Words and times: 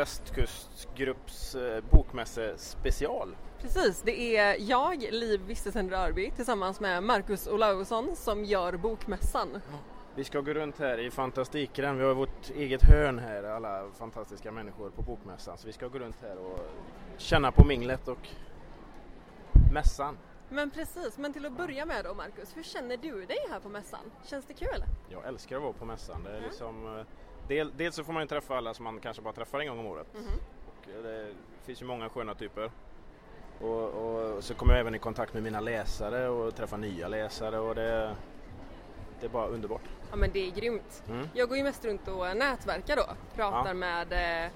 västkustgrupps 0.00 1.54
eh, 1.54 1.84
bokmässe 1.90 2.58
special. 2.58 3.36
Precis, 3.60 4.02
det 4.02 4.36
är 4.36 4.56
jag, 4.58 5.02
Liv 5.10 5.40
Vistesen 5.46 5.90
Rörby 5.90 6.30
tillsammans 6.30 6.80
med 6.80 7.02
Marcus 7.02 7.48
Olausson 7.48 8.16
som 8.16 8.44
gör 8.44 8.76
Bokmässan. 8.76 9.60
Vi 10.14 10.24
ska 10.24 10.40
gå 10.40 10.54
runt 10.54 10.78
här 10.78 10.98
i 10.98 11.10
Fantastikren. 11.10 11.98
Vi 11.98 12.04
har 12.04 12.14
vårt 12.14 12.50
eget 12.50 12.82
hörn 12.82 13.18
här, 13.18 13.44
alla 13.44 13.90
fantastiska 13.98 14.52
människor 14.52 14.90
på 14.90 15.02
Bokmässan. 15.02 15.58
Så 15.58 15.66
vi 15.66 15.72
ska 15.72 15.88
gå 15.88 15.98
runt 15.98 16.16
här 16.22 16.38
och 16.38 16.58
känna 17.16 17.52
på 17.52 17.64
minglet 17.64 18.08
och 18.08 18.28
mässan. 19.72 20.18
Men 20.48 20.70
precis, 20.70 21.18
men 21.18 21.32
till 21.32 21.46
att 21.46 21.56
börja 21.56 21.86
med 21.86 22.04
då 22.04 22.14
Marcus, 22.14 22.56
hur 22.56 22.62
känner 22.62 22.96
du 22.96 23.26
dig 23.26 23.38
här 23.50 23.60
på 23.60 23.68
mässan? 23.68 24.10
Känns 24.24 24.44
det 24.44 24.54
kul? 24.54 24.84
Jag 25.08 25.26
älskar 25.26 25.56
att 25.56 25.62
vara 25.62 25.72
på 25.72 25.84
mässan. 25.84 26.22
Det 26.24 26.30
är 26.30 26.40
liksom, 26.40 26.98
eh, 26.98 27.04
del, 27.50 27.72
dels 27.76 27.96
så 27.96 28.04
får 28.04 28.12
man 28.12 28.22
ju 28.22 28.28
träffa 28.28 28.56
alla 28.56 28.74
som 28.74 28.84
man 28.84 29.00
kanske 29.00 29.22
bara 29.22 29.32
träffar 29.34 29.60
en 29.60 29.66
gång 29.68 29.78
om 29.78 29.86
året. 29.86 30.06
Mhm. 30.14 30.24
Och 30.66 30.88
eh, 30.90 31.02
det 31.02 31.34
finns 31.64 31.82
ju 31.82 31.86
många 31.86 32.08
sköna 32.08 32.34
typer. 32.34 32.70
Och, 33.60 33.84
och 33.88 34.44
så 34.44 34.54
kommer 34.54 34.72
jag 34.72 34.80
även 34.80 34.94
i 34.94 34.98
kontakt 34.98 35.34
med 35.34 35.42
mina 35.42 35.60
läsare 35.60 36.28
och 36.28 36.54
träffar 36.56 36.76
nya 36.78 37.08
läsare 37.08 37.58
och 37.58 37.74
det, 37.74 38.16
det 39.20 39.26
är 39.26 39.30
bara 39.30 39.46
underbart. 39.46 39.82
Ja 40.10 40.16
men 40.16 40.30
det 40.32 40.46
är 40.46 40.50
grymt. 40.50 41.02
Mm. 41.08 41.28
Jag 41.34 41.48
går 41.48 41.56
ju 41.58 41.62
mest 41.64 41.84
runt 41.84 42.08
och 42.08 42.36
nätverkar 42.36 42.96
då, 42.96 43.02
pratar 43.34 43.68
Ja. 43.68 43.74
med 43.74 44.12
eh, 44.44 44.50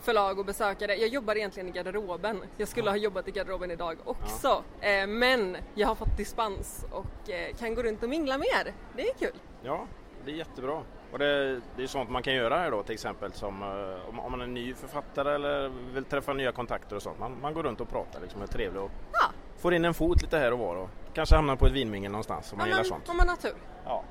förlag 0.00 0.38
och 0.38 0.44
besökare. 0.44 0.94
Jag 0.96 1.08
jobbar 1.08 1.36
egentligen 1.36 1.68
i 1.68 1.72
garderoben. 1.72 2.42
Jag 2.56 2.68
skulle 2.68 2.90
ha 2.90 2.96
jobbat 2.96 3.28
i 3.28 3.30
garderoben 3.30 3.70
idag 3.70 3.96
också. 4.04 4.64
Eh, 4.80 5.06
men 5.06 5.56
jag 5.74 5.88
har 5.88 5.94
fått 5.94 6.16
dispens 6.16 6.86
och 6.90 7.30
eh, 7.30 7.56
kan 7.56 7.74
gå 7.74 7.82
runt 7.82 8.02
och 8.02 8.08
mingla 8.08 8.38
mer. 8.38 8.74
Det 8.96 9.02
är 9.08 9.14
kul. 9.14 9.34
Ja, 9.62 9.86
det 10.24 10.30
är 10.30 10.34
jättebra. 10.36 10.82
Och 11.12 11.18
det, 11.18 11.60
det 11.76 11.82
är 11.82 11.86
sånt 11.86 12.10
man 12.10 12.22
kan 12.22 12.34
göra 12.34 12.58
här 12.58 12.70
då 12.70 12.82
till 12.82 12.94
exempel 12.94 13.32
som 13.32 13.62
eh, 13.62 14.08
om, 14.08 14.20
om 14.20 14.30
man 14.30 14.40
är 14.40 14.46
ny 14.46 14.74
författare 14.74 15.34
eller 15.34 15.68
vill 15.94 16.04
träffa 16.04 16.32
nya 16.32 16.52
kontakter 16.52 16.96
och 16.96 17.02
sånt. 17.02 17.18
Man, 17.18 17.40
man 17.40 17.54
går 17.54 17.62
runt 17.62 17.80
och 17.80 17.88
pratar 17.88 18.20
liksom, 18.20 18.42
är 18.42 18.46
trevlig 18.46 18.82
och 18.82 18.90
Ja, 19.12 19.30
får 19.58 19.74
in 19.74 19.84
en 19.84 19.94
fot 19.94 20.22
lite 20.22 20.38
här 20.38 20.52
och 20.52 20.58
var 20.58 20.76
och 20.76 20.90
kanske 21.14 21.34
hamnar 21.36 21.56
på 21.56 21.66
ett 21.66 21.72
vinmingel 21.72 22.12
någonstans 22.12 22.52
om 22.52 22.58
man 22.58 22.66
ja 22.68 22.70
gillar 22.70 22.82
men, 22.82 22.88
sånt. 22.88 23.08
om 23.08 23.16
man 23.16 23.28
har 23.28 23.36
tur. 23.36 23.54
Ja. 23.84 24.04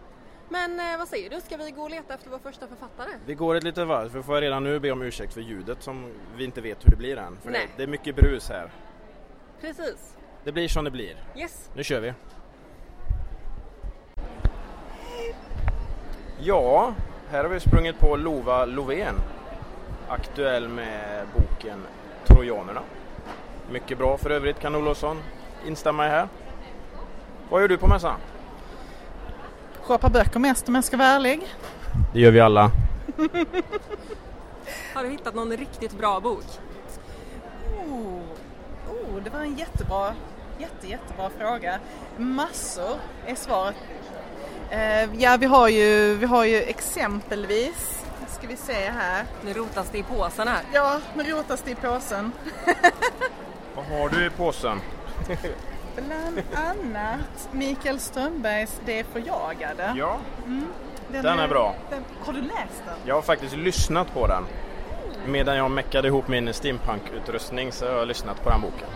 Men 0.49 0.79
eh, 0.79 0.97
vad 0.97 1.07
säger 1.07 1.29
du, 1.29 1.41
ska 1.41 1.57
vi 1.57 1.71
gå 1.71 1.81
och 1.81 1.89
leta 1.89 2.13
efter 2.13 2.29
vår 2.29 2.39
första 2.39 2.67
författare? 2.67 3.09
Vi 3.25 3.33
går 3.33 3.55
ett 3.55 3.63
litet 3.63 3.87
varv, 3.87 4.09
för 4.09 4.21
får 4.21 4.35
jag 4.35 4.41
redan 4.41 4.63
nu 4.63 4.79
be 4.79 4.91
om 4.91 5.01
ursäkt 5.01 5.33
för 5.33 5.41
ljudet 5.41 5.83
som 5.83 6.11
vi 6.37 6.43
inte 6.43 6.61
vet 6.61 6.85
hur 6.85 6.91
det 6.91 6.97
blir 6.97 7.17
än. 7.17 7.37
För 7.43 7.51
det, 7.51 7.57
Nej. 7.57 7.67
det 7.77 7.83
är 7.83 7.87
mycket 7.87 8.15
brus 8.15 8.49
här. 8.49 8.71
Precis. 9.61 10.15
Det 10.43 10.51
blir 10.51 10.67
som 10.67 10.83
det 10.85 10.91
blir. 10.91 11.15
Yes. 11.35 11.69
Nu 11.75 11.83
kör 11.83 11.99
vi! 11.99 12.13
Ja, 16.39 16.93
här 17.29 17.43
har 17.43 17.49
vi 17.49 17.59
sprungit 17.59 17.99
på 17.99 18.15
Lova 18.15 18.65
Lovén. 18.65 19.15
Aktuell 20.07 20.69
med 20.69 21.27
boken 21.33 21.85
Trojanerna. 22.25 22.81
Mycket 23.71 23.97
bra 23.97 24.17
för 24.17 24.29
övrigt 24.29 24.59
kan 24.59 24.75
Olofsson 24.75 25.17
instämma 25.67 26.05
i 26.05 26.09
här. 26.09 26.27
Vad 27.49 27.61
gör 27.61 27.67
du 27.67 27.77
på 27.77 27.87
mässan? 27.87 28.19
Shoppar 29.81 30.09
böcker 30.09 30.39
mest 30.39 30.69
om 30.69 30.75
jag 30.75 30.83
ska 30.83 30.97
vara 30.97 31.07
ärlig. 31.07 31.41
Det 32.13 32.19
gör 32.19 32.31
vi 32.31 32.39
alla. 32.39 32.61
Har 34.93 35.03
du 35.03 35.09
hittat 35.09 35.35
någon 35.35 35.57
riktigt 35.57 35.97
bra 35.97 36.19
bok? 36.19 36.45
Oh, 37.89 38.21
oh, 38.91 39.23
det 39.23 39.29
var 39.29 39.39
en 39.39 39.55
jättebra, 39.55 40.13
jätte, 40.59 40.87
jättebra 40.87 41.29
fråga. 41.29 41.79
Massor 42.17 42.95
är 43.25 43.35
svaret. 43.35 43.75
Eh, 44.69 45.09
ja, 45.17 45.37
vi 45.39 45.45
har 45.45 45.67
ju, 45.67 46.15
vi 46.15 46.25
har 46.25 46.43
ju 46.45 46.57
exempelvis, 46.63 48.05
ska 48.27 48.47
vi 48.47 48.55
se 48.55 48.73
här. 48.97 49.25
Nu 49.41 49.53
rotas 49.53 49.89
det 49.91 49.97
i 49.97 50.03
påsen 50.03 50.47
här. 50.47 50.61
Ja, 50.73 50.99
nu 51.15 51.23
rotas 51.23 51.61
det 51.61 51.71
i 51.71 51.75
påsen. 51.75 52.31
Vad 53.75 53.85
har 53.85 54.09
du 54.09 54.25
i 54.25 54.29
påsen? 54.29 54.81
Bland 55.95 56.41
annat 56.55 57.49
Mikael 57.51 57.99
Strömbergs 57.99 58.81
Det 58.85 59.03
förjagade. 59.03 59.93
Ja, 59.97 60.17
Den 61.11 61.39
är 61.39 61.47
bra. 61.47 61.75
Den, 61.89 62.03
har 62.25 62.33
du 62.33 62.41
läst 62.41 62.83
den? 62.85 62.95
jag 63.05 63.15
har 63.15 63.21
faktiskt 63.21 63.55
lyssnat 63.55 64.13
på 64.13 64.27
den. 64.27 64.43
Medan 65.27 65.57
jag 65.57 65.71
meckade 65.71 66.07
ihop 66.07 66.27
min 66.27 66.53
steampunk-utrustning 66.53 67.71
så 67.71 67.85
har 67.85 67.93
jag 67.93 68.07
lyssnat 68.07 68.43
på 68.43 68.49
den 68.49 68.61
boken. 68.61 68.87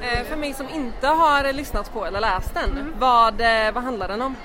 Eh, 0.00 0.24
för 0.24 0.36
mig 0.36 0.54
som 0.54 0.68
inte 0.68 1.06
har 1.06 1.52
lyssnat 1.52 1.92
på 1.92 2.04
eller 2.06 2.20
läst 2.20 2.54
den, 2.54 2.70
Mm. 2.70 2.94
vad, 2.98 3.40
eh, 3.40 3.72
vad 3.72 3.82
handlar 3.84 4.08
den 4.08 4.22
om? 4.22 4.36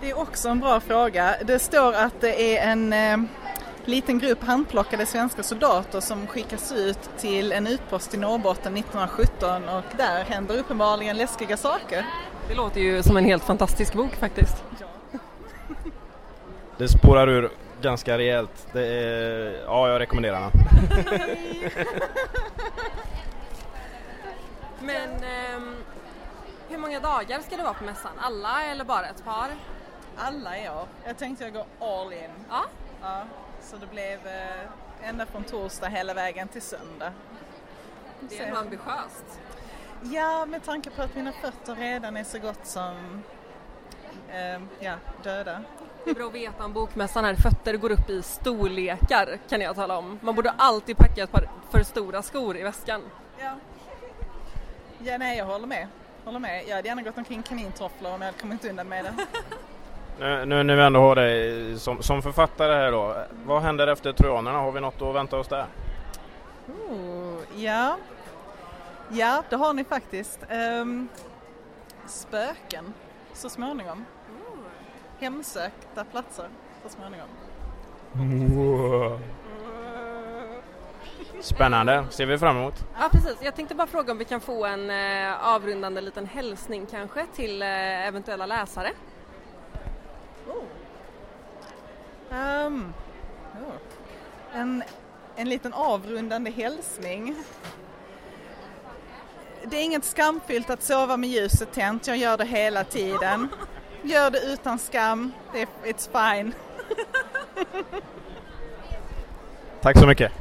Det 0.00 0.10
är 0.10 0.18
också 0.18 0.48
en 0.48 0.60
bra 0.60 0.80
fråga. 0.80 1.36
Det 1.44 1.58
står 1.58 1.92
att 1.92 2.20
det 2.20 2.56
är 2.56 2.70
en 2.70 2.92
eh, 2.92 3.16
liten 3.84 4.18
grupp 4.18 4.44
handplockade 4.44 5.06
svenska 5.06 5.42
soldater 5.42 6.00
som 6.00 6.26
skickas 6.26 6.72
ut 6.72 7.10
till 7.18 7.52
en 7.52 7.66
utpost 7.66 8.14
i 8.14 8.16
Norrbotten 8.16 8.76
1917 8.76 9.68
och 9.68 9.84
där 9.96 10.24
händer 10.24 10.58
uppenbarligen 10.58 11.16
läskiga 11.16 11.56
saker. 11.56 12.06
Det 12.48 12.54
låter 12.54 12.80
ju 12.80 13.02
som 13.02 13.16
en 13.16 13.24
helt 13.24 13.44
fantastisk 13.44 13.94
bok 13.94 14.14
faktiskt. 14.14 14.64
Det 16.76 16.88
spårar 16.88 17.28
ur 17.28 17.50
ganska 17.80 18.18
rejält. 18.18 18.66
Det 18.72 18.86
är... 18.86 19.62
Ja, 19.66 19.88
jag 19.88 20.00
rekommenderar 20.00 20.40
den. 20.40 20.50
Men 24.80 25.10
ehm, 25.10 25.74
hur 26.68 26.78
många 26.78 27.00
dagar 27.00 27.40
ska 27.40 27.56
det 27.56 27.62
vara 27.62 27.74
på 27.74 27.84
mässan? 27.84 28.12
Alla 28.20 28.64
eller 28.64 28.84
bara 28.84 29.06
ett 29.06 29.24
par? 29.24 29.48
Alla 30.18 30.56
är 30.56 30.64
jag. 30.64 30.86
Jag 31.04 31.18
tänkte 31.18 31.44
jag 31.44 31.52
går 31.52 31.64
all 31.80 32.12
in. 32.12 32.30
Ja, 32.50 32.64
Ja, 33.02 33.22
så 33.62 33.76
det 33.76 33.86
blev 33.86 34.26
eh, 34.26 35.08
ända 35.08 35.26
från 35.26 35.44
torsdag 35.44 35.88
hela 35.88 36.14
vägen 36.14 36.48
till 36.48 36.62
söndag. 36.62 37.12
det 38.20 38.38
är 38.38 38.48
nog 38.48 38.58
ambitiöst. 38.58 39.40
Ja, 40.02 40.46
med 40.46 40.64
tanke 40.64 40.90
på 40.90 41.02
att 41.02 41.14
mina 41.14 41.32
fötter 41.32 41.74
redan 41.74 42.16
är 42.16 42.24
så 42.24 42.38
gott 42.38 42.66
som 42.66 43.22
eh, 44.28 44.60
ja, 44.80 44.94
döda. 45.22 45.62
Det 46.04 46.10
är 46.10 46.14
bra 46.14 46.26
att 46.26 46.34
veta 46.34 46.64
om 46.64 46.72
bokmässan 46.72 47.24
här. 47.24 47.34
Fötter 47.34 47.76
går 47.76 47.90
upp 47.90 48.10
i 48.10 48.22
storlekar 48.22 49.38
kan 49.48 49.60
jag 49.60 49.76
tala 49.76 49.98
om. 49.98 50.18
Man 50.22 50.34
borde 50.34 50.50
alltid 50.50 50.96
packa 50.96 51.22
ett 51.22 51.32
par 51.32 51.50
för 51.70 51.82
stora 51.82 52.22
skor 52.22 52.56
i 52.56 52.62
väskan. 52.62 53.02
Ja. 53.38 53.54
Ja, 54.98 55.18
nej, 55.18 55.38
jag 55.38 55.44
håller 55.44 55.66
med. 55.66 55.88
Håller 56.24 56.38
med. 56.38 56.64
Jag 56.68 56.76
hade 56.76 56.88
gärna 56.88 57.02
gått 57.02 57.18
omkring 57.18 57.40
i 57.40 57.42
kanintofflor 57.42 58.14
om 58.14 58.20
jag 58.22 58.26
hade 58.26 58.38
kommit 58.38 58.64
undan 58.64 58.88
med 58.88 59.04
det. 59.04 59.14
Nu, 60.18 60.44
nu 60.44 60.62
när 60.62 60.76
vi 60.76 60.82
ändå 60.82 61.00
har 61.00 61.14
dig 61.14 61.78
som, 61.78 62.02
som 62.02 62.22
författare 62.22 62.74
här 62.74 62.92
då. 62.92 63.16
Vad 63.44 63.62
händer 63.62 63.86
efter 63.86 64.12
Trojanerna? 64.12 64.58
Har 64.58 64.72
vi 64.72 64.80
något 64.80 65.02
att 65.02 65.14
vänta 65.14 65.38
oss 65.38 65.48
där? 65.48 65.66
Oh, 66.90 67.38
ja. 67.56 67.96
ja, 69.08 69.42
det 69.50 69.56
har 69.56 69.74
ni 69.74 69.84
faktiskt. 69.84 70.40
Um, 70.80 71.08
spöken 72.06 72.94
så 73.32 73.48
småningom. 73.48 74.04
Hemsökta 75.18 76.04
platser 76.04 76.48
så 76.82 76.88
småningom. 76.88 77.28
Spännande, 81.40 82.04
ser 82.10 82.26
vi 82.26 82.38
fram 82.38 82.56
emot. 82.56 82.84
Ja 83.00 83.08
precis, 83.12 83.36
jag 83.42 83.56
tänkte 83.56 83.74
bara 83.74 83.86
fråga 83.86 84.12
om 84.12 84.18
vi 84.18 84.24
kan 84.24 84.40
få 84.40 84.64
en 84.64 84.90
eh, 84.90 85.46
avrundande 85.54 86.00
liten 86.00 86.26
hälsning 86.26 86.86
kanske 86.86 87.26
till 87.34 87.62
eh, 87.62 88.08
eventuella 88.08 88.46
läsare. 88.46 88.90
Um, 92.30 92.94
oh. 93.54 94.60
en, 94.60 94.82
en 95.36 95.48
liten 95.48 95.72
avrundande 95.72 96.50
hälsning. 96.50 97.36
Det 99.64 99.76
är 99.76 99.84
inget 99.84 100.04
skamfyllt 100.04 100.70
att 100.70 100.82
sova 100.82 101.16
med 101.16 101.30
ljuset 101.30 101.72
tänt, 101.72 102.06
jag 102.06 102.16
gör 102.16 102.36
det 102.36 102.44
hela 102.44 102.84
tiden. 102.84 103.48
Gör 104.02 104.30
det 104.30 104.40
utan 104.40 104.78
skam, 104.78 105.32
it's 105.84 106.34
fine. 106.34 106.54
Tack 109.80 109.98
så 109.98 110.06
mycket. 110.06 110.32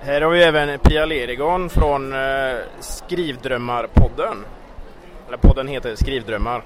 Här 0.00 0.20
har 0.20 0.30
vi 0.30 0.42
även 0.42 0.78
Pia 0.78 1.04
Lerigon 1.04 1.70
från 1.70 2.12
eh, 2.12 2.56
Skrivdrömmarpodden 2.80 4.44
Eller 5.28 5.36
podden 5.36 5.68
heter 5.68 5.96
Skrivdrömmar. 5.96 6.62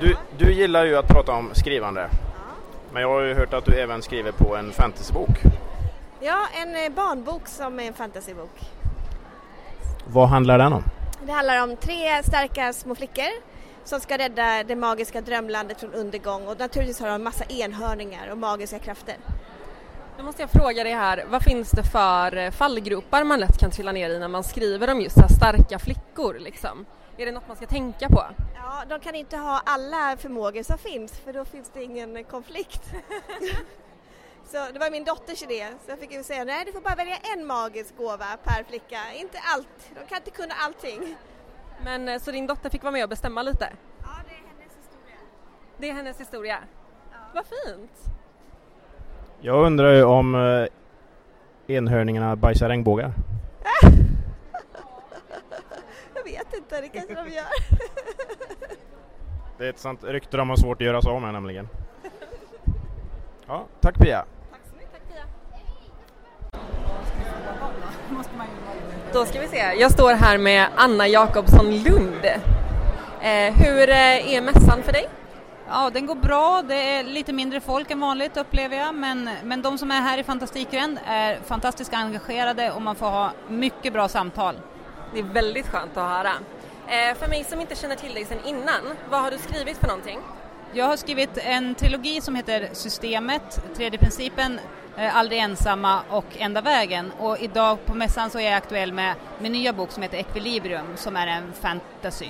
Du, 0.00 0.16
du 0.38 0.52
gillar 0.52 0.84
ju 0.84 0.96
att 0.96 1.08
prata 1.08 1.32
om 1.32 1.50
skrivande. 1.54 2.08
Men 2.92 3.02
jag 3.02 3.08
har 3.08 3.20
ju 3.20 3.34
hört 3.34 3.52
att 3.54 3.64
du 3.64 3.74
även 3.74 4.02
skriver 4.02 4.32
på 4.32 4.56
en 4.56 4.72
fantasybok. 4.72 5.30
Ja, 6.20 6.38
en 6.62 6.74
eh, 6.74 6.92
barnbok 6.96 7.48
som 7.48 7.80
är 7.80 7.84
en 7.84 7.94
fantasybok. 7.94 8.60
Vad 10.06 10.28
handlar 10.28 10.58
den 10.58 10.72
om? 10.72 10.84
Det 11.26 11.32
handlar 11.32 11.62
om 11.62 11.76
tre 11.76 12.22
starka 12.22 12.72
små 12.72 12.94
flickor 12.94 13.52
som 13.84 14.00
ska 14.00 14.18
rädda 14.18 14.64
det 14.64 14.76
magiska 14.76 15.20
drömlandet 15.20 15.80
från 15.80 15.94
undergång 15.94 16.46
och 16.46 16.58
naturligtvis 16.58 17.00
har 17.00 17.08
de 17.08 17.22
massa 17.22 17.44
enhörningar 17.44 18.28
och 18.30 18.38
magiska 18.38 18.78
krafter. 18.78 19.16
Nu 20.16 20.22
måste 20.22 20.42
jag 20.42 20.50
fråga 20.50 20.84
dig 20.84 20.92
här, 20.92 21.24
vad 21.28 21.42
finns 21.42 21.70
det 21.70 21.84
för 21.84 22.36
eh, 22.36 22.50
fallgropar 22.50 23.24
man 23.24 23.40
lätt 23.40 23.58
kan 23.58 23.70
trilla 23.70 23.92
ner 23.92 24.10
i 24.10 24.18
när 24.18 24.28
man 24.28 24.44
skriver 24.44 24.90
om 24.90 25.00
just 25.00 25.14
så 25.14 25.20
här 25.20 25.28
starka 25.28 25.78
flickor 25.78 26.38
liksom? 26.38 26.86
Är 27.16 27.26
det 27.26 27.32
något 27.32 27.48
man 27.48 27.56
ska 27.56 27.66
tänka 27.66 28.08
på? 28.08 28.24
Ja, 28.54 28.84
de 28.88 29.00
kan 29.00 29.14
inte 29.14 29.36
ha 29.36 29.62
alla 29.66 30.16
förmågor 30.16 30.62
som 30.62 30.78
finns 30.78 31.12
för 31.12 31.32
då 31.32 31.44
finns 31.44 31.70
det 31.74 31.82
ingen 31.84 32.24
konflikt. 32.24 32.82
så 34.44 34.56
det 34.72 34.78
var 34.78 34.90
min 34.90 35.04
dotters 35.04 35.42
idé 35.42 35.66
så 35.84 35.90
jag 35.90 35.98
fick 35.98 36.12
ju 36.12 36.22
säga 36.22 36.44
nej 36.44 36.64
du 36.66 36.72
får 36.72 36.80
bara 36.80 36.94
välja 36.94 37.16
en 37.16 37.46
magisk 37.46 37.96
gåva 37.96 38.36
per 38.44 38.64
flicka, 38.64 38.98
inte 39.14 39.38
allt. 39.54 39.90
De 39.94 40.06
kan 40.08 40.18
inte 40.18 40.30
kunna 40.30 40.54
allting. 40.54 41.16
Men 41.84 42.08
eh, 42.08 42.18
så 42.18 42.30
din 42.30 42.46
dotter 42.46 42.70
fick 42.70 42.82
vara 42.82 42.92
med 42.92 43.02
och 43.02 43.08
bestämma 43.08 43.42
lite? 43.42 43.68
Ja, 43.98 44.08
det 44.28 44.34
är 44.34 44.44
hennes 44.48 44.76
historia. 44.76 45.16
Det 45.78 45.88
är 45.88 45.92
hennes 45.92 46.20
historia? 46.20 46.58
Ja. 47.10 47.18
Vad 47.34 47.44
fint! 47.46 48.14
Jag 49.40 49.66
undrar 49.66 49.92
ju 49.92 50.04
om 50.04 50.34
eh, 50.34 51.76
enhörningarna 51.76 52.36
bajsar 52.36 52.68
regnbågar. 52.68 53.12
Inte, 56.72 56.80
det 56.80 56.88
kanske 56.88 57.14
de 57.14 57.30
gör. 57.30 57.44
Det 59.58 59.64
är 59.64 59.70
ett 59.70 59.78
sånt 59.78 60.04
rykte 60.04 60.36
de 60.36 60.48
har 60.48 60.56
svårt 60.56 60.80
att 60.80 60.86
göra 60.86 61.02
sig 61.02 61.10
av 61.10 61.22
med 61.22 61.32
nämligen. 61.32 61.68
Ja, 63.46 63.66
tack 63.80 63.98
Pia! 63.98 64.24
Tack 64.50 64.60
så 64.70 64.76
mycket, 64.76 64.92
tack 64.92 65.02
Pia! 65.10 65.24
Då 69.12 69.24
ska 69.24 69.40
vi 69.40 69.48
se, 69.48 69.56
jag 69.56 69.90
står 69.90 70.12
här 70.14 70.38
med 70.38 70.68
Anna 70.76 71.08
Jakobsson 71.08 71.76
Lund. 71.76 72.24
Eh, 73.20 73.54
hur 73.54 73.88
eh, 73.88 74.34
är 74.34 74.42
mässan 74.42 74.82
för 74.82 74.92
dig? 74.92 75.08
Ja, 75.68 75.90
den 75.90 76.06
går 76.06 76.14
bra. 76.14 76.62
Det 76.68 76.74
är 76.74 77.04
lite 77.04 77.32
mindre 77.32 77.60
folk 77.60 77.90
än 77.90 78.00
vanligt 78.00 78.36
upplever 78.36 78.76
jag, 78.76 78.94
men, 78.94 79.30
men 79.44 79.62
de 79.62 79.78
som 79.78 79.90
är 79.90 80.00
här 80.00 80.18
i 80.18 80.24
Fantastikgränd 80.24 80.98
är 81.06 81.38
fantastiskt 81.46 81.94
engagerade 81.94 82.70
och 82.70 82.82
man 82.82 82.96
får 82.96 83.06
ha 83.06 83.32
mycket 83.48 83.92
bra 83.92 84.08
samtal. 84.08 84.54
Det 85.14 85.18
är 85.18 85.24
väldigt 85.24 85.66
skönt 85.68 85.96
att 85.96 86.08
höra. 86.08 86.32
Eh, 86.92 87.14
för 87.14 87.28
mig 87.28 87.44
som 87.44 87.60
inte 87.60 87.74
känner 87.74 87.96
till 87.96 88.14
dig 88.14 88.24
sedan 88.24 88.38
innan, 88.46 88.80
vad 89.10 89.20
har 89.20 89.30
du 89.30 89.38
skrivit 89.38 89.76
för 89.76 89.86
någonting? 89.86 90.18
Jag 90.72 90.84
har 90.84 90.96
skrivit 90.96 91.38
en 91.38 91.74
trilogi 91.74 92.20
som 92.20 92.34
heter 92.34 92.68
Systemet, 92.72 93.62
Tredje 93.76 93.98
principen, 93.98 94.60
eh, 94.96 95.16
Aldrig 95.16 95.40
ensamma 95.40 96.00
och 96.10 96.24
Enda 96.38 96.60
vägen 96.60 97.12
och 97.18 97.38
idag 97.38 97.86
på 97.86 97.94
mässan 97.94 98.30
så 98.30 98.38
är 98.38 98.44
jag 98.44 98.54
aktuell 98.54 98.92
med 98.92 99.14
min 99.38 99.52
nya 99.52 99.72
bok 99.72 99.90
som 99.90 100.02
heter 100.02 100.18
Equilibrium 100.18 100.86
som 100.96 101.16
är 101.16 101.26
en 101.26 101.52
fantasy. 101.52 102.28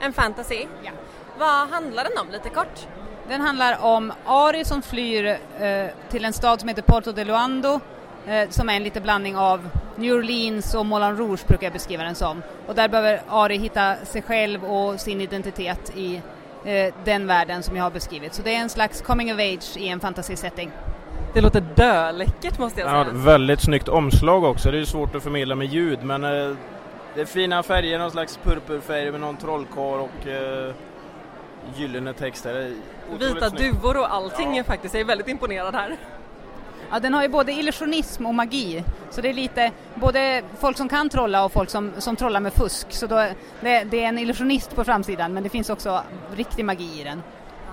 En 0.00 0.12
fantasy? 0.12 0.66
Ja. 0.82 0.90
Vad 1.38 1.68
handlar 1.68 2.04
den 2.04 2.18
om 2.18 2.30
lite 2.30 2.48
kort? 2.48 2.86
Den 3.28 3.40
handlar 3.40 3.84
om 3.84 4.12
Ari 4.24 4.64
som 4.64 4.82
flyr 4.82 5.38
eh, 5.58 5.86
till 6.10 6.24
en 6.24 6.32
stad 6.32 6.60
som 6.60 6.68
heter 6.68 6.82
Porto 6.82 7.12
de 7.12 7.24
Luando 7.24 7.80
eh, 8.26 8.48
som 8.48 8.68
är 8.68 8.74
en 8.76 8.82
liten 8.82 9.02
blandning 9.02 9.36
av 9.36 9.68
New 9.96 10.12
Orleans 10.14 10.74
och 10.74 10.86
Moulin 10.86 11.16
Rouge 11.16 11.46
brukar 11.46 11.66
jag 11.66 11.72
beskriva 11.72 12.02
den 12.02 12.14
som. 12.14 12.42
Och 12.66 12.74
där 12.74 12.88
behöver 12.88 13.20
Ari 13.28 13.58
hitta 13.58 13.96
sig 13.96 14.22
själv 14.22 14.64
och 14.64 15.00
sin 15.00 15.20
identitet 15.20 15.92
i 15.96 16.20
eh, 16.64 16.94
den 17.04 17.26
världen 17.26 17.62
som 17.62 17.76
jag 17.76 17.84
har 17.84 17.90
beskrivit. 17.90 18.34
Så 18.34 18.42
det 18.42 18.54
är 18.54 18.60
en 18.60 18.68
slags 18.68 19.00
coming 19.00 19.34
of 19.34 19.38
age 19.40 19.76
i 19.76 19.88
en 19.88 20.00
fantasy-setting. 20.00 20.70
Det 21.34 21.40
låter 21.40 21.60
döläckert 21.60 22.58
måste 22.58 22.80
jag 22.80 22.90
säga. 22.90 23.00
ett 23.00 23.12
väldigt 23.12 23.60
snyggt 23.60 23.88
omslag 23.88 24.44
också. 24.44 24.70
Det 24.70 24.78
är 24.78 24.84
svårt 24.84 25.14
att 25.14 25.22
förmedla 25.22 25.54
med 25.54 25.66
ljud 25.66 25.98
men 26.02 26.24
eh, 26.24 26.56
det 27.14 27.20
är 27.20 27.24
fina 27.24 27.62
färger, 27.62 27.98
någon 27.98 28.10
slags 28.10 28.36
purpurfärg 28.42 29.10
med 29.12 29.20
någon 29.20 29.36
trollkarl 29.36 30.00
och 30.00 30.26
eh, 30.26 30.74
gyllene 31.76 32.12
texter. 32.12 32.72
Vita 33.18 33.50
snyggt. 33.50 33.58
duvor 33.58 33.96
och 33.96 34.14
allting 34.14 34.54
Ja. 34.54 34.60
är 34.60 34.64
faktiskt, 34.64 34.94
jag 34.94 35.00
är 35.00 35.04
väldigt 35.04 35.28
imponerad 35.28 35.74
här. 35.74 35.96
Ja, 36.90 37.00
den 37.00 37.14
har 37.14 37.22
ju 37.22 37.28
både 37.28 37.52
illusionism 37.52 38.26
och 38.26 38.34
magi, 38.34 38.84
så 39.10 39.20
det 39.20 39.28
är 39.28 39.34
lite 39.34 39.72
både 39.94 40.42
folk 40.60 40.76
som 40.76 40.88
kan 40.88 41.08
trolla 41.08 41.44
och 41.44 41.52
folk 41.52 41.70
som, 41.70 41.92
som 41.98 42.16
trollar 42.16 42.40
med 42.40 42.52
fusk. 42.52 42.86
Så 42.90 43.06
då, 43.06 43.16
det, 43.60 43.84
det 43.84 44.04
är 44.04 44.08
en 44.08 44.18
illusionist 44.18 44.74
på 44.74 44.84
framsidan 44.84 45.32
men 45.32 45.42
det 45.42 45.48
finns 45.48 45.70
också 45.70 46.02
riktig 46.36 46.64
magi 46.64 47.00
i 47.00 47.04
den. 47.04 47.22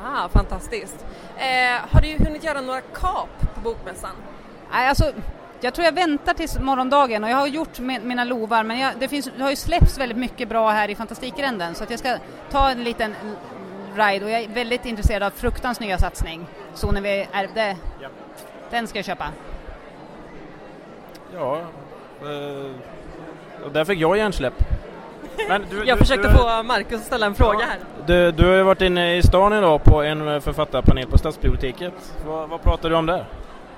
Ah, 0.03 0.29
fantastiskt. 0.29 1.05
Eh, 1.37 1.81
har 1.91 2.01
du 2.01 2.23
hunnit 2.23 2.43
göra 2.43 2.61
några 2.61 2.81
kap 2.81 3.55
på 3.55 3.61
Bokmässan? 3.61 4.15
Nej, 4.71 4.87
alltså, 4.87 5.13
jag 5.61 5.73
tror 5.73 5.85
jag 5.85 5.91
väntar 5.91 6.33
tills 6.33 6.59
morgondagen 6.59 7.23
och 7.23 7.29
jag 7.29 7.37
har 7.37 7.47
gjort 7.47 7.79
min, 7.79 8.07
mina 8.07 8.23
lovar 8.23 8.63
men 8.63 8.79
jag, 8.79 8.93
det, 8.99 9.07
finns, 9.07 9.29
det 9.37 9.43
har 9.43 9.49
ju 9.49 9.55
släppts 9.55 9.97
väldigt 9.97 10.17
mycket 10.17 10.49
bra 10.49 10.69
här 10.69 10.89
i 10.89 10.95
Fantastikgränden 10.95 11.75
så 11.75 11.83
att 11.83 11.89
jag 11.89 11.99
ska 11.99 12.17
ta 12.51 12.69
en 12.69 12.83
liten 12.83 13.15
ride 13.95 14.25
och 14.25 14.31
jag 14.31 14.41
är 14.41 14.49
väldigt 14.49 14.85
intresserad 14.85 15.23
av 15.23 15.29
Fruktans 15.29 15.79
nya 15.79 15.97
satsning. 15.97 16.47
Så 16.73 16.91
när 16.91 17.01
vi 17.01 17.27
ärvde, 17.31 17.77
Ja. 18.01 18.09
Den 18.75 18.87
ska 18.87 18.97
jag 18.97 19.05
köpa. 19.05 19.25
Ja, 21.33 21.59
eh, 22.21 23.65
och 23.65 23.71
där 23.71 23.85
fick 23.85 23.99
jag 23.99 24.17
hjärnsläpp. 24.17 24.53
Men 25.49 25.65
du, 25.69 25.83
Jag 25.85 25.97
du, 25.97 25.99
försökte 25.99 26.27
du, 26.27 26.33
få 26.33 26.63
Marcus 26.63 26.99
att 26.99 27.05
ställa 27.05 27.25
en 27.25 27.35
fråga 27.35 27.65
här. 27.65 27.79
Du, 28.05 28.31
du 28.31 28.47
har 28.47 28.55
ju 28.55 28.63
varit 28.63 28.81
inne 28.81 29.17
i 29.17 29.23
stan 29.23 29.53
idag 29.53 29.83
på 29.83 30.03
en 30.03 30.41
författarpanel 30.41 31.07
på 31.07 31.17
Stadsbiblioteket. 31.17 31.93
Vad, 32.25 32.49
vad 32.49 32.61
pratar 32.61 32.89
du 32.89 32.95
om 32.95 33.05
där? 33.05 33.25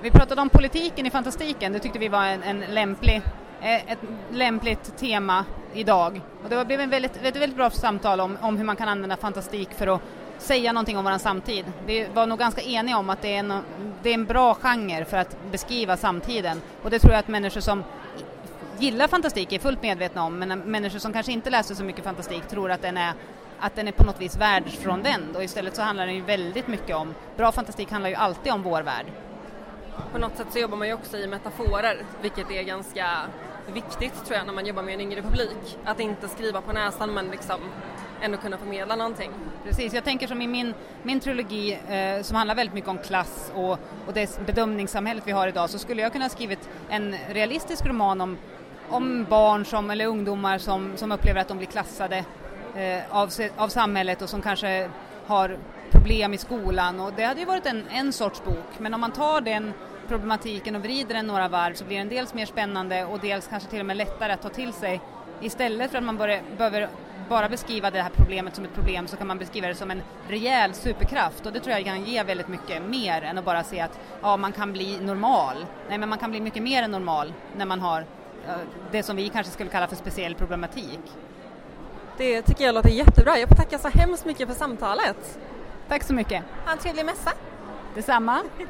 Vi 0.02 0.10
pratade 0.10 0.40
om 0.40 0.48
politiken 0.48 1.06
i 1.06 1.10
fantastiken, 1.10 1.72
det 1.72 1.78
tyckte 1.78 1.98
vi 1.98 2.08
var 2.08 2.24
en, 2.24 2.42
en 2.42 2.60
lämplig, 2.60 3.22
eh, 3.60 3.92
ett 3.92 3.98
lämpligt 4.30 4.98
tema 4.98 5.44
idag. 5.74 6.20
Och 6.44 6.50
det 6.50 6.64
blev 6.64 6.80
en 6.80 6.90
väldigt, 6.90 7.16
ett 7.22 7.36
väldigt 7.36 7.56
bra 7.56 7.70
samtal 7.70 8.20
om, 8.20 8.38
om 8.40 8.56
hur 8.56 8.64
man 8.64 8.76
kan 8.76 8.88
använda 8.88 9.16
fantastik 9.16 9.68
för 9.74 9.86
att 9.86 10.00
säga 10.38 10.72
någonting 10.72 10.98
om 10.98 11.04
våran 11.04 11.18
samtid. 11.18 11.64
Vi 11.86 12.06
var 12.14 12.26
nog 12.26 12.38
ganska 12.38 12.62
eniga 12.62 12.98
om 12.98 13.10
att 13.10 13.22
det 13.22 13.34
är, 13.34 13.38
en, 13.38 13.62
det 14.02 14.10
är 14.10 14.14
en 14.14 14.26
bra 14.26 14.54
genre 14.54 15.04
för 15.04 15.16
att 15.16 15.36
beskriva 15.50 15.96
samtiden. 15.96 16.60
Och 16.82 16.90
det 16.90 16.98
tror 16.98 17.12
jag 17.12 17.20
att 17.20 17.28
människor 17.28 17.60
som 17.60 17.84
gillar 18.78 19.08
fantastik 19.08 19.52
är 19.52 19.58
fullt 19.58 19.82
medvetna 19.82 20.24
om, 20.24 20.38
men 20.38 20.58
människor 20.58 20.98
som 20.98 21.12
kanske 21.12 21.32
inte 21.32 21.50
läser 21.50 21.74
så 21.74 21.84
mycket 21.84 22.04
fantastik 22.04 22.48
tror 22.48 22.70
att 22.70 22.82
den 22.82 22.96
är 22.96 23.12
att 23.60 23.74
den 23.74 23.88
är 23.88 23.92
på 23.92 24.04
något 24.04 24.20
vis 24.20 24.36
världsfrånvänd 24.36 25.36
och 25.36 25.44
istället 25.44 25.76
så 25.76 25.82
handlar 25.82 26.06
den 26.06 26.14
ju 26.14 26.20
väldigt 26.20 26.68
mycket 26.68 26.96
om, 26.96 27.14
bra 27.36 27.52
fantastik 27.52 27.90
handlar 27.90 28.10
ju 28.10 28.16
alltid 28.16 28.52
om 28.52 28.62
vår 28.62 28.82
värld. 28.82 29.06
På 30.12 30.18
något 30.18 30.36
sätt 30.36 30.46
så 30.50 30.58
jobbar 30.58 30.76
man 30.76 30.88
ju 30.88 30.94
också 30.94 31.16
i 31.16 31.26
metaforer, 31.26 32.02
vilket 32.22 32.50
är 32.50 32.62
ganska 32.62 33.06
viktigt 33.72 34.24
tror 34.26 34.36
jag 34.36 34.46
när 34.46 34.52
man 34.52 34.66
jobbar 34.66 34.82
med 34.82 34.94
en 34.94 35.00
yngre 35.00 35.22
publik. 35.22 35.78
Att 35.84 36.00
inte 36.00 36.28
skriva 36.28 36.60
på 36.60 36.72
näsan 36.72 37.14
men 37.14 37.26
liksom 37.26 37.60
ändå 38.22 38.38
kunna 38.38 38.58
förmedla 38.58 38.96
någonting. 38.96 39.30
Precis, 39.64 39.92
jag 39.92 40.04
tänker 40.04 40.26
som 40.26 40.42
i 40.42 40.46
min, 40.46 40.74
min 41.02 41.20
trilogi 41.20 41.78
eh, 41.88 42.22
som 42.22 42.36
handlar 42.36 42.54
väldigt 42.54 42.74
mycket 42.74 42.90
om 42.90 42.98
klass 42.98 43.52
och, 43.54 43.72
och 44.06 44.12
det 44.14 44.46
bedömningssamhället 44.46 45.24
vi 45.26 45.32
har 45.32 45.48
idag 45.48 45.70
så 45.70 45.78
skulle 45.78 46.02
jag 46.02 46.12
kunna 46.12 46.24
ha 46.24 46.30
skrivit 46.30 46.68
en 46.88 47.14
realistisk 47.28 47.86
roman 47.86 48.20
om, 48.20 48.36
om 48.88 49.26
barn 49.30 49.64
som, 49.64 49.90
eller 49.90 50.06
ungdomar 50.06 50.58
som, 50.58 50.96
som 50.96 51.12
upplever 51.12 51.40
att 51.40 51.48
de 51.48 51.56
blir 51.58 51.68
klassade 51.68 52.24
eh, 52.76 53.16
av, 53.16 53.30
av 53.56 53.68
samhället 53.68 54.22
och 54.22 54.28
som 54.28 54.42
kanske 54.42 54.90
har 55.26 55.58
problem 55.90 56.34
i 56.34 56.38
skolan. 56.38 57.00
Och 57.00 57.12
det 57.16 57.24
hade 57.24 57.40
ju 57.40 57.46
varit 57.46 57.66
en, 57.66 57.84
en 57.90 58.12
sorts 58.12 58.44
bok. 58.44 58.78
Men 58.78 58.94
om 58.94 59.00
man 59.00 59.12
tar 59.12 59.40
den 59.40 59.72
problematiken 60.08 60.76
och 60.76 60.82
vrider 60.82 61.14
den 61.14 61.26
några 61.26 61.48
varv 61.48 61.74
så 61.74 61.84
blir 61.84 61.98
den 61.98 62.08
dels 62.08 62.34
mer 62.34 62.46
spännande 62.46 63.04
och 63.04 63.18
dels 63.18 63.46
kanske 63.46 63.70
till 63.70 63.80
och 63.80 63.86
med 63.86 63.96
lättare 63.96 64.32
att 64.32 64.42
ta 64.42 64.48
till 64.48 64.72
sig. 64.72 65.00
Istället 65.40 65.90
för 65.90 65.98
att 65.98 66.04
man 66.04 66.16
börjar, 66.16 66.42
behöver 66.56 66.88
bara 67.28 67.48
beskriva 67.48 67.90
det 67.90 68.02
här 68.02 68.10
problemet 68.10 68.54
som 68.54 68.64
ett 68.64 68.74
problem 68.74 69.06
så 69.06 69.16
kan 69.16 69.26
man 69.26 69.38
beskriva 69.38 69.68
det 69.68 69.74
som 69.74 69.90
en 69.90 70.02
rejäl 70.28 70.74
superkraft 70.74 71.46
och 71.46 71.52
det 71.52 71.60
tror 71.60 71.76
jag 71.76 71.84
kan 71.84 72.04
ge 72.04 72.22
väldigt 72.22 72.48
mycket 72.48 72.82
mer 72.82 73.22
än 73.22 73.38
att 73.38 73.44
bara 73.44 73.64
se 73.64 73.80
att 73.80 73.98
ja, 74.22 74.36
man 74.36 74.52
kan 74.52 74.72
bli 74.72 75.00
normal. 75.00 75.66
Nej, 75.88 75.98
men 75.98 76.08
man 76.08 76.18
kan 76.18 76.30
bli 76.30 76.40
mycket 76.40 76.62
mer 76.62 76.82
än 76.82 76.90
normal 76.90 77.32
när 77.56 77.66
man 77.66 77.80
har 77.80 78.00
eh, 78.46 78.54
det 78.90 79.02
som 79.02 79.16
vi 79.16 79.28
kanske 79.28 79.52
skulle 79.52 79.70
kalla 79.70 79.86
för 79.86 79.96
speciell 79.96 80.34
problematik. 80.34 81.00
Det 82.16 82.42
tycker 82.42 82.64
jag 82.64 82.74
låter 82.74 82.90
jättebra. 82.90 83.38
Jag 83.38 83.48
får 83.48 83.56
tacka 83.56 83.78
så 83.78 83.88
hemskt 83.88 84.24
mycket 84.24 84.48
för 84.48 84.54
samtalet. 84.54 85.38
Tack 85.88 86.02
så 86.02 86.14
mycket. 86.14 86.42
Ha 86.64 86.72
en 86.72 86.78
trevlig 86.78 87.04
mässa. 87.04 87.32
Detsamma. 87.94 88.42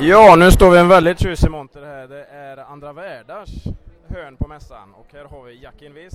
Ja, 0.00 0.36
nu 0.36 0.50
står 0.50 0.70
vi 0.70 0.76
i 0.76 0.80
en 0.80 0.88
väldigt 0.88 1.20
tjusig 1.20 1.50
monter 1.50 1.82
här. 1.82 2.08
Det 2.08 2.24
är 2.24 2.56
Andra 2.72 2.92
Världars 2.92 3.48
hörn 4.12 4.36
på 4.36 4.48
mässan 4.48 4.94
och 4.94 5.12
här 5.12 5.24
har 5.24 5.42
vi 5.42 5.62
Jack 5.62 5.82
Invis. 5.82 6.14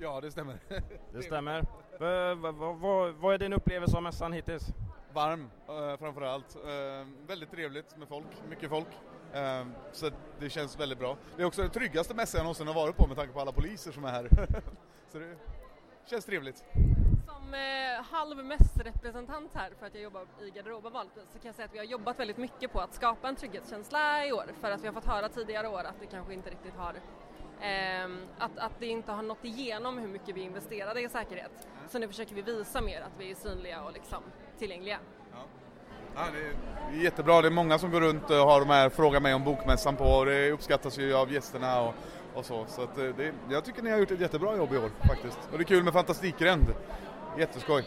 Ja, 0.00 0.20
det 0.20 0.30
stämmer. 0.30 0.58
Det 1.12 1.22
stämmer. 1.22 1.62
Va- 1.98 2.34
va- 2.34 2.52
va- 2.52 2.72
vad- 2.72 3.14
vad 3.14 3.34
är 3.34 3.38
din 3.38 3.52
upplevelse 3.52 3.96
av 3.96 4.02
mässan 4.02 4.32
hittills? 4.32 4.66
Varm 5.12 5.50
eh, 5.68 5.96
framför 5.98 6.22
allt. 6.22 6.56
Eh, 6.56 7.06
väldigt 7.26 7.50
trevligt 7.50 7.96
med 7.96 8.08
folk, 8.08 8.26
mycket 8.48 8.68
folk. 8.70 8.86
Eh, 9.32 9.66
så 9.92 10.10
det 10.40 10.50
känns 10.50 10.80
väldigt 10.80 10.98
bra. 10.98 11.16
Det 11.36 11.42
är 11.42 11.46
också 11.46 11.62
den 11.62 11.70
tryggaste 11.70 12.14
mässan 12.14 12.38
jag 12.38 12.44
någonsin 12.44 12.66
har 12.66 12.74
varit 12.74 12.96
på 12.96 13.06
med 13.06 13.16
tanke 13.16 13.32
på 13.32 13.40
alla 13.40 13.52
poliser 13.52 13.92
som 13.92 14.04
är 14.04 14.08
här. 14.08 14.28
så 15.12 15.18
det 15.18 15.36
känns 16.06 16.24
trevligt. 16.24 16.64
Som 17.48 17.54
eh, 17.54 18.04
halv 18.10 18.44
mässrepresentant 18.44 19.50
här 19.54 19.70
för 19.78 19.86
att 19.86 19.94
jag 19.94 20.02
jobbar 20.02 20.26
i 20.46 20.50
garderoben 20.50 20.92
vanligtvis 20.92 21.24
så 21.32 21.38
kan 21.38 21.46
jag 21.48 21.54
säga 21.54 21.66
att 21.66 21.74
vi 21.74 21.78
har 21.78 21.84
jobbat 21.84 22.18
väldigt 22.18 22.36
mycket 22.36 22.72
på 22.72 22.80
att 22.80 22.94
skapa 22.94 23.28
en 23.28 23.36
trygghetskänsla 23.36 24.26
i 24.26 24.32
år 24.32 24.44
för 24.60 24.70
att 24.70 24.82
vi 24.82 24.86
har 24.86 24.94
fått 24.94 25.06
höra 25.06 25.28
tidigare 25.28 25.68
år 25.68 25.84
att 25.84 26.00
det 26.00 26.06
kanske 26.06 26.34
inte 26.34 26.50
riktigt 26.50 26.74
har 26.76 26.94
eh, 27.60 28.10
att, 28.38 28.58
att 28.58 28.72
det 28.78 28.86
inte 28.86 29.12
har 29.12 29.22
nått 29.22 29.44
igenom 29.44 29.98
hur 29.98 30.08
mycket 30.08 30.36
vi 30.36 30.40
investerade 30.40 31.00
i 31.00 31.08
säkerhet. 31.08 31.68
Så 31.88 31.98
nu 31.98 32.08
försöker 32.08 32.34
vi 32.34 32.42
visa 32.42 32.80
mer 32.80 33.00
att 33.00 33.12
vi 33.18 33.30
är 33.30 33.34
synliga 33.34 33.82
och 33.82 33.92
liksom 33.92 34.22
tillgängliga. 34.58 34.98
Ja, 36.14 36.24
det 36.32 36.98
är 36.98 37.02
jättebra, 37.02 37.42
det 37.42 37.48
är 37.48 37.52
många 37.52 37.78
som 37.78 37.90
går 37.90 38.00
runt 38.00 38.30
och 38.30 38.36
har 38.36 38.60
de 38.60 38.68
här 38.68 38.88
frågar 38.88 39.20
mig 39.20 39.34
om 39.34 39.44
bokmässan 39.44 39.96
på 39.96 40.04
och 40.04 40.26
det 40.26 40.50
uppskattas 40.50 40.98
ju 40.98 41.14
av 41.14 41.32
gästerna 41.32 41.80
och, 41.80 41.94
och 42.34 42.44
så. 42.44 42.64
Så 42.66 42.82
att 42.82 42.98
eh, 42.98 43.04
det, 43.04 43.34
jag 43.50 43.64
tycker 43.64 43.82
ni 43.82 43.90
har 43.90 43.98
gjort 43.98 44.10
ett 44.10 44.20
jättebra 44.20 44.56
jobb 44.56 44.72
i 44.72 44.78
år 44.78 44.90
faktiskt. 45.06 45.38
Och 45.52 45.58
det 45.58 45.62
är 45.62 45.66
kul 45.66 45.84
med 45.84 45.92
Fantastikgränd. 45.92 46.74
Jätteskoj. 47.36 47.84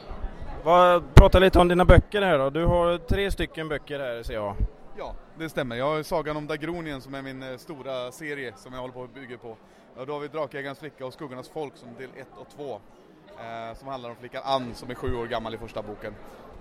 Prata 1.13 1.39
lite 1.39 1.59
om 1.59 1.67
dina 1.67 1.85
böcker 1.85 2.21
här 2.21 2.39
då. 2.39 2.49
Du 2.49 2.65
har 2.65 2.97
tre 2.97 3.31
stycken 3.31 3.67
böcker 3.67 3.99
här 3.99 4.23
ser 4.23 4.33
jag. 4.33 4.55
Ja, 4.97 5.15
det 5.37 5.49
stämmer. 5.49 5.75
Jag 5.75 5.85
har 5.85 6.03
Sagan 6.03 6.37
om 6.37 6.47
Dagronien 6.47 7.01
som 7.01 7.15
är 7.15 7.21
min 7.21 7.43
eh, 7.43 7.57
stora 7.57 8.11
serie 8.11 8.53
som 8.55 8.73
jag 8.73 8.81
håller 8.81 8.93
på 8.93 9.03
att 9.03 9.13
bygga 9.13 9.37
på. 9.37 9.57
Och 9.95 10.07
då 10.07 10.13
har 10.13 10.19
vi 10.19 10.27
Drakjägarens 10.27 10.79
flicka 10.79 11.05
och 11.05 11.13
Skuggornas 11.13 11.49
folk 11.49 11.77
som 11.77 11.95
del 11.97 12.09
1 12.17 12.27
och 12.35 12.47
2. 12.55 12.73
Eh, 12.73 13.77
som 13.77 13.87
handlar 13.87 14.09
om 14.09 14.15
flickan 14.15 14.41
Ann 14.45 14.75
som 14.75 14.89
är 14.89 14.95
sju 14.95 15.15
år 15.15 15.27
gammal 15.27 15.53
i 15.53 15.57
första 15.57 15.81
boken. 15.81 16.13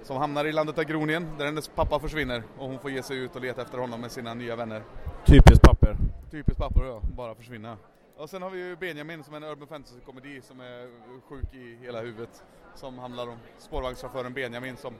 Som 0.02 0.16
hamnar 0.16 0.44
i 0.44 0.52
landet 0.52 0.76
Dagronien 0.76 1.26
där 1.38 1.44
hennes 1.44 1.68
pappa 1.68 2.00
försvinner 2.00 2.42
och 2.58 2.68
hon 2.68 2.78
får 2.78 2.90
ge 2.90 3.02
sig 3.02 3.16
ut 3.18 3.36
och 3.36 3.42
leta 3.42 3.62
efter 3.62 3.78
honom 3.78 4.00
med 4.00 4.10
sina 4.10 4.34
nya 4.34 4.56
vänner. 4.56 4.82
Typiskt 5.26 5.62
papper. 5.62 5.96
Typiskt 6.30 6.58
pappor 6.60 6.86
ja, 6.86 7.00
bara 7.16 7.34
försvinna. 7.34 7.76
Och 8.16 8.30
sen 8.30 8.42
har 8.42 8.50
vi 8.50 8.58
ju 8.58 8.76
Benjamin 8.76 9.24
som 9.24 9.34
är 9.34 9.36
en 9.36 9.44
urban 9.44 9.68
fantasy-komedi 9.68 10.40
som 10.42 10.60
är 10.60 10.88
sjuk 11.28 11.54
i 11.54 11.78
hela 11.84 12.00
huvudet. 12.00 12.42
Som 12.74 12.98
handlar 12.98 13.28
om 13.28 13.36
spårvagnschauffören 13.58 14.32
Benjamin 14.32 14.76
som 14.76 14.94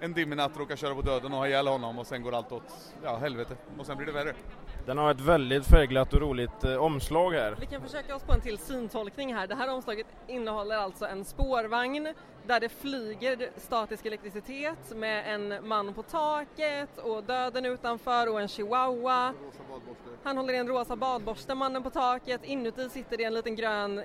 en 0.00 0.12
dimmig 0.12 0.36
natt 0.36 0.56
råkar 0.56 0.76
köra 0.76 0.94
på 0.94 1.02
döden 1.02 1.32
och 1.32 1.38
ha 1.38 1.46
ihjäl 1.48 1.66
honom 1.66 1.98
och 1.98 2.06
sen 2.06 2.22
går 2.22 2.34
allt 2.34 2.52
åt 2.52 2.94
ja, 3.04 3.16
helvete. 3.16 3.56
Och 3.78 3.86
sen 3.86 3.96
blir 3.96 4.06
det 4.06 4.12
värre. 4.12 4.34
Den 4.86 4.98
har 4.98 5.10
ett 5.10 5.20
väldigt 5.20 5.66
färgglatt 5.66 6.14
och 6.14 6.20
roligt 6.20 6.64
eh, 6.64 6.76
omslag 6.76 7.32
här. 7.32 7.56
Vi 7.60 7.66
kan 7.66 7.82
försöka 7.82 8.16
oss 8.16 8.22
på 8.22 8.32
en 8.32 8.40
till 8.40 8.58
syntolkning 8.58 9.34
här. 9.34 9.46
Det 9.46 9.54
här 9.54 9.72
omslaget 9.72 10.06
innehåller 10.28 10.76
alltså 10.76 11.06
en 11.06 11.24
spårvagn 11.24 12.14
där 12.46 12.60
det 12.60 12.68
flyger 12.68 13.50
statisk 13.56 14.06
elektricitet 14.06 14.96
med 14.96 15.34
en 15.34 15.68
man 15.68 15.94
på 15.94 16.02
taket 16.02 16.98
och 16.98 17.24
döden 17.24 17.64
utanför 17.64 18.32
och 18.32 18.40
en 18.40 18.48
chihuahua. 18.48 19.34
Han 20.22 20.36
håller 20.36 20.54
i 20.54 20.56
en 20.56 20.68
rosa 20.68 20.96
badborste, 20.96 21.54
mannen 21.54 21.82
på 21.82 21.90
taket. 21.90 22.44
Inuti 22.44 22.88
sitter 22.88 23.16
det 23.16 23.24
en 23.24 23.34
liten 23.34 23.56
grön 23.56 23.98
eh, 23.98 24.04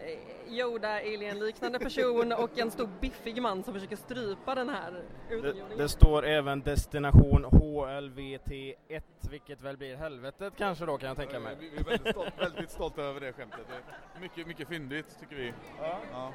Yoda-alien-liknande 0.50 1.80
person 1.80 2.32
och 2.32 2.60
en 2.60 2.72
stor 2.72 2.90
biffig 3.02 3.42
man 3.42 3.64
som 3.64 3.74
försöker 3.74 3.96
strypa 3.96 4.56
den 4.56 4.70
här 4.70 5.04
Det, 5.30 5.78
det 5.78 5.90
står 5.90 6.26
även 6.26 6.62
destination 6.62 7.46
HLVT1 7.46 9.02
vilket 9.32 9.62
väl 9.62 9.78
blir 9.78 9.96
helvetet 9.96 10.54
kanske 10.58 10.86
då 10.86 10.98
kan 10.98 11.08
jag 11.08 11.18
tänka 11.18 11.40
mig. 11.40 11.56
Vi 11.60 11.70
vi 11.70 11.78
är 11.78 11.84
väldigt, 11.84 12.08
stolt, 12.08 12.34
väldigt 12.38 12.72
stolta 12.72 13.02
över 13.02 13.20
det 13.20 13.34
skämtet. 13.34 13.68
Mycket, 14.22 14.48
mycket 14.48 14.68
fyndigt 14.68 15.20
tycker 15.20 15.36
vi. 15.36 15.54
Ja. 15.82 16.00
Ehm, 16.14 16.34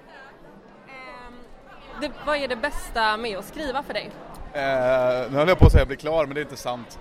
det, 2.03 2.11
vad 2.27 2.37
är 2.37 2.49
det 2.49 2.57
bästa 2.57 3.17
med 3.17 3.39
att 3.39 3.45
skriva 3.45 3.83
för 3.83 3.95
dig? 3.95 4.11
Eh, 4.55 5.31
nu 5.31 5.37
höll 5.37 5.49
jag 5.49 5.59
på 5.59 5.67
att 5.67 5.73
säga 5.73 5.87
bli 5.87 5.97
klar, 5.97 6.27
men 6.27 6.35
det 6.35 6.41
är 6.41 6.43
inte 6.43 6.57
sant. 6.57 6.99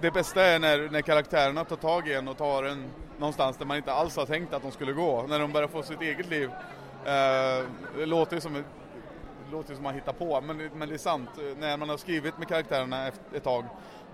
Det 0.00 0.10
bästa 0.10 0.42
är 0.44 0.58
när, 0.58 0.88
när 0.90 1.00
karaktärerna 1.00 1.64
tar 1.64 1.76
tag 1.76 2.08
i 2.08 2.14
en 2.14 2.28
och 2.28 2.36
tar 2.38 2.62
en 2.64 2.90
någonstans 3.18 3.56
där 3.56 3.66
man 3.66 3.76
inte 3.76 3.92
alls 3.92 4.16
har 4.16 4.26
tänkt 4.26 4.54
att 4.54 4.62
de 4.62 4.70
skulle 4.72 4.92
gå. 4.92 5.22
När 5.28 5.38
de 5.38 5.52
börjar 5.52 5.68
få 5.68 5.82
sitt 5.82 6.00
eget 6.00 6.28
liv. 6.30 6.50
Eh, 7.04 7.64
det 7.96 8.06
låter 8.06 8.34
ju 8.34 8.40
som, 8.40 8.56
ett- 8.56 8.64
det 9.46 9.52
låter 9.56 9.74
som 9.74 9.82
man 9.82 9.94
hittar 9.94 10.12
på, 10.12 10.40
men, 10.40 10.58
det- 10.58 10.70
men 10.74 10.88
det 10.88 10.94
är 10.94 10.98
sant. 10.98 11.30
När 11.58 11.76
man 11.76 11.88
har 11.88 11.96
skrivit 11.96 12.38
med 12.38 12.48
karaktärerna 12.48 13.06
ett, 13.08 13.20
ett 13.34 13.44
tag, 13.44 13.64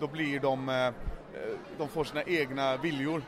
då 0.00 0.06
blir 0.06 0.40
de, 0.40 0.68
eh, 0.68 0.86
eh, 0.86 0.92
de 1.78 1.88
får 1.88 2.04
sina 2.04 2.22
egna 2.22 2.76
viljor. 2.76 3.22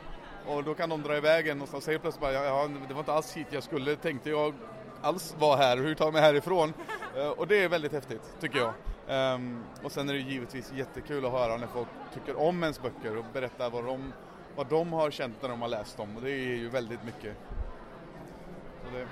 Och 0.47 0.63
då 0.63 0.73
kan 0.73 0.89
de 0.89 1.01
dra 1.03 1.17
iväg 1.17 1.47
en 1.47 1.61
och 1.61 1.67
så 1.69 1.81
säger 1.81 1.99
plötsligt 1.99 2.21
bara, 2.21 2.33
ja, 2.33 2.67
det 2.87 2.93
var 2.93 2.99
inte 2.99 3.13
alls 3.13 3.33
hit 3.33 3.47
jag 3.49 3.63
skulle, 3.63 3.95
tänkte 3.95 4.29
jag 4.29 4.53
alls 5.01 5.35
vara 5.39 5.57
här, 5.57 5.77
hur 5.77 5.95
tar 5.95 6.05
jag 6.05 6.13
mig 6.13 6.21
härifrån? 6.21 6.73
Eh, 7.17 7.29
och 7.29 7.47
det 7.47 7.63
är 7.63 7.69
väldigt 7.69 7.91
häftigt, 7.91 8.21
tycker 8.39 8.59
jag. 8.59 8.73
Ehm, 9.09 9.63
och 9.83 9.91
sen 9.91 10.09
är 10.09 10.13
det 10.13 10.19
givetvis 10.19 10.71
jättekul 10.75 11.25
att 11.25 11.31
höra 11.31 11.57
när 11.57 11.67
folk 11.67 11.87
tycker 12.13 12.39
om 12.39 12.63
ens 12.63 12.81
böcker 12.81 13.17
och 13.17 13.25
berättar 13.33 13.69
vad 13.69 13.85
de, 13.85 14.13
vad 14.55 14.67
de 14.69 14.93
har 14.93 15.11
känt 15.11 15.35
när 15.41 15.49
de 15.49 15.61
har 15.61 15.69
läst 15.69 15.97
dem 15.97 16.15
och 16.15 16.21
det 16.21 16.31
är 16.31 16.55
ju 16.55 16.69
väldigt 16.69 17.03
mycket. 17.03 17.35
Det, 18.93 19.07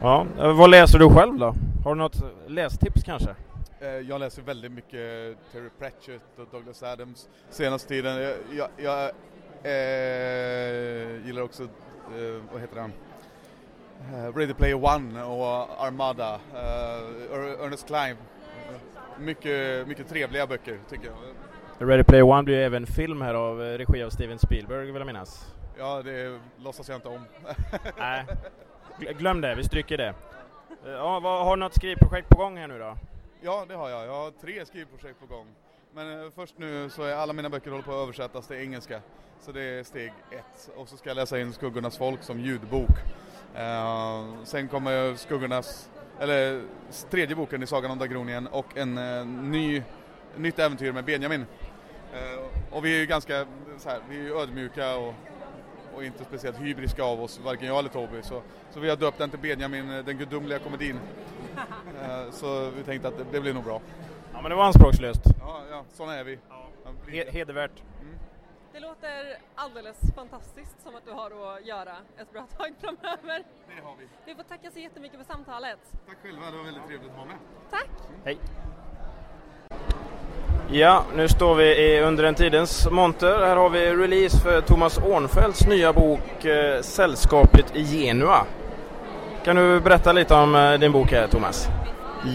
Ja, 0.00 0.26
eh, 0.38 0.52
vad 0.56 0.70
läser 0.70 0.98
du 0.98 1.10
själv 1.10 1.38
då? 1.38 1.54
Har 1.84 1.94
du 1.94 1.98
något 2.00 2.22
lästips 2.46 3.02
kanske? 3.04 3.34
eh, 3.80 3.88
jag 3.88 4.20
läser 4.20 4.42
väldigt 4.42 4.72
mycket 4.72 5.36
Terry 5.52 5.68
Pratchett 5.78 6.38
och 6.38 6.46
Douglas 6.52 6.82
Adams 6.82 7.28
senaste 7.50 7.88
tiden. 7.88 8.16
Jag, 8.22 8.34
jag, 8.52 8.68
jag 8.76 9.10
eh, 9.62 11.26
gillar 11.26 11.42
också, 11.42 11.62
eh, 11.62 12.42
vad 12.52 12.60
heter 12.60 12.80
han? 12.80 12.92
Eh, 14.00 14.36
Ready 14.36 14.54
Player 14.54 14.74
One 14.84 15.22
och 15.22 15.84
Armada, 15.86 16.34
eh, 16.54 17.34
Er- 17.36 17.64
Ernest 17.64 17.86
Cline. 17.86 18.16
Mycket, 19.18 19.88
mycket 19.88 20.08
trevliga 20.08 20.46
böcker 20.46 20.78
tycker 20.90 21.06
jag. 21.06 21.88
Ready 21.88 22.04
Player 22.04 22.22
One 22.22 22.42
blir 22.42 22.56
ju 22.56 22.62
även 22.64 22.86
film 22.86 23.20
här 23.22 23.34
av 23.34 23.62
eh, 23.62 23.78
regi 23.78 24.02
av 24.02 24.10
Steven 24.10 24.38
Spielberg 24.38 24.86
vill 24.86 24.94
jag 24.94 25.06
minnas. 25.06 25.54
Ja, 25.78 26.02
det 26.02 26.38
låtsas 26.58 26.88
jag 26.88 26.96
inte 26.96 27.08
om. 27.08 27.24
Nej, 27.98 28.24
Gl- 28.98 29.12
glöm 29.18 29.40
det, 29.40 29.54
vi 29.54 29.64
stryker 29.64 29.96
det. 29.98 30.14
Ja, 30.86 31.20
vad, 31.20 31.44
har 31.44 31.56
du 31.56 31.60
något 31.60 31.74
skrivprojekt 31.74 32.28
på 32.28 32.38
gång 32.38 32.56
här 32.58 32.68
nu 32.68 32.78
då? 32.78 32.96
Ja, 33.40 33.64
det 33.68 33.74
har 33.74 33.88
jag. 33.88 34.06
Jag 34.06 34.12
har 34.14 34.30
tre 34.30 34.66
skrivprojekt 34.66 35.20
på 35.20 35.26
gång. 35.26 35.46
Men 35.94 36.30
först 36.32 36.54
nu 36.58 36.90
så 36.90 37.02
är 37.02 37.14
alla 37.14 37.32
mina 37.32 37.48
böcker 37.48 37.70
håller 37.70 37.82
på 37.84 37.90
att 37.92 38.02
översättas 38.02 38.46
till 38.46 38.56
engelska. 38.56 39.00
Så 39.40 39.52
det 39.52 39.62
är 39.62 39.84
steg 39.84 40.12
ett. 40.30 40.70
Och 40.76 40.88
så 40.88 40.96
ska 40.96 41.10
jag 41.10 41.14
läsa 41.16 41.38
in 41.40 41.52
Skuggornas 41.52 41.98
folk 41.98 42.22
som 42.22 42.40
ljudbok. 42.40 42.90
Eh, 43.54 44.24
sen 44.44 44.68
kommer 44.68 45.14
Skuggornas, 45.14 45.90
eller 46.20 46.62
tredje 47.10 47.36
boken 47.36 47.62
i 47.62 47.66
Sagan 47.66 47.90
om 47.90 47.98
Dagronien 47.98 48.46
och 48.46 48.76
en 48.76 48.98
eh, 48.98 49.26
ny, 49.26 49.82
nytt 50.36 50.58
äventyr 50.58 50.92
med 50.92 51.04
Benjamin. 51.04 51.46
Eh, 52.12 52.74
och 52.76 52.84
vi 52.84 52.94
är 52.96 52.98
ju 53.00 53.06
ganska 53.06 53.46
så 53.78 53.88
här, 53.88 54.00
vi 54.08 54.16
är 54.18 54.22
ju 54.22 54.38
ödmjuka 54.40 54.96
och, 54.96 55.14
och 55.94 56.04
inte 56.04 56.24
speciellt 56.24 56.58
hybriska 56.60 57.02
av 57.04 57.22
oss, 57.22 57.40
varken 57.44 57.66
jag 57.66 57.78
eller 57.78 57.88
Toby. 57.88 58.22
Så, 58.22 58.42
så 58.70 58.80
vi 58.80 58.88
har 58.88 58.96
döpt 58.96 59.18
den 59.18 59.30
till 59.30 59.38
Benjamin, 59.38 59.88
den 60.06 60.18
gudomliga 60.18 60.58
komedin. 60.58 60.98
Så 62.30 62.70
vi 62.76 62.82
tänkte 62.82 63.08
att 63.08 63.18
det, 63.18 63.24
det 63.32 63.40
blir 63.40 63.54
nog 63.54 63.64
bra. 63.64 63.80
Ja 64.32 64.40
men 64.42 64.50
det 64.50 64.56
var 64.56 64.64
anspråkslöst. 64.64 65.20
Ja, 65.40 65.60
ja 65.70 65.84
sådana 65.92 66.14
är 66.16 66.24
vi. 66.24 66.38
Ja, 66.48 66.68
He- 67.06 67.30
hedervärt. 67.30 67.82
Det 68.72 68.80
låter 68.80 69.38
alldeles 69.54 69.96
fantastiskt 70.14 70.82
som 70.82 70.96
att 70.96 71.04
du 71.06 71.12
har 71.12 71.26
att 71.26 71.66
göra 71.66 71.92
ett 72.18 72.32
bra 72.32 72.46
tag 72.56 72.72
framöver. 72.80 73.44
Det 73.76 73.82
har 73.84 73.96
vi. 73.98 74.08
Vi 74.24 74.34
får 74.34 74.42
tacka 74.42 74.70
så 74.70 74.78
jättemycket 74.78 75.18
för 75.18 75.24
samtalet. 75.24 75.78
Tack 76.06 76.16
själva, 76.22 76.50
det 76.50 76.56
var 76.56 76.64
väldigt 76.64 76.86
trevligt 76.86 77.10
att 77.10 77.16
vara 77.16 77.26
med. 77.26 77.36
Tack! 77.70 77.90
Hej. 78.24 78.38
Ja, 80.72 81.04
nu 81.16 81.28
står 81.28 81.54
vi 81.54 81.64
i 81.64 82.00
under 82.00 82.24
en 82.24 82.34
tidens 82.34 82.90
monter. 82.90 83.38
Här 83.46 83.56
har 83.56 83.70
vi 83.70 83.94
release 83.96 84.38
för 84.40 84.60
Thomas 84.60 84.98
Ornfeldts 84.98 85.66
nya 85.66 85.92
bok 85.92 86.44
eh, 86.44 86.80
Sällskapet 86.80 87.76
i 87.76 87.84
Genua. 87.84 88.46
Kan 89.44 89.56
du 89.56 89.80
berätta 89.80 90.12
lite 90.12 90.34
om 90.34 90.54
eh, 90.54 90.72
din 90.72 90.92
bok 90.92 91.12
här 91.12 91.26
Thomas? 91.26 91.68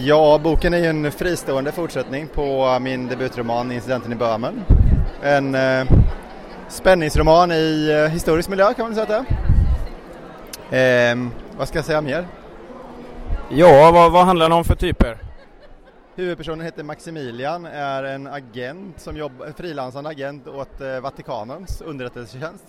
Ja, 0.04 0.40
boken 0.44 0.74
är 0.74 0.78
ju 0.78 0.86
en 0.86 1.12
fristående 1.12 1.72
fortsättning 1.72 2.28
på 2.28 2.78
min 2.80 3.08
debutroman 3.08 3.72
Incidenten 3.72 4.12
i 4.12 4.16
Böhmen. 4.16 4.64
En 5.22 5.54
eh, 5.54 5.86
spänningsroman 6.68 7.52
i 7.52 7.90
eh, 7.90 8.12
historisk 8.12 8.48
miljö 8.48 8.74
kan 8.74 8.84
man 8.84 8.94
säga 8.94 9.02
att 9.02 9.26
det 9.28 9.34
är. 10.70 11.10
Ehm, 11.12 11.30
vad 11.58 11.68
ska 11.68 11.78
jag 11.78 11.84
säga 11.84 12.00
mer? 12.00 12.26
Ja, 13.50 13.90
vad, 13.90 14.12
vad 14.12 14.24
handlar 14.24 14.48
den 14.48 14.58
om 14.58 14.64
för 14.64 14.74
typer? 14.74 15.18
Huvudpersonen 16.14 16.60
heter 16.60 16.82
Maximilian, 16.82 17.66
är 17.66 18.02
en 18.02 18.26
agent 18.26 19.00
som 19.00 19.16
jobbar, 19.16 19.46
en 19.46 19.54
frilansande 19.54 20.10
agent 20.10 20.48
åt 20.48 20.80
eh, 20.80 21.00
Vatikanens 21.00 21.80
underrättelsetjänst 21.80 22.64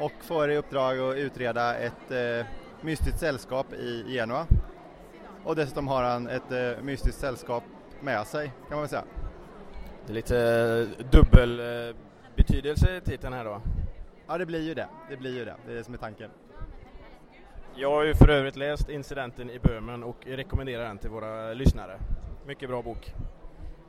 och 0.00 0.12
får 0.20 0.50
i 0.50 0.56
uppdrag 0.56 0.98
att 0.98 1.16
utreda 1.16 1.74
ett 1.74 2.10
eh, 2.10 2.46
mystiskt 2.80 3.20
sällskap 3.20 3.72
i 3.72 4.04
Genua. 4.08 4.46
Och 5.44 5.56
dessutom 5.56 5.88
har 5.88 6.02
han 6.02 6.28
ett 6.28 6.52
eh, 6.52 6.82
mystiskt 6.82 7.20
sällskap 7.20 7.64
med 8.00 8.26
sig 8.26 8.46
kan 8.46 8.70
man 8.70 8.80
väl 8.80 8.88
säga. 8.88 9.04
Det 10.06 10.12
är 10.12 10.14
lite 10.14 10.38
eh, 10.98 11.06
dubbel 11.10 11.60
eh, 11.60 11.96
betydelse 12.42 12.96
i 12.96 13.00
titeln 13.00 13.32
här 13.32 13.44
då. 13.44 13.60
Ja 14.26 14.38
det 14.38 14.46
blir 14.46 14.60
ju 14.62 14.74
det, 14.74 14.88
det 15.08 15.16
blir 15.16 15.36
ju 15.38 15.44
det, 15.44 15.56
det 15.66 15.72
är 15.72 15.76
det 15.76 15.84
som 15.84 15.94
är 15.94 15.98
tanken. 15.98 16.30
Jag 17.74 17.90
har 17.90 18.04
ju 18.04 18.14
för 18.14 18.28
övrigt 18.28 18.56
läst 18.56 18.88
Incidenten 18.88 19.50
i 19.50 19.58
Böhmen 19.58 20.02
och 20.04 20.16
rekommenderar 20.26 20.84
den 20.84 20.98
till 20.98 21.10
våra 21.10 21.52
lyssnare. 21.54 21.98
Mycket 22.46 22.68
bra 22.68 22.82
bok. 22.82 23.14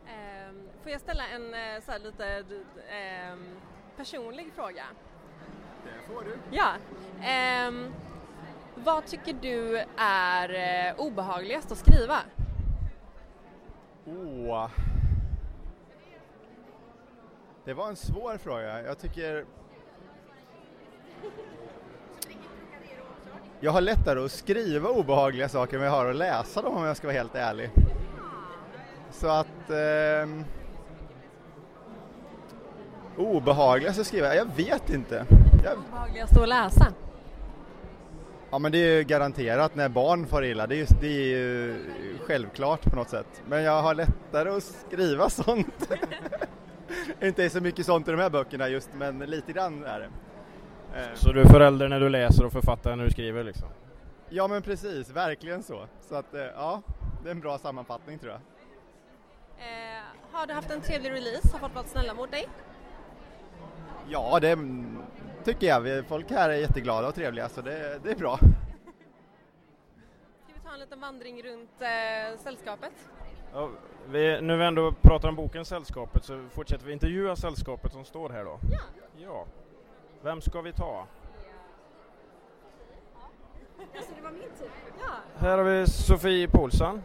Ehm, 0.08 0.68
får 0.84 0.92
jag 0.92 1.02
ställa 1.02 1.28
en 1.28 1.54
eh, 1.54 1.82
så 1.86 1.92
här 1.92 2.00
lite 2.00 2.44
ehm, 2.90 3.40
personlig 3.98 4.52
fråga? 4.56 4.84
Det 5.84 6.14
får 6.14 6.22
du. 6.24 6.38
Ja. 6.52 6.70
Ehm, 7.24 7.94
Vad 8.76 9.06
tycker 9.06 9.34
du 9.42 9.84
är 9.98 10.50
eh, 10.90 11.00
obehagligast 11.00 11.72
att 11.72 11.78
skriva? 11.78 12.18
Åh. 14.06 14.70
Det 17.72 17.76
var 17.76 17.88
en 17.88 17.96
svår 17.96 18.38
fråga. 18.38 18.82
Jag 18.82 19.00
tycker... 19.00 19.46
Jag 23.60 23.72
har 23.72 23.82
lättare 23.82 24.20
att 24.26 24.32
skriva 24.32 24.90
obehagliga 24.90 25.50
saker 25.50 25.78
än 25.78 25.84
jag 25.84 25.92
har 25.92 26.06
att 26.06 26.16
läsa 26.16 26.62
dem 26.62 26.78
om 26.78 26.84
jag 26.84 26.98
ska 26.98 27.08
vara 27.08 27.18
helt 27.18 27.36
ärlig. 27.36 27.72
Så 29.12 29.28
att... 29.28 29.70
ehm, 29.70 30.46
obehagligast 33.18 34.00
att 34.00 34.08
skriva? 34.08 34.36
Jag 34.36 34.48
vet 34.56 34.90
inte. 34.90 35.26
Jag, 35.64 35.78
Obehagligast 35.78 36.38
att 36.38 36.50
läsa? 36.50 36.88
ja 38.52 38.60
men 38.60 38.72
det 38.72 38.78
är 38.78 38.98
ju 38.98 39.04
garanterat 39.04 39.76
när 39.76 39.90
barn 39.90 40.28
far 40.28 40.44
illa, 40.44 40.68
det 40.68 40.76
är, 40.76 40.78
ju, 40.78 40.86
det 41.02 41.08
är 41.08 41.28
ju 41.28 41.76
självklart 42.26 42.84
på 42.84 42.96
något 42.96 43.10
sätt. 43.10 43.42
Men 43.48 43.64
jag 43.64 43.82
har 43.82 43.96
lättare 43.96 44.50
att 44.50 44.64
skriva 44.64 45.30
sånt. 45.30 45.92
inte 47.22 47.50
så 47.50 47.62
mycket 47.62 47.86
sånt 47.86 48.08
i 48.08 48.12
de 48.12 48.18
här 48.20 48.30
böckerna 48.30 48.68
just, 48.68 48.90
men 48.94 49.20
lite 49.20 49.54
grann 49.54 49.84
är 49.84 50.00
det. 50.00 50.10
Eh, 51.00 51.14
Så 51.16 51.32
du 51.32 51.42
är 51.42 51.46
förälder 51.46 51.88
när 51.90 52.00
du 52.00 52.10
läser 52.10 52.46
och 52.46 52.52
författare 52.52 52.96
när 52.96 53.04
du 53.04 53.12
skriver 53.12 53.44
liksom? 53.44 53.68
Ja 54.30 54.48
men 54.48 54.62
precis, 54.62 55.10
verkligen 55.10 55.64
så. 55.64 55.86
Så 56.02 56.16
att 56.16 56.34
eh, 56.34 56.42
ja, 56.42 56.82
det 57.24 57.30
är 57.30 57.32
en 57.32 57.40
bra 57.40 57.58
sammanfattning 57.58 58.20
tror 58.20 58.32
jag. 58.32 58.42
Eh, 59.68 60.04
har 60.32 60.48
du 60.48 60.54
haft 60.54 60.72
en 60.72 60.82
trevlig 60.82 61.12
release? 61.12 61.50
Har 61.54 61.60
folk 61.60 61.76
varit 61.76 61.88
snälla 61.88 62.14
mot 62.14 62.32
dig? 62.32 62.48
Ja, 64.10 64.40
det 64.42 64.58
tycker 65.44 65.68
jag. 65.68 65.82
Vi- 65.82 66.04
Folk 66.04 66.32
här 66.32 66.50
är 66.50 66.54
jätteglada 66.54 67.08
och 67.08 67.16
trevliga 67.16 67.50
så 67.50 67.62
det, 67.62 68.00
det 68.04 68.12
är 68.12 68.16
bra. 68.16 68.38
Ska 68.38 68.48
vi 70.54 70.60
ta 70.66 70.74
en 70.74 70.80
liten 70.80 71.00
vandring 71.02 71.44
runt 71.44 71.70
eh, 71.80 72.40
sällskapet? 72.44 72.92
Ja, 73.54 73.70
vi, 74.10 74.42
nu 74.42 74.58
vi 74.58 74.66
ändå 74.66 74.92
pratar 74.92 75.30
om 75.30 75.36
boken 75.36 75.66
Sällskapet 75.66 76.24
så 76.24 76.44
fortsätter 76.54 76.86
vi 76.86 76.94
intervjua 76.94 77.36
Sällskapet 77.36 77.92
som 77.92 78.06
står 78.06 78.30
här 78.30 78.46
då. 78.46 78.60
Ja. 78.72 78.80
Ja. 79.18 79.46
Vem 80.22 80.42
ska 80.42 80.62
vi 80.62 80.74
ta? 80.74 81.08
Alltså 83.96 84.14
det 84.16 84.22
var 84.22 84.32
min 84.32 84.42
tur. 84.42 84.70
Ja. 85.00 85.08
Här 85.38 85.58
har 85.58 85.66
vi 85.66 85.88
Sofie 85.88 86.48
Paulsen. 86.48 87.02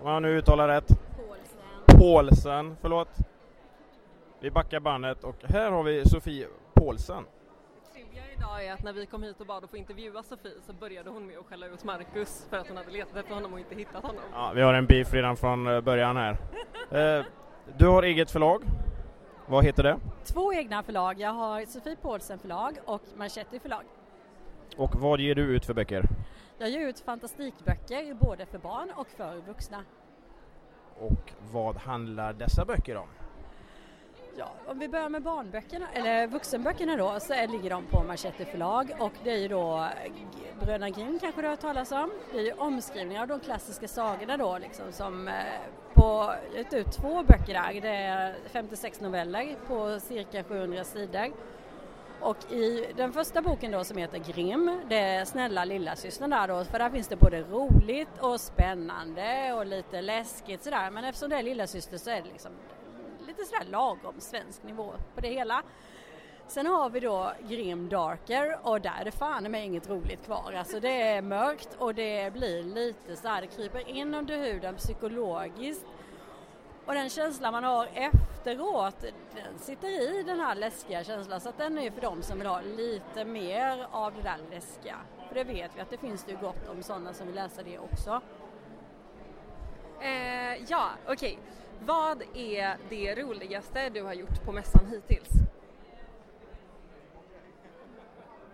Om 0.00 0.10
jag 0.10 0.22
nu 0.22 0.28
uttalar 0.38 0.68
rätt. 0.68 0.88
Paulsen. 1.16 2.00
Paulsen, 2.00 2.76
förlåt. 2.80 3.08
Vi 4.40 4.50
backar 4.50 4.80
bandet 4.80 5.24
och 5.24 5.36
här 5.44 5.70
har 5.70 5.82
vi 5.82 6.08
Sofie 6.08 6.46
Paulsen. 6.74 7.24
Är 8.62 8.72
att 8.72 8.82
när 8.82 8.92
vi 8.92 9.06
kom 9.06 9.22
hit 9.22 9.40
och 9.40 9.46
bad 9.46 9.64
att 9.64 9.70
få 9.70 9.76
intervjua 9.76 10.22
Sofie 10.22 10.52
så 10.66 10.72
började 10.72 11.10
hon 11.10 11.26
med 11.26 11.38
att 11.38 11.46
skälla 11.46 11.66
ut 11.66 11.84
Marcus 11.84 12.46
för 12.50 12.56
att 12.56 12.68
hon 12.68 12.76
hade 12.76 12.90
letat 12.90 13.16
efter 13.16 13.34
honom 13.34 13.52
och 13.52 13.58
inte 13.58 13.74
hittat 13.74 14.02
honom. 14.02 14.22
Ja, 14.32 14.52
vi 14.54 14.62
har 14.62 14.74
en 14.74 14.86
beef 14.86 15.12
redan 15.12 15.36
från 15.36 15.66
eh, 15.66 15.80
början 15.80 16.16
här. 16.16 16.36
Eh, 16.90 17.24
du 17.78 17.86
har 17.86 18.02
eget 18.02 18.30
förlag. 18.30 18.62
Vad 19.46 19.64
heter 19.64 19.82
det? 19.82 19.98
Två 20.24 20.52
egna 20.52 20.82
förlag. 20.82 21.20
Jag 21.20 21.32
har 21.32 21.64
Sofie 21.64 21.96
Paulsen 21.96 22.38
förlag 22.38 22.78
och 22.84 23.02
Manchetti 23.16 23.58
förlag. 23.60 23.82
Och 24.76 24.96
vad 24.96 25.20
ger 25.20 25.34
du 25.34 25.42
ut 25.42 25.66
för 25.66 25.74
böcker? 25.74 26.04
Jag 26.58 26.70
ger 26.70 26.80
ut 26.88 27.00
fantastikböcker 27.00 28.14
både 28.14 28.46
för 28.46 28.58
barn 28.58 28.92
och 28.96 29.08
för 29.08 29.36
vuxna. 29.46 29.84
Och 30.98 31.32
vad 31.52 31.76
handlar 31.76 32.32
dessa 32.32 32.64
böcker 32.64 32.96
om? 32.96 33.08
Ja, 34.38 34.52
om 34.66 34.78
vi 34.78 34.88
börjar 34.88 35.08
med 35.08 35.22
barnböckerna, 35.22 35.86
eller 35.92 36.26
vuxenböckerna 36.26 36.96
då, 36.96 37.20
så 37.20 37.32
är, 37.32 37.48
ligger 37.48 37.70
de 37.70 37.84
på 37.84 38.02
Manchetti 38.02 38.44
förlag 38.44 38.96
och 38.98 39.12
det 39.24 39.30
är 39.30 39.36
ju 39.36 39.48
då 39.48 39.76
eh, 39.76 40.12
Bröderna 40.60 40.90
Grimm 40.90 41.18
kanske 41.18 41.40
du 41.40 41.46
har 41.46 41.52
hört 41.52 41.60
talas 41.60 41.92
om. 41.92 42.10
Det 42.32 42.38
är 42.38 42.42
ju 42.42 42.52
omskrivningar 42.52 43.22
av 43.22 43.28
de 43.28 43.40
klassiska 43.40 43.88
sagorna 43.88 44.36
då 44.36 44.58
liksom 44.58 44.92
som 44.92 45.28
eh, 45.28 45.34
på, 45.94 46.02
jag 46.02 46.52
har 46.52 46.56
gett 46.56 46.72
ut 46.72 46.92
två 46.92 47.22
böcker 47.22 47.54
där, 47.54 47.80
det 47.80 47.88
är 47.88 48.34
56 48.52 49.00
noveller 49.00 49.56
på 49.66 50.00
cirka 50.00 50.44
700 50.44 50.84
sidor. 50.84 51.32
Och 52.20 52.52
i 52.52 52.92
den 52.96 53.12
första 53.12 53.42
boken 53.42 53.70
då 53.70 53.84
som 53.84 53.96
heter 53.96 54.18
Grimm, 54.18 54.80
det 54.88 54.98
är 54.98 55.24
snälla 55.24 55.64
lilla 55.64 55.96
systern 55.96 56.30
där 56.30 56.48
då, 56.48 56.64
för 56.64 56.78
där 56.78 56.90
finns 56.90 57.08
det 57.08 57.16
både 57.16 57.40
roligt 57.40 58.18
och 58.20 58.40
spännande 58.40 59.52
och 59.52 59.66
lite 59.66 60.00
läskigt 60.00 60.64
sådär, 60.64 60.90
men 60.90 61.04
eftersom 61.04 61.30
det 61.30 61.36
är 61.36 61.42
lilla 61.42 61.66
syster 61.66 61.98
så 61.98 62.10
är 62.10 62.22
det 62.22 62.28
liksom 62.32 62.52
lite 63.28 63.44
sådär 63.44 63.64
lagom 63.64 64.20
svensk 64.20 64.62
nivå 64.62 64.94
på 65.14 65.20
det 65.20 65.28
hela. 65.28 65.62
Sen 66.46 66.66
har 66.66 66.90
vi 66.90 67.00
då 67.00 67.32
Grim 67.48 67.88
Darker 67.88 68.58
och 68.62 68.80
där 68.80 69.00
är 69.00 69.04
det 69.04 69.10
fan 69.10 69.50
med 69.50 69.64
inget 69.64 69.88
roligt 69.88 70.24
kvar. 70.24 70.52
Alltså 70.52 70.80
det 70.80 71.02
är 71.02 71.22
mörkt 71.22 71.68
och 71.78 71.94
det 71.94 72.32
blir 72.32 72.62
lite 72.62 73.16
så 73.16 73.28
här, 73.28 73.40
det 73.40 73.46
kryper 73.46 73.88
in 73.88 74.14
under 74.14 74.38
huden 74.38 74.76
psykologiskt. 74.76 75.86
Och 76.86 76.94
den 76.94 77.10
känslan 77.10 77.52
man 77.52 77.64
har 77.64 77.88
efteråt, 77.94 79.04
den 79.34 79.58
sitter 79.58 79.88
i 79.88 80.22
den 80.22 80.40
här 80.40 80.54
läskiga 80.54 81.04
känslan 81.04 81.40
så 81.40 81.48
att 81.48 81.58
den 81.58 81.78
är 81.78 81.82
ju 81.82 81.90
för 81.90 82.00
dem 82.00 82.22
som 82.22 82.38
vill 82.38 82.46
ha 82.46 82.60
lite 82.60 83.24
mer 83.24 83.86
av 83.90 84.14
det 84.14 84.22
där 84.22 84.38
läskiga. 84.50 84.96
För 85.28 85.34
det 85.34 85.44
vet 85.44 85.76
vi 85.76 85.80
att 85.80 85.90
det 85.90 85.98
finns 85.98 86.24
det 86.24 86.32
ju 86.32 86.38
gott 86.38 86.68
om 86.68 86.82
sådana 86.82 87.12
som 87.12 87.26
vill 87.26 87.36
läsa 87.36 87.62
det 87.62 87.78
också. 87.78 88.20
Eh, 90.00 90.64
ja, 90.68 90.88
okej. 91.08 91.38
Vad 91.86 92.22
är 92.34 92.76
det 92.88 93.14
roligaste 93.14 93.88
du 93.88 94.02
har 94.02 94.14
gjort 94.14 94.44
på 94.44 94.52
mässan 94.52 94.86
hittills? 94.86 95.28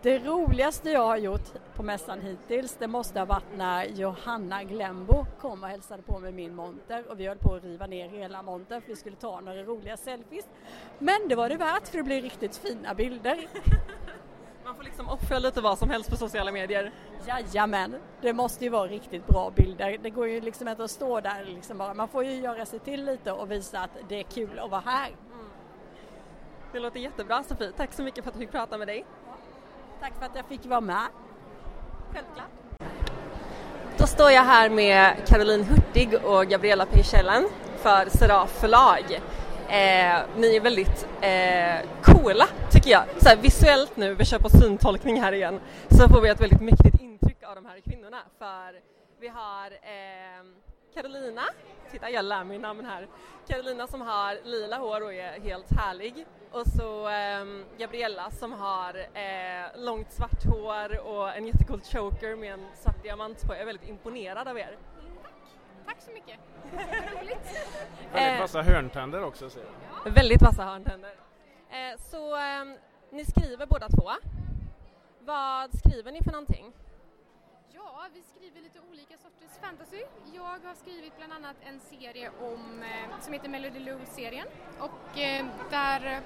Det 0.02 0.18
roligaste 0.18 0.90
jag 0.90 1.06
har 1.06 1.16
gjort 1.16 1.52
på 1.74 1.82
mässan 1.82 2.20
hittills 2.20 2.76
det 2.78 2.88
måste 2.88 3.18
ha 3.18 3.26
varit 3.26 3.56
när 3.56 3.84
Johanna 3.84 4.64
Glembo 4.64 5.26
kom 5.40 5.62
och 5.62 5.68
hälsade 5.68 6.02
på 6.02 6.18
med 6.18 6.34
min 6.34 6.54
monter 6.54 7.10
och 7.10 7.20
vi 7.20 7.26
höll 7.26 7.38
på 7.38 7.54
att 7.54 7.64
riva 7.64 7.86
ner 7.86 8.08
hela 8.08 8.42
montern 8.42 8.80
för 8.80 8.88
vi 8.88 8.96
skulle 8.96 9.16
ta 9.16 9.40
några 9.40 9.62
roliga 9.62 9.96
selfies. 9.96 10.44
Men 10.98 11.28
det 11.28 11.34
var 11.34 11.48
det 11.48 11.56
värt 11.56 11.88
för 11.88 11.96
det 11.96 12.04
blev 12.04 12.22
riktigt 12.22 12.56
fina 12.56 12.94
bilder. 12.94 13.48
Man 14.64 14.76
får 14.76 14.82
liksom 14.82 15.08
offra 15.08 15.38
lite 15.38 15.60
vad 15.60 15.78
som 15.78 15.90
helst 15.90 16.10
på 16.10 16.16
sociala 16.16 16.52
medier. 16.52 16.92
Jajamän, 17.26 17.96
det 18.20 18.32
måste 18.32 18.64
ju 18.64 18.70
vara 18.70 18.86
riktigt 18.86 19.26
bra 19.26 19.50
bilder. 19.50 19.98
Det 20.02 20.10
går 20.10 20.28
ju 20.28 20.40
liksom 20.40 20.68
inte 20.68 20.84
att 20.84 20.90
stå 20.90 21.20
där 21.20 21.44
liksom 21.44 21.78
bara. 21.78 21.94
Man 21.94 22.08
får 22.08 22.24
ju 22.24 22.34
göra 22.34 22.66
sig 22.66 22.78
till 22.78 23.04
lite 23.04 23.32
och 23.32 23.50
visa 23.50 23.80
att 23.80 23.90
det 24.08 24.18
är 24.18 24.22
kul 24.22 24.58
att 24.58 24.70
vara 24.70 24.82
här. 24.86 25.16
Det 26.72 26.80
låter 26.80 27.00
jättebra 27.00 27.42
Sofie, 27.42 27.72
tack 27.76 27.92
så 27.92 28.02
mycket 28.02 28.24
för 28.24 28.30
att 28.30 28.36
jag 28.36 28.40
fick 28.40 28.50
prata 28.50 28.78
med 28.78 28.88
dig. 28.88 29.04
Tack 30.00 30.12
för 30.18 30.26
att 30.26 30.36
jag 30.36 30.46
fick 30.46 30.66
vara 30.66 30.80
med. 30.80 31.06
Självklart. 32.12 32.50
Då 33.96 34.06
står 34.06 34.30
jag 34.30 34.42
här 34.42 34.70
med 34.70 35.14
Caroline 35.26 35.64
Hurtig 35.64 36.24
och 36.24 36.46
Gabriella 36.46 36.86
Pejkällen 36.86 37.48
för 37.76 38.08
Seraf 38.18 38.60
förlag. 38.60 39.20
Eh, 39.68 40.22
ni 40.36 40.56
är 40.56 40.60
väldigt 40.60 41.08
eh, 41.20 41.90
coola 42.02 42.48
tycker 42.72 42.90
jag. 42.90 43.04
Så 43.18 43.28
här, 43.28 43.36
visuellt 43.36 43.96
nu, 43.96 44.14
vi 44.14 44.24
kör 44.24 44.38
på 44.38 44.48
syntolkning 44.48 45.20
här 45.20 45.32
igen, 45.32 45.60
så 45.88 46.08
får 46.08 46.20
vi 46.20 46.28
ett 46.28 46.40
väldigt 46.40 46.60
mäktigt 46.60 47.00
intryck 47.00 47.42
av 47.42 47.54
de 47.54 47.66
här 47.66 47.80
kvinnorna. 47.80 48.18
För 48.38 48.80
vi 49.20 49.28
har 49.28 49.66
eh, 49.66 50.44
Carolina, 50.94 51.42
titta 51.90 52.10
jag 52.10 52.24
lär 52.24 52.44
mig 52.44 52.58
namn 52.58 52.84
här. 52.84 53.08
Carolina 53.48 53.86
som 53.86 54.00
har 54.00 54.38
lila 54.44 54.78
hår 54.78 55.00
och 55.00 55.14
är 55.14 55.40
helt 55.40 55.72
härlig. 55.72 56.26
Och 56.52 56.66
så 56.66 57.08
eh, 57.08 57.44
Gabriella 57.78 58.30
som 58.30 58.52
har 58.52 58.94
eh, 58.98 59.84
långt 59.84 60.12
svart 60.12 60.44
hår 60.44 61.06
och 61.06 61.36
en 61.36 61.46
jättecool 61.46 61.80
choker 61.80 62.36
med 62.36 62.52
en 62.52 62.66
svart 62.74 63.02
diamant 63.02 63.42
på. 63.42 63.52
Jag 63.52 63.60
är 63.60 63.66
väldigt 63.66 63.88
imponerad 63.88 64.48
av 64.48 64.58
er. 64.58 64.76
Tack 65.86 66.00
så 66.00 66.10
mycket. 66.10 66.38
Roligt. 67.20 67.58
Väldigt 68.12 68.40
vassa 68.40 68.62
hörntänder 68.62 69.24
också 69.24 69.50
ser 69.50 69.60
jag. 70.04 70.12
Väldigt 70.12 70.42
vassa 70.42 70.64
hörntänder. 70.64 71.10
Eh, 71.70 71.98
så 71.98 72.36
ehm, 72.36 72.76
ni 73.10 73.24
skriver 73.24 73.66
båda 73.66 73.88
två. 73.88 74.10
Vad 75.20 75.78
skriver 75.78 76.12
ni 76.12 76.22
för 76.22 76.32
någonting? 76.32 76.72
Ja, 77.76 78.06
vi 78.14 78.22
skriver 78.22 78.60
lite 78.60 78.78
olika 78.90 79.14
sorters 79.18 79.58
fantasy. 79.62 80.02
Jag 80.34 80.68
har 80.68 80.74
skrivit 80.74 81.16
bland 81.16 81.32
annat 81.32 81.56
en 81.68 81.80
serie 81.80 82.30
om, 82.40 82.82
eh, 82.82 83.20
som 83.20 83.32
heter 83.32 83.48
Melody 83.48 83.80
Lou-serien. 83.80 84.46
Och 84.78 85.18
eh, 85.18 85.46
där, 85.70 86.20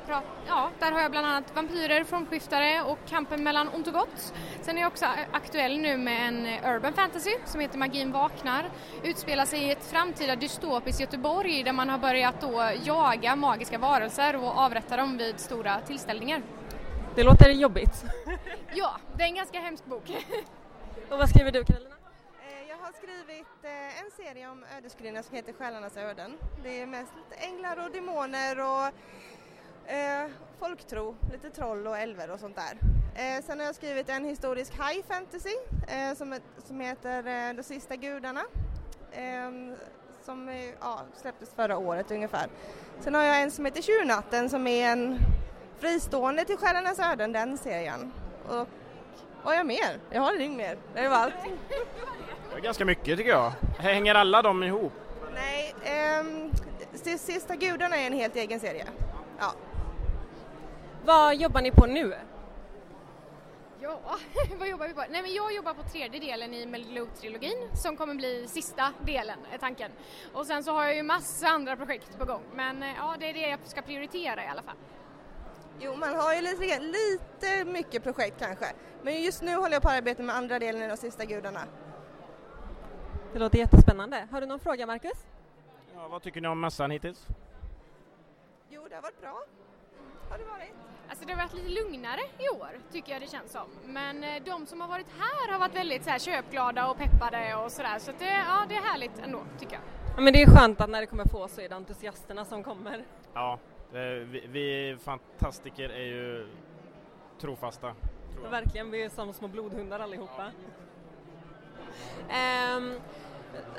ja, 0.47 0.71
där 0.79 0.93
har 0.93 1.01
jag 1.01 1.11
bland 1.11 1.27
annat 1.27 1.55
vampyrer, 1.55 2.05
formskiftare 2.05 2.83
och 2.83 2.99
kampen 3.09 3.43
mellan 3.43 3.69
ont 3.69 3.87
och 3.87 3.93
gott. 3.93 4.35
Sen 4.63 4.77
är 4.77 4.81
jag 4.81 4.89
också 4.89 5.07
aktuell 5.33 5.79
nu 5.79 5.97
med 5.97 6.29
en 6.29 6.47
eh, 6.47 6.75
urban 6.75 6.93
fantasy 6.93 7.31
som 7.45 7.61
heter 7.61 7.79
Magin 7.79 8.13
vaknar. 8.13 8.71
Utspelar 9.03 9.45
sig 9.45 9.63
i 9.63 9.71
ett 9.71 9.85
framtida 9.85 10.37
dystopiskt 10.37 11.01
Göteborg 11.01 11.63
där 11.63 11.73
man 11.73 11.89
har 11.89 11.99
börjat 11.99 12.41
då 12.41 12.71
jaga 12.85 13.37
magiska 13.37 13.79
varelser 13.79 14.37
och 14.37 14.59
avrätta 14.59 14.97
dem 14.97 15.17
vid 15.19 15.41
stora 15.41 15.81
tillställningar. 15.81 16.43
Det 17.15 17.23
låter 17.23 17.51
jobbigt. 17.51 18.05
Ja, 18.75 18.97
det 19.17 19.23
är 19.23 19.27
en 19.27 19.35
ganska 19.35 19.61
hemsk 19.61 19.85
bok. 19.85 20.05
Och 21.11 21.19
vad 21.19 21.29
skriver 21.29 21.53
du 21.53 21.65
Karolina? 21.65 21.95
Eh, 22.49 22.69
jag 22.69 22.77
har 22.77 22.93
skrivit 22.93 23.47
eh, 23.63 24.01
en 24.01 24.11
serie 24.17 24.49
om 24.49 24.65
ödesgudinnan 24.79 25.23
som 25.23 25.37
heter 25.37 25.53
Själarnas 25.53 25.97
öden. 25.97 26.33
Det 26.63 26.81
är 26.81 26.87
mest 26.87 27.13
änglar 27.31 27.85
och 27.85 27.91
demoner 27.93 28.61
och 28.61 28.87
eh, 29.93 30.31
folktro, 30.59 31.17
lite 31.33 31.51
troll 31.51 31.87
och 31.87 31.99
älver 31.99 32.31
och 32.31 32.41
sånt 32.41 32.57
där. 32.57 32.79
Eh, 33.15 33.45
sen 33.45 33.59
har 33.59 33.67
jag 33.67 33.75
skrivit 33.75 34.09
en 34.09 34.25
historisk 34.25 34.73
high 34.73 35.07
fantasy 35.09 35.55
eh, 35.89 36.15
som, 36.17 36.39
som 36.67 36.81
heter 36.81 37.19
eh, 37.27 37.55
De 37.57 37.63
sista 37.63 37.97
gudarna. 37.97 38.43
Ehm, 39.13 39.73
eh, 39.73 39.79
som 40.25 40.71
ja, 40.81 41.01
släpptes 41.17 41.51
förra 41.51 41.79
året 41.79 42.11
ungefär. 42.11 42.49
Sen 43.01 43.15
har 43.15 43.23
jag 43.23 43.43
en 43.43 43.51
som 43.51 43.65
heter 43.65 43.83
Tjurnatten 43.83 44.51
som 44.51 44.67
är 44.67 44.93
en 44.93 45.19
fristående 45.79 46.45
till 46.45 46.57
Själarnas 46.57 46.99
öden, 46.99 47.33
den 47.33 47.59
serien. 47.59 48.13
Och 48.49 48.69
vad 49.43 49.53
har 49.53 49.55
jag 49.55 49.67
mer? 49.67 50.01
Jag 50.11 50.21
har 50.21 50.41
inget 50.41 50.57
mer, 50.57 50.79
det 50.95 51.09
var 51.09 51.17
allt. 51.17 51.35
Det 52.51 52.57
är 52.57 52.61
ganska 52.61 52.85
mycket 52.85 53.19
tycker 53.19 53.31
jag. 53.31 53.53
Hänger 53.79 54.15
alla 54.15 54.43
de 54.43 54.63
ihop? 54.63 54.93
Nej, 55.35 55.75
ehm, 55.85 56.53
Sista 57.19 57.57
gudarna 57.57 57.97
är 57.97 58.07
en 58.07 58.13
helt 58.13 58.37
egen 58.37 58.61
serie. 58.61 58.87
Ja. 59.39 59.53
Vad 61.05 61.37
jobbar 61.37 61.61
ni 61.63 61.71
på 61.71 61.87
nu? 61.87 62.15
Ja, 63.81 64.01
vad 64.59 64.69
jobbar 64.69 64.89
vi 64.89 64.95
på? 64.95 65.05
Nej 65.11 65.23
men 65.23 65.35
jag 65.35 65.55
jobbar 65.55 65.75
på 65.75 65.83
tredje 65.83 66.21
delen 66.21 66.55
i 66.55 66.67
Melody 66.67 67.53
som 67.75 67.97
kommer 67.97 68.15
bli 68.15 68.47
sista 68.49 68.93
delen, 69.01 69.39
är 69.53 69.59
tanken. 69.59 69.91
Och 70.33 70.47
sen 70.47 70.65
så 70.65 70.73
har 70.73 70.85
jag 70.85 70.97
ju 70.97 71.03
massa 71.03 71.49
andra 71.49 71.77
projekt 71.77 72.19
på 72.19 72.25
gång, 72.25 72.43
men 72.55 72.83
eh, 72.83 72.89
ja, 72.97 73.17
det 73.19 73.31
är 73.31 73.35
det 73.35 73.49
jag 73.49 73.59
ska 73.65 73.83
prioritera 73.83 74.45
i 74.45 74.47
alla 74.47 74.63
fall. 74.63 74.77
Jo, 75.81 75.95
man 75.95 76.15
har 76.15 76.35
ju 76.35 76.41
lite, 76.41 76.79
lite 76.81 77.65
mycket 77.65 78.03
projekt 78.03 78.39
kanske, 78.39 78.67
men 79.03 79.23
just 79.23 79.43
nu 79.43 79.55
håller 79.55 79.73
jag 79.75 79.83
på 79.83 79.89
att 79.89 79.95
arbeta 79.95 80.23
med 80.23 80.37
andra 80.37 80.59
delen 80.59 80.91
av 80.91 80.97
Sista 80.97 81.25
gudarna. 81.25 81.61
Det 83.33 83.39
låter 83.39 83.59
jättespännande. 83.59 84.29
Har 84.31 84.41
du 84.41 84.47
någon 84.47 84.61
fråga, 84.61 84.87
Marcus? 84.87 85.27
Ja, 85.95 86.09
vad 86.09 86.23
tycker 86.23 86.41
ni 86.41 86.49
om 86.49 86.61
mässan 86.61 86.91
hittills? 86.91 87.27
Jo, 88.71 88.87
det 88.89 88.95
har 88.95 89.03
varit 89.03 89.21
bra. 89.21 89.43
Har 90.31 90.39
det 90.39 90.45
varit? 90.45 90.75
Alltså 91.09 91.25
det 91.27 91.33
har 91.33 91.43
varit 91.43 91.55
lite 91.55 91.69
lugnare 91.69 92.21
i 92.39 92.49
år 92.49 92.81
tycker 92.93 93.13
jag 93.13 93.23
det 93.23 93.27
känns 93.27 93.53
som. 93.53 93.67
Men 93.85 94.25
eh, 94.25 94.43
de 94.45 94.67
som 94.67 94.81
har 94.81 94.89
varit 94.89 95.07
här 95.19 95.53
har 95.53 95.59
varit 95.59 95.75
väldigt 95.75 96.05
så 96.05 96.11
här, 96.11 96.19
köpglada 96.19 96.91
och 96.91 96.97
peppade 96.97 97.55
och 97.55 97.73
sådär 97.73 97.99
så 97.99 98.13
det, 98.19 98.25
ja, 98.25 98.67
det 98.69 98.75
är 98.75 98.83
härligt 98.83 99.19
ändå 99.19 99.41
tycker 99.59 99.73
jag. 99.73 99.83
Ja, 100.17 100.21
men 100.21 100.33
det 100.33 100.43
är 100.43 100.47
skönt 100.47 100.81
att 100.81 100.91
när 100.91 101.01
det 101.01 101.07
kommer 101.07 101.29
få 101.29 101.49
så 101.49 101.61
är 101.61 101.69
det 101.69 101.75
entusiasterna 101.75 102.45
som 102.45 102.65
kommer. 102.65 103.05
Ja, 103.35 103.59
vi, 103.93 104.45
vi 104.49 104.97
fantastiker 105.05 105.89
är 105.89 106.05
ju 106.05 106.47
trofasta. 107.41 107.95
Verkligen, 108.51 108.91
vi 108.91 109.03
är 109.03 109.09
som 109.09 109.33
små 109.33 109.49
blodhundar 109.49 110.01
allihopa. 110.01 110.51
Um, 112.77 113.01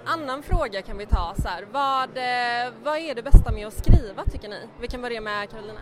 annan 0.05 0.43
fråga 0.43 0.81
kan 0.81 0.97
vi 0.97 1.05
ta 1.05 1.33
så 1.37 1.47
här. 1.47 1.65
Vad, 1.71 2.09
eh, 2.09 2.73
vad 2.83 2.97
är 2.97 3.15
det 3.15 3.23
bästa 3.23 3.51
med 3.51 3.67
att 3.67 3.73
skriva 3.73 4.23
tycker 4.23 4.49
ni? 4.49 4.67
Vi 4.81 4.87
kan 4.87 5.01
börja 5.01 5.21
med 5.21 5.49
Karolina. 5.49 5.79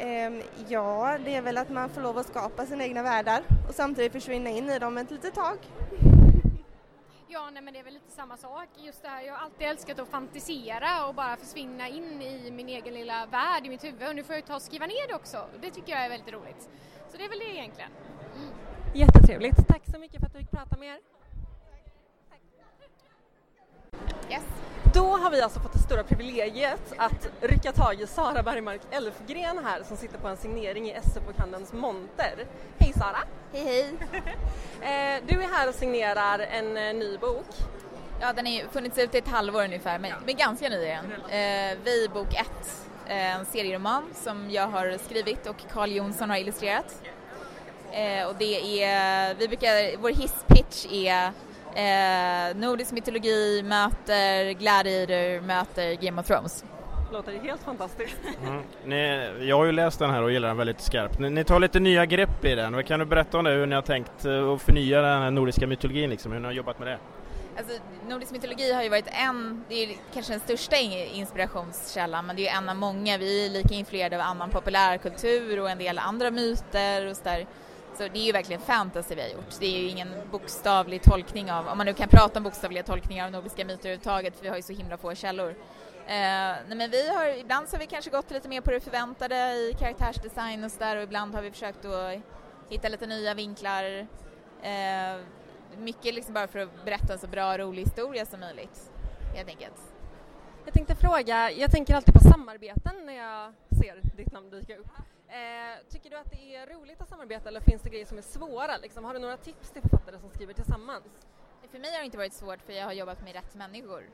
Um, 0.00 0.42
ja, 0.68 1.18
det 1.24 1.34
är 1.34 1.42
väl 1.42 1.58
att 1.58 1.70
man 1.70 1.90
får 1.90 2.02
lov 2.02 2.18
att 2.18 2.26
skapa 2.26 2.66
sina 2.66 2.84
egna 2.84 3.02
världar 3.02 3.42
och 3.68 3.74
samtidigt 3.74 4.12
försvinna 4.12 4.50
in 4.50 4.70
i 4.70 4.78
dem 4.78 4.98
ett 4.98 5.10
litet 5.10 5.34
tag. 5.34 5.58
Ja, 7.28 7.50
nej 7.50 7.62
men 7.62 7.74
det 7.74 7.80
är 7.80 7.84
väl 7.84 7.94
lite 7.94 8.10
samma 8.10 8.36
sak. 8.36 8.68
Just 8.76 9.02
det 9.02 9.08
här, 9.08 9.22
jag 9.22 9.34
har 9.34 9.44
alltid 9.44 9.66
älskat 9.66 9.98
att 9.98 10.08
fantisera 10.08 11.06
och 11.06 11.14
bara 11.14 11.36
försvinna 11.36 11.88
in 11.88 12.22
i 12.22 12.50
min 12.50 12.68
egen 12.68 12.94
lilla 12.94 13.26
värld 13.26 13.66
i 13.66 13.68
mitt 13.68 13.84
huvud 13.84 14.08
och 14.08 14.16
nu 14.16 14.22
får 14.22 14.34
jag 14.34 14.46
ta 14.46 14.54
och 14.54 14.62
skriva 14.62 14.86
ner 14.86 15.08
det 15.08 15.14
också. 15.14 15.48
Det 15.60 15.70
tycker 15.70 15.92
jag 15.92 16.04
är 16.04 16.08
väldigt 16.08 16.34
roligt. 16.34 16.68
Så 17.10 17.16
det 17.16 17.24
är 17.24 17.28
väl 17.28 17.38
det 17.38 17.58
egentligen. 17.58 17.90
Mm. 18.36 18.48
Jättetrevligt. 18.94 19.68
Tack 19.68 19.82
så 19.92 19.98
mycket 19.98 20.20
för 20.20 20.26
att 20.26 20.32
du 20.32 20.38
fick 20.38 20.50
prata 20.50 20.76
med 20.76 20.88
er. 20.88 21.00
Yes. 24.30 24.42
Då 24.94 25.16
har 25.16 25.30
vi 25.30 25.40
alltså 25.40 25.60
fått 25.60 25.72
det 25.72 25.78
stora 25.78 26.02
privilegiet 26.02 26.92
att 26.96 27.28
rycka 27.40 27.72
tag 27.72 28.00
i 28.00 28.06
Sara 28.06 28.42
Bergmark 28.42 28.80
Elfgren 28.90 29.64
här 29.64 29.82
som 29.82 29.96
sitter 29.96 30.18
på 30.18 30.28
en 30.28 30.36
signering 30.36 30.88
i 30.88 30.92
SF-bokhandelns 30.92 31.72
monter. 31.72 32.46
Hej 32.78 32.92
Sara! 32.92 33.18
Hej 33.52 33.64
hej! 33.64 33.94
Eh, 34.80 35.22
du 35.26 35.42
är 35.42 35.48
här 35.48 35.68
och 35.68 35.74
signerar 35.74 36.38
en 36.38 36.76
eh, 36.76 36.94
ny 36.94 37.18
bok. 37.18 37.46
Ja, 38.20 38.32
den 38.32 38.46
har 38.46 38.72
funnits 38.72 38.98
ute 38.98 39.16
i 39.16 39.20
ett 39.20 39.28
halvår 39.28 39.64
ungefär, 39.64 39.98
men, 39.98 40.12
men 40.26 40.36
ganska 40.36 40.68
ny 40.68 40.84
är 40.84 41.02
den. 41.02 41.12
Eh, 41.12 41.78
vi 41.84 42.08
bok 42.08 42.34
1, 42.34 42.50
en 43.06 43.46
serieroman 43.46 44.02
som 44.14 44.50
jag 44.50 44.68
har 44.68 44.98
skrivit 45.04 45.46
och 45.46 45.56
Carl 45.72 45.92
Jonsson 45.92 46.30
har 46.30 46.36
illustrerat. 46.36 47.02
och 48.28 48.34
det 48.38 48.82
är, 48.82 49.34
vi 49.34 49.48
brukar, 49.48 49.96
vår 49.96 50.10
hisspitch 50.10 50.86
är 50.90 51.32
Eh, 51.76 52.56
nordisk 52.56 52.92
mytologi 52.92 53.62
möter 53.62 54.52
Gladiator 54.52 55.40
möter 55.40 55.94
Game 55.94 56.20
of 56.20 56.26
Thrones. 56.26 56.64
Låter 57.12 57.32
helt 57.32 57.60
fantastiskt. 57.60 58.16
Mm. 58.46 58.62
Ni, 58.84 59.48
jag 59.48 59.56
har 59.56 59.64
ju 59.64 59.72
läst 59.72 59.98
den 59.98 60.10
här 60.10 60.22
och 60.22 60.32
gillar 60.32 60.48
den 60.48 60.56
väldigt 60.56 60.80
skarpt. 60.80 61.18
Ni, 61.18 61.30
ni, 61.30 61.44
tar 61.44 61.60
lite 61.60 61.80
nya 61.80 62.06
grepp 62.06 62.44
i 62.44 62.54
den. 62.54 62.84
Kan 62.84 63.00
du 63.00 63.06
berätta 63.06 63.38
om 63.38 63.44
det, 63.44 63.50
hur 63.50 63.66
ni 63.66 63.74
har 63.74 63.82
tänkt 63.82 64.24
eh, 64.24 64.52
att 64.52 64.62
förnya 64.62 65.00
den 65.00 65.22
här 65.22 65.30
nordiska 65.30 65.66
mytologin, 65.66 66.10
liksom, 66.10 66.32
hur 66.32 66.40
ni 66.40 66.46
har 66.46 66.52
jobbat 66.52 66.78
med 66.78 66.88
det? 66.88 66.98
Alltså, 67.58 67.78
nordisk 68.08 68.32
mytologi 68.32 68.72
har 68.72 68.82
ju 68.82 68.88
varit 68.88 69.08
en, 69.08 69.64
det 69.68 69.74
är 69.74 69.96
kanske 70.14 70.32
den 70.32 70.40
största 70.40 70.76
inspirationskällan, 70.76 72.26
men 72.26 72.36
det 72.36 72.48
är 72.48 72.56
en 72.56 72.68
av 72.68 72.76
många. 72.76 73.18
Vi 73.18 73.46
är 73.46 73.50
lika 73.50 73.74
influerade 73.74 74.16
av 74.16 74.22
annan 74.22 74.50
populärkultur 74.50 75.60
och 75.60 75.70
en 75.70 75.78
del 75.78 75.98
andra 75.98 76.30
myter 76.30 77.06
och 77.06 77.16
sådär. 77.16 77.46
Så 77.96 78.02
det 78.02 78.18
är 78.18 78.24
ju 78.24 78.32
verkligen 78.32 78.60
fantasy 78.60 79.14
vi 79.14 79.22
har 79.22 79.28
gjort. 79.28 79.60
Det 79.60 79.66
är 79.66 79.80
ju 79.80 79.88
ingen 79.88 80.08
bokstavlig 80.30 81.02
tolkning 81.02 81.52
av, 81.52 81.68
om 81.68 81.78
man 81.78 81.86
nu 81.86 81.94
kan 81.94 82.08
prata 82.08 82.38
om 82.38 82.42
bokstavliga 82.42 82.82
tolkningar 82.82 83.24
av 83.24 83.32
nordiska 83.32 83.64
myter 83.64 83.78
överhuvudtaget, 83.78 84.36
för 84.36 84.42
vi 84.42 84.48
har 84.48 84.56
ju 84.56 84.62
så 84.62 84.72
himla 84.72 84.96
få 84.96 85.14
källor. 85.14 85.50
Eh, 85.50 86.14
nej 86.68 86.76
men 86.76 86.90
vi 86.90 87.08
har, 87.08 87.26
ibland 87.26 87.68
så 87.68 87.76
har 87.76 87.80
vi 87.80 87.86
kanske 87.86 88.10
gått 88.10 88.30
lite 88.30 88.48
mer 88.48 88.60
på 88.60 88.70
det 88.70 88.80
förväntade 88.80 89.36
i 89.36 89.76
karaktärsdesign 89.78 90.64
och 90.64 90.70
sådär 90.70 90.96
och 90.96 91.02
ibland 91.02 91.34
har 91.34 91.42
vi 91.42 91.50
försökt 91.50 91.84
att 91.84 92.20
hitta 92.68 92.88
lite 92.88 93.06
nya 93.06 93.34
vinklar. 93.34 94.06
Eh, 94.62 95.20
mycket 95.78 96.14
liksom 96.14 96.34
bara 96.34 96.46
för 96.46 96.58
att 96.58 96.84
berätta 96.84 97.12
en 97.12 97.18
så 97.18 97.26
bra 97.26 97.52
och 97.52 97.58
rolig 97.58 97.82
historia 97.82 98.26
som 98.26 98.40
möjligt, 98.40 98.90
helt 99.34 99.48
enkelt. 99.48 99.80
Jag 100.64 100.74
tänkte 100.74 100.94
fråga, 100.94 101.50
jag 101.50 101.70
tänker 101.70 101.94
alltid 101.94 102.14
på 102.14 102.20
samarbeten 102.20 103.06
när 103.06 103.16
jag 103.16 103.52
ser 103.78 104.16
ditt 104.16 104.32
namn 104.32 104.50
dyka 104.50 104.76
upp. 104.76 104.88
Eh, 105.28 105.84
tycker 105.90 106.10
du 106.10 106.16
att 106.16 106.30
det 106.30 106.56
är 106.56 106.66
roligt 106.66 107.00
att 107.00 107.08
samarbeta 107.08 107.48
eller 107.48 107.60
finns 107.60 107.82
det 107.82 107.90
grejer 107.90 108.06
som 108.06 108.18
är 108.18 108.22
svåra? 108.22 108.76
Liksom? 108.76 109.04
Har 109.04 109.14
du 109.14 109.20
några 109.20 109.36
tips 109.36 109.70
till 109.70 109.82
författare 109.82 110.18
som 110.18 110.30
skriver 110.30 110.54
tillsammans? 110.54 111.04
För 111.70 111.78
mig 111.78 111.92
har 111.92 111.98
det 111.98 112.04
inte 112.04 112.18
varit 112.18 112.32
svårt 112.32 112.62
för 112.62 112.72
jag 112.72 112.84
har 112.84 112.92
jobbat 112.92 113.22
med 113.22 113.32
rätt 113.32 113.54
människor. 113.54 114.04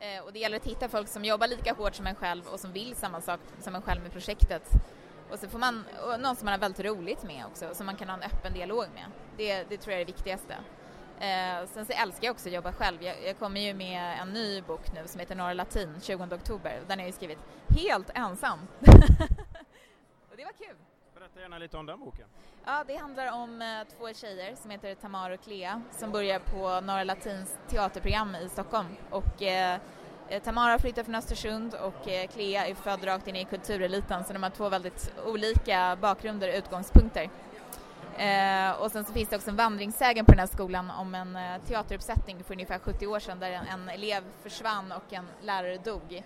Eh, 0.00 0.24
och 0.24 0.32
det 0.32 0.38
gäller 0.38 0.56
att 0.56 0.66
hitta 0.66 0.88
folk 0.88 1.08
som 1.08 1.24
jobbar 1.24 1.46
lika 1.46 1.72
hårt 1.72 1.94
som 1.94 2.06
en 2.06 2.14
själv 2.14 2.46
och 2.46 2.60
som 2.60 2.72
vill 2.72 2.94
samma 2.96 3.20
sak 3.20 3.40
som 3.60 3.74
en 3.74 3.82
själv 3.82 4.02
med 4.02 4.12
projektet. 4.12 4.62
Och 5.30 5.38
så 5.38 5.48
får 5.48 5.58
man, 5.58 5.84
och 6.02 6.20
någon 6.20 6.36
som 6.36 6.44
man 6.44 6.52
har 6.52 6.58
väldigt 6.58 6.86
roligt 6.86 7.22
med 7.22 7.46
också, 7.46 7.74
som 7.74 7.86
man 7.86 7.96
kan 7.96 8.08
ha 8.08 8.16
en 8.16 8.22
öppen 8.22 8.52
dialog 8.52 8.86
med. 8.94 9.04
Det, 9.36 9.62
det 9.68 9.76
tror 9.76 9.92
jag 9.92 10.00
är 10.00 10.06
det 10.06 10.12
viktigaste. 10.12 10.54
Eh, 11.20 11.68
sen 11.74 11.86
så 11.86 11.92
älskar 11.92 12.26
jag 12.26 12.32
också 12.32 12.48
att 12.48 12.54
jobba 12.54 12.72
själv. 12.72 13.02
Jag, 13.02 13.16
jag 13.24 13.38
kommer 13.38 13.60
ju 13.60 13.74
med 13.74 14.20
en 14.20 14.28
ny 14.28 14.62
bok 14.62 14.92
nu 14.94 15.02
som 15.06 15.20
heter 15.20 15.34
Norra 15.34 15.52
Latin, 15.52 15.94
20 16.02 16.24
oktober. 16.24 16.80
Den 16.88 16.98
har 16.98 17.04
jag 17.04 17.06
ju 17.06 17.12
skrivit 17.12 17.38
helt 17.68 18.10
ensam. 18.14 18.58
och 20.32 20.38
det 20.38 20.44
var 20.44 20.52
kul. 20.52 20.76
Berätta 21.14 21.40
gärna 21.40 21.58
lite 21.58 21.76
om 21.76 21.86
den 21.86 22.00
boken. 22.00 22.26
Ja, 22.64 22.84
det 22.86 22.96
handlar 22.96 23.32
om 23.32 23.62
eh, 23.62 23.68
två 23.98 24.12
tjejer 24.14 24.54
som 24.54 24.70
heter 24.70 24.94
Tamar 24.94 25.30
och 25.30 25.40
Clea 25.40 25.82
som 25.90 26.12
börjar 26.12 26.38
på 26.38 26.80
Norra 26.80 27.04
Latins 27.04 27.58
teaterprogram 27.68 28.34
i 28.34 28.48
Stockholm. 28.48 28.86
Och 29.10 29.42
eh, 29.42 29.78
eh 30.28 30.42
Tamara 30.42 30.70
har 30.70 30.78
flyttat 30.78 31.04
från 31.04 31.14
Östersund 31.14 31.74
och 31.74 32.08
eh, 32.08 32.28
Clea 32.28 32.66
är 32.66 32.74
född 32.74 33.06
rakt 33.06 33.28
in 33.28 33.36
i 33.36 33.44
kultureliten 33.44 34.24
så 34.24 34.32
de 34.32 34.42
har 34.42 34.50
två 34.50 34.68
väldigt 34.68 35.12
olika 35.26 35.96
bakgrunder 36.00 36.48
och 36.48 36.54
utgångspunkter. 36.54 37.30
Eh, 38.16 38.70
och 38.82 38.92
sen 38.92 39.04
så 39.04 39.12
finns 39.12 39.28
det 39.28 39.36
också 39.36 39.50
en 39.50 39.56
vandringssägen 39.56 40.24
på 40.24 40.32
den 40.32 40.38
här 40.38 40.46
skolan 40.46 40.90
om 40.90 41.14
en 41.14 41.36
eh, 41.36 41.60
teateruppsättning 41.66 42.44
för 42.44 42.54
ungefär 42.54 42.78
70 42.78 43.06
år 43.06 43.18
sedan 43.18 43.40
där 43.40 43.50
en, 43.50 43.66
en 43.66 43.88
elev 43.88 44.22
försvann 44.42 44.92
och 44.92 45.12
en 45.12 45.26
lärare 45.42 45.78
dog. 45.78 46.22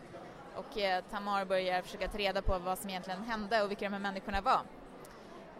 Och 0.56 0.78
eh, 0.78 1.04
Tamar 1.10 1.44
börjar 1.44 1.82
försöka 1.82 2.08
ta 2.08 2.18
reda 2.18 2.42
på 2.42 2.58
vad 2.58 2.78
som 2.78 2.90
egentligen 2.90 3.22
hände 3.22 3.62
och 3.62 3.70
vilka 3.70 3.84
de 3.84 3.92
här 3.92 4.00
människorna 4.00 4.40
var. 4.40 4.60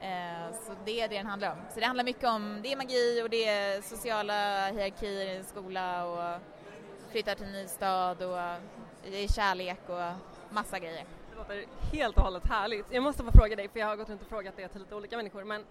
Eh, 0.01 0.53
så 0.67 0.73
det 0.85 1.01
är 1.01 1.09
det 1.09 1.17
den 1.17 1.27
handlar 1.27 1.53
om. 1.53 1.59
Så 1.75 1.81
det 1.81 1.87
handlar 1.87 2.05
mycket 2.05 2.25
om, 2.25 2.61
det 2.63 2.73
är 2.73 2.77
magi 2.77 3.23
och 3.25 3.31
det 3.31 3.49
är 3.49 3.83
sociala 3.83 4.67
hierarkier 4.67 5.27
i 5.27 5.37
en 5.37 5.45
skola 5.45 6.05
och 6.07 6.41
flyttar 7.11 7.35
till 7.35 7.47
en 7.47 7.53
ny 7.53 7.67
stad 7.67 8.23
och 8.23 8.39
det 9.11 9.25
är 9.25 9.29
kärlek 9.29 9.81
och 9.87 10.13
massa 10.55 10.79
grejer. 10.79 11.05
Det 11.31 11.37
låter 11.37 11.65
helt 11.93 12.17
och 12.17 12.23
hållet 12.23 12.47
härligt. 12.47 12.87
Jag 12.91 13.03
måste 13.03 13.25
få 13.25 13.33
fråga 13.33 13.57
dig, 13.57 13.69
för 13.69 13.81
jag 13.81 13.87
har 13.87 13.97
gått 13.97 14.09
runt 14.09 14.23
och 14.23 14.29
frågat 14.29 14.57
det 14.57 14.69
till 14.69 14.81
lite 14.81 14.95
olika 14.95 15.17
människor, 15.17 15.45
men 15.45 15.65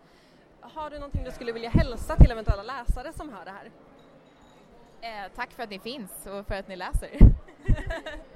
har 0.61 0.89
du 0.89 0.95
någonting 0.95 1.23
du 1.23 1.31
skulle 1.31 1.51
vilja 1.51 1.69
hälsa 1.69 2.15
till 2.15 2.31
eventuella 2.31 2.63
läsare 2.63 3.13
som 3.13 3.33
hör 3.33 3.45
det 3.45 3.51
här? 3.51 3.71
Eh, 5.01 5.31
tack 5.35 5.51
för 5.51 5.63
att 5.63 5.69
ni 5.69 5.79
finns 5.79 6.25
och 6.25 6.47
för 6.47 6.55
att 6.55 6.67
ni 6.67 6.75
läser. 6.75 7.09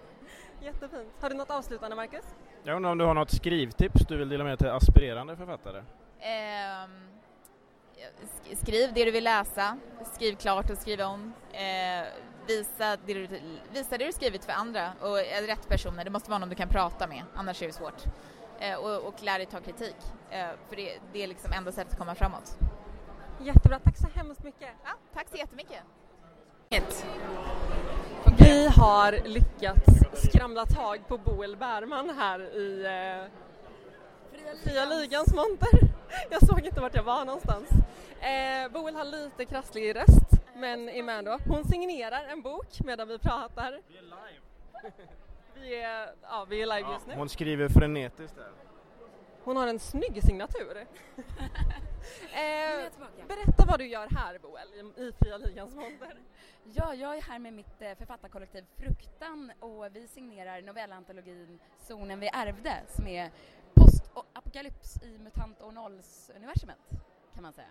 Jättefint. 0.61 1.07
Har 1.21 1.29
du 1.29 1.35
något 1.35 1.49
avslutande, 1.49 1.95
Marcus? 1.95 2.25
Jag 2.63 2.75
undrar 2.75 2.91
om 2.91 2.97
du 2.97 3.05
har 3.05 3.13
något 3.13 3.31
skrivtips 3.31 4.01
du 4.07 4.17
vill 4.17 4.29
dela 4.29 4.43
med 4.43 4.59
till 4.59 4.67
aspirerande 4.69 5.37
författare? 5.37 5.77
Eh, 6.19 6.89
skriv 8.55 8.93
det 8.93 9.05
du 9.05 9.11
vill 9.11 9.23
läsa, 9.23 9.77
skriv 10.13 10.35
klart 10.35 10.69
och 10.69 10.77
skriv 10.77 11.01
om. 11.01 11.33
Eh, 11.51 12.07
visa, 12.47 12.97
det 13.05 13.13
du, 13.13 13.27
visa 13.71 13.97
det 13.97 14.05
du 14.05 14.11
skrivit 14.11 14.45
för 14.45 14.53
andra 14.53 14.91
och 15.01 15.15
rätt 15.47 15.67
personer. 15.69 16.03
Det 16.03 16.09
måste 16.09 16.29
vara 16.29 16.39
någon 16.39 16.49
du 16.49 16.55
kan 16.55 16.69
prata 16.69 17.07
med, 17.07 17.23
annars 17.35 17.61
är 17.61 17.67
det 17.67 17.73
svårt. 17.73 18.03
eh, 18.59 18.75
och, 18.75 19.07
och 19.07 19.23
lär 19.23 19.37
dig 19.37 19.45
ta 19.47 19.59
kritik. 19.59 19.95
Eh, 20.29 20.47
för 20.69 20.75
det, 20.75 20.99
det 21.13 21.23
är 21.23 21.27
liksom 21.27 21.51
enda 21.53 21.71
sättet 21.71 21.93
att 21.93 21.99
komma 21.99 22.15
framåt. 22.15 22.57
Jättebra, 23.41 23.79
tack 23.79 23.97
så 23.97 24.07
hemskt 24.15 24.43
mycket. 24.43 24.69
Ja, 24.83 24.91
tack 25.13 25.27
så 25.29 25.37
jättemycket. 25.37 25.83
Vi 28.49 28.67
har 28.67 29.27
lyckats 29.27 29.85
skramla 30.13 30.65
tag 30.65 31.07
på 31.07 31.17
Boel 31.17 31.57
Bärman 31.57 32.09
här 32.09 32.39
i 32.39 32.85
eh, 32.85 33.31
Fria 34.63 34.85
Ligans 34.85 35.33
monter. 35.33 35.79
Jag 36.29 36.47
såg 36.47 36.65
inte 36.65 36.81
vart 36.81 36.95
jag 36.95 37.03
var 37.03 37.25
någonstans. 37.25 37.69
Eh, 38.19 38.71
Boel 38.71 38.95
har 38.95 39.03
lite 39.03 39.45
krasslig 39.45 39.95
röst 39.95 40.41
men 40.55 40.89
är 40.89 41.03
med 41.03 41.19
ändå. 41.19 41.39
Hon 41.47 41.63
signerar 41.63 42.27
en 42.27 42.41
bok 42.41 42.79
medan 42.83 43.07
vi 43.07 43.19
pratar. 43.19 43.81
Vi 43.87 43.97
är 43.97 44.01
live. 44.01 44.91
Vi 45.53 45.81
är, 45.81 46.09
ja, 46.21 46.45
vi 46.49 46.61
är 46.61 46.65
live 46.65 46.93
just 46.93 47.07
nu. 47.07 47.13
Hon 47.15 47.29
skriver 47.29 47.69
frenetiskt 47.69 48.35
där. 48.35 48.51
Hon 49.49 49.57
har 49.57 49.67
en 49.67 49.79
snygg 49.79 50.23
signatur. 50.23 50.77
eh, 52.33 52.91
berätta 53.27 53.65
vad 53.65 53.79
du 53.79 53.87
gör 53.87 54.07
här 54.11 54.39
Boel 54.39 54.93
i, 54.97 55.11
Fria 55.19 55.37
Ligans 55.37 55.75
monter. 55.75 56.19
Ja, 56.63 56.93
jag 56.93 57.17
är 57.17 57.21
här 57.21 57.39
med 57.39 57.53
mitt 57.53 57.81
eh, 57.81 57.95
författarkollektiv 57.97 58.65
Fruktan 58.77 59.51
och 59.59 59.95
vi 59.95 60.07
signerar 60.07 60.61
novellantologin 60.61 61.59
Zonen 61.77 62.19
vi 62.19 62.29
ärvde 62.33 62.73
som 62.87 63.07
är 63.07 63.31
post 63.73 64.11
och 64.13 64.25
apokalyps 64.33 65.03
i 65.03 65.17
MUTANT 65.17 65.61
och 65.61 65.73
nolls-universumet 65.73 66.79
kan 67.33 67.43
man 67.43 67.53
säga. 67.53 67.69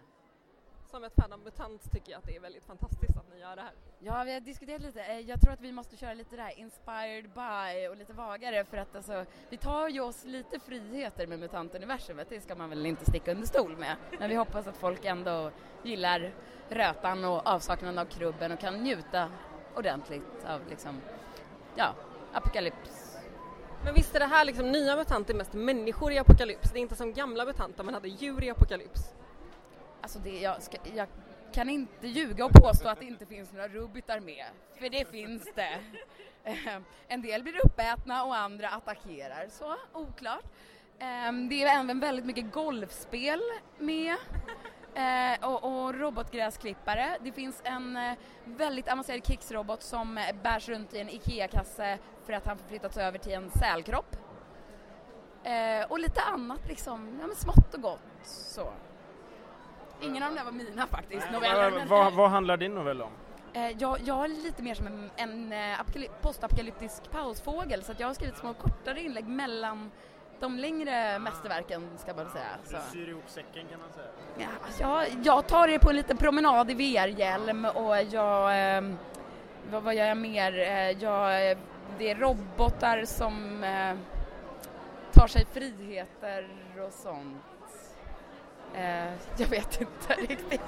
Som 0.91 1.05
ett 1.05 1.13
fan 1.15 1.33
av 1.33 1.39
MUTANT 1.41 1.93
tycker 1.93 2.13
jag 2.13 2.19
att 2.19 2.25
det 2.27 2.37
är 2.37 2.41
väldigt 2.41 2.65
fantastiskt 2.65 3.17
att 3.17 3.35
ni 3.35 3.41
gör 3.41 3.57
det 3.57 3.63
här. 3.63 3.73
Ja, 3.99 4.25
vi 4.25 4.33
har 4.33 4.41
diskuterat 4.41 4.83
lite. 4.83 5.03
Eh, 5.03 5.19
Jag 5.21 5.41
tror 5.41 5.53
att 5.53 5.61
vi 5.61 5.73
måste 5.73 5.97
köra 5.97 6.15
lite 6.15 6.37
det 6.37 6.43
här 6.43 6.59
inspired 6.59 7.25
by 7.31 7.89
och 7.89 7.97
lite 7.97 8.13
vagare 8.13 8.65
för 8.65 8.77
att 8.77 8.97
alltså, 8.97 9.25
vi 9.51 9.57
tar 9.57 9.89
ju 9.89 10.01
oss 10.01 10.25
lite 10.25 10.61
friheter 10.61 11.27
med 11.27 11.39
MUTANT-universumet, 11.39 12.29
det 12.29 12.41
ska 12.41 12.55
man 12.55 12.71
väl 12.71 12.87
inte 12.87 13.05
sticka 13.05 13.31
under 13.33 13.47
stol 13.47 13.77
med. 13.77 13.97
Men 14.19 14.29
vi 14.29 14.35
hoppas 14.35 14.67
att 14.67 14.77
folk 14.77 15.05
ändå 15.05 15.51
gillar 15.83 16.35
rötan 16.69 17.25
och 17.25 17.47
avsaknaden 17.47 17.99
av 17.99 18.05
krubben 18.05 18.53
och 18.53 18.59
kan 18.61 18.75
njuta 18.83 19.31
ordentligt 19.77 20.45
av 20.47 20.61
liksom, 20.69 21.01
ja, 21.77 21.95
apokalyps. 22.33 23.17
Men 23.85 23.95
visst 23.95 24.15
är 24.15 24.21
det 24.21 24.27
här 24.27 24.45
liksom 24.45 24.73
nya 24.73 24.97
MUTANT 24.97 25.31
är 25.31 25.35
mest 25.35 25.53
människor 25.53 26.13
i 26.13 26.19
apokalyps? 26.19 26.71
Det 26.73 26.79
är 26.79 26.81
inte 26.83 26.97
som 26.97 27.13
gamla 27.13 27.45
MUTANT 27.45 27.77
där 27.77 27.85
man 27.85 27.95
hade 27.95 28.09
djur 28.09 28.45
i 28.45 28.51
apokalyps? 28.51 29.15
Alltså 30.01 30.19
det, 30.19 30.41
jag, 30.41 30.63
ska, 30.63 30.79
jag 30.95 31.09
kan 31.53 31.69
inte 31.69 32.09
ljuga 32.09 32.45
och 32.45 32.53
påstå 32.53 32.89
att 32.89 32.99
det 32.99 33.05
inte 33.05 33.27
finns 33.27 33.53
några 33.53 33.69
rubbitar 33.69 34.21
med, 34.21 34.47
för 34.79 34.89
det 34.89 35.11
finns 35.11 35.49
det. 35.55 35.81
Ehm, 36.45 36.85
en 37.09 37.23
del 37.23 37.43
blir 37.43 37.67
uppätna 37.67 38.25
och 38.25 38.37
andra 38.37 38.69
attackerar, 38.69 39.49
så 39.51 39.77
oklart. 39.93 40.45
Ehm, 40.99 41.49
det 41.49 41.63
är 41.63 41.81
även 41.81 42.01
väldigt 42.01 42.25
mycket 42.25 42.53
golfspel 42.53 43.41
med 43.79 44.17
eh, 44.95 45.49
och, 45.49 45.65
och 45.65 45.95
robotgräsklippare. 45.95 47.17
Det 47.21 47.33
finns 47.33 47.61
en 47.65 47.97
eh, 47.97 48.15
väldigt 48.45 48.89
avancerad 48.89 49.25
krigsrobot 49.25 49.83
som 49.83 50.19
eh, 50.19 50.37
bärs 50.43 50.69
runt 50.69 50.95
i 50.95 50.99
en 50.99 51.09
IKEA-kasse 51.09 51.99
för 52.27 52.33
att 52.33 52.47
han 52.47 52.59
förflyttats 52.59 52.97
över 52.97 53.19
till 53.19 53.33
en 53.33 53.51
sälkropp. 53.51 54.17
Och 55.89 55.99
lite 55.99 56.21
annat 56.21 56.69
liksom, 56.69 57.19
ja, 57.21 57.27
men 57.27 57.37
smått 57.37 57.75
och 57.75 57.83
gott 57.83 58.01
så. 58.25 58.73
Ingen 60.01 60.23
av 60.23 60.29
de 60.31 60.37
där 60.37 60.45
var 60.45 60.53
mina 60.53 60.87
faktiskt, 60.87 61.27
noveller. 61.33 61.71
Vad, 61.71 61.73
men, 61.73 61.89
vad, 61.89 62.07
eh, 62.07 62.17
vad 62.17 62.31
handlar 62.31 62.57
din 62.57 62.75
novell 62.75 63.03
om? 63.03 63.11
Eh, 63.53 63.71
jag, 63.79 63.99
jag 64.05 64.25
är 64.25 64.29
lite 64.29 64.63
mer 64.63 64.75
som 64.75 64.87
en, 64.87 65.11
en 65.17 65.53
eh, 65.53 65.81
apokaly- 65.81 66.11
postapokalyptisk 66.21 67.11
pausfågel 67.11 67.83
så 67.85 67.93
att 67.93 68.01
jag 68.01 68.07
har 68.07 68.15
skrivit 68.15 68.37
små 68.37 68.55
kortare 68.55 69.01
inlägg 69.03 69.27
mellan 69.27 69.91
de 70.41 70.59
längre 70.59 71.19
mästerverken 71.19 71.89
ska 71.99 72.15
man 72.15 72.31
säga. 72.31 72.45
Så. 72.65 72.77
Du 72.77 72.83
syr 72.93 73.09
ihop 73.09 73.25
säcken 73.29 73.67
kan 73.71 73.81
man 73.81 73.93
säga. 73.93 74.09
Ja, 74.39 74.47
jag, 74.81 75.07
jag 75.25 75.47
tar 75.47 75.69
det 75.69 75.79
på 75.79 75.91
en 75.91 75.97
liten 75.97 76.17
promenad 76.17 76.71
i 76.71 76.75
VR-hjälm 76.75 77.65
och 77.65 77.97
jag... 78.03 78.77
Eh, 78.77 78.83
vad, 79.71 79.83
vad 79.83 79.95
gör 79.95 80.07
jag 80.07 80.17
mer? 80.17 80.53
Jag, 81.01 81.57
det 81.99 82.11
är 82.11 82.15
robotar 82.15 83.05
som 83.05 83.63
tar 85.13 85.27
sig 85.27 85.47
friheter 85.53 86.49
och 86.87 86.93
sånt. 86.93 87.43
Eh, 88.75 89.13
jag 89.37 89.47
vet 89.47 89.81
inte 89.81 90.15
riktigt 90.29 90.61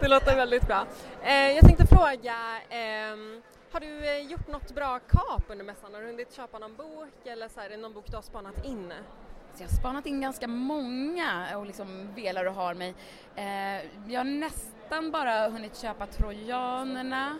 Det 0.00 0.08
låter 0.08 0.36
väldigt 0.36 0.66
bra. 0.66 0.86
Eh, 1.22 1.50
jag 1.50 1.64
tänkte 1.64 1.86
fråga, 1.86 2.36
ehm, 2.68 3.42
har 3.72 3.80
du 3.80 4.06
eh, 4.06 4.18
gjort 4.18 4.48
något 4.48 4.74
bra 4.74 4.98
kap 4.98 5.42
under 5.48 5.64
mässan? 5.64 5.94
Har 5.94 6.00
du 6.00 6.06
hunnit 6.06 6.32
köpa 6.32 6.58
någon 6.58 6.76
bok 6.76 7.26
eller 7.26 7.48
så 7.48 7.60
här, 7.60 7.66
är 7.66 7.70
det 7.70 7.76
någon 7.76 7.92
bok 7.92 8.04
du 8.10 8.16
har 8.16 8.22
spanat 8.22 8.64
in? 8.64 8.92
Så 9.54 9.62
jag 9.62 9.68
har 9.68 9.76
spanat 9.76 10.06
in 10.06 10.20
ganska 10.20 10.48
många 10.48 11.58
och 11.58 11.66
liksom 11.66 12.08
velar 12.14 12.44
och 12.44 12.54
har 12.54 12.74
mig. 12.74 12.94
Eh, 13.36 13.76
jag 14.12 14.20
har 14.20 14.24
nästan 14.24 15.10
bara 15.10 15.48
hunnit 15.48 15.76
köpa 15.76 16.06
Trojanerna 16.06 17.38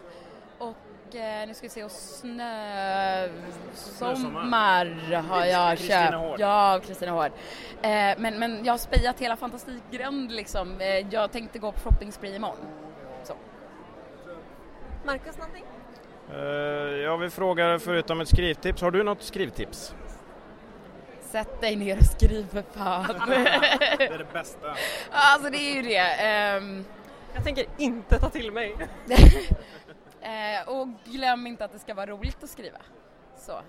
och 0.59 0.69
eh, 0.69 0.75
nu 1.15 1.55
ska 1.55 1.63
vi 1.63 1.69
se, 1.69 1.85
och 1.85 1.91
Snö... 1.91 3.29
Sommar 3.75 4.87
har 5.29 5.45
jag 5.45 5.79
Kristina 5.79 6.01
köpt. 6.01 6.15
Hård. 6.15 6.41
Ja, 6.41 6.81
Kristina 6.87 7.13
Hård. 7.13 7.33
Eh, 7.83 8.15
men, 8.19 8.39
men 8.39 8.65
jag 8.65 8.73
har 8.73 8.79
spejat 8.79 9.21
hela 9.21 9.37
Fantastikgränd 9.37 10.33
liksom. 10.33 10.81
Eh, 10.81 10.87
jag 11.11 11.33
tänkte 11.33 11.59
gå 11.59 11.73
på 11.73 11.81
shopping 11.81 12.13
spree 12.13 12.37
imorgon. 12.37 12.59
Så. 13.25 13.35
Marcus 15.05 15.39
någonting? 15.39 15.65
Uh, 16.33 16.41
jag 16.97 17.19
vill 17.19 17.31
fråga 17.31 17.79
förutom 17.79 18.21
ett 18.21 18.29
skrivtips, 18.29 18.83
har 18.83 18.91
du 18.91 19.03
något 19.03 19.23
skrivtips? 19.23 19.95
Sätt 21.21 21.61
dig 21.61 21.77
ner 21.77 21.99
och 21.99 22.05
skriv 22.05 22.47
för 22.49 22.63
fan. 22.73 23.07
det 23.29 23.35
är 24.05 24.19
det 24.19 24.27
bästa. 24.33 24.75
Alltså 25.11 25.51
det 25.51 25.59
är 25.59 25.75
ju 25.75 25.83
det. 25.83 25.97
Ehm, 25.99 26.85
Jag 27.35 27.45
tänker 27.45 27.65
inte 27.79 28.19
ta 28.19 28.29
till 28.29 28.53
mig. 28.53 28.75
Eh, 30.25 30.69
och 30.69 30.89
glöm 31.05 31.47
inte 31.47 31.65
att 31.65 31.73
det 31.73 31.79
ska 31.79 31.95
vara 31.95 32.07
roligt 32.07 32.45
att 32.45 32.51
skriva. 32.51 32.79
Så. 33.37 33.61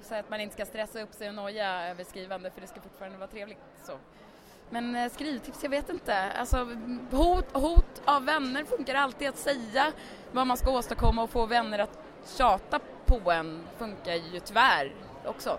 Så 0.00 0.14
att 0.14 0.30
man 0.30 0.40
inte 0.40 0.54
ska 0.54 0.64
stressa 0.66 1.02
upp 1.02 1.14
sig 1.14 1.28
och 1.28 1.34
noja 1.34 1.90
över 1.90 2.04
skrivande 2.04 2.50
för 2.50 2.60
det 2.60 2.66
ska 2.66 2.80
fortfarande 2.80 3.18
vara 3.18 3.30
trevligt. 3.30 3.58
Så. 3.82 3.92
Men 4.70 4.96
eh, 4.96 5.12
skrivtips, 5.12 5.62
jag 5.62 5.70
vet 5.70 5.88
inte. 5.88 6.32
Alltså, 6.32 6.68
hot, 7.10 7.52
hot 7.52 8.02
av 8.04 8.24
vänner 8.24 8.64
funkar 8.64 8.94
alltid. 8.94 9.28
Att 9.28 9.38
säga 9.38 9.92
vad 10.32 10.46
man 10.46 10.56
ska 10.56 10.70
åstadkomma 10.70 11.22
och 11.22 11.30
få 11.30 11.46
vänner 11.46 11.78
att 11.78 11.98
tjata 12.36 12.80
på 13.06 13.30
en 13.30 13.62
funkar 13.78 14.14
ju 14.14 14.40
tyvärr 14.40 14.94
också. 15.24 15.50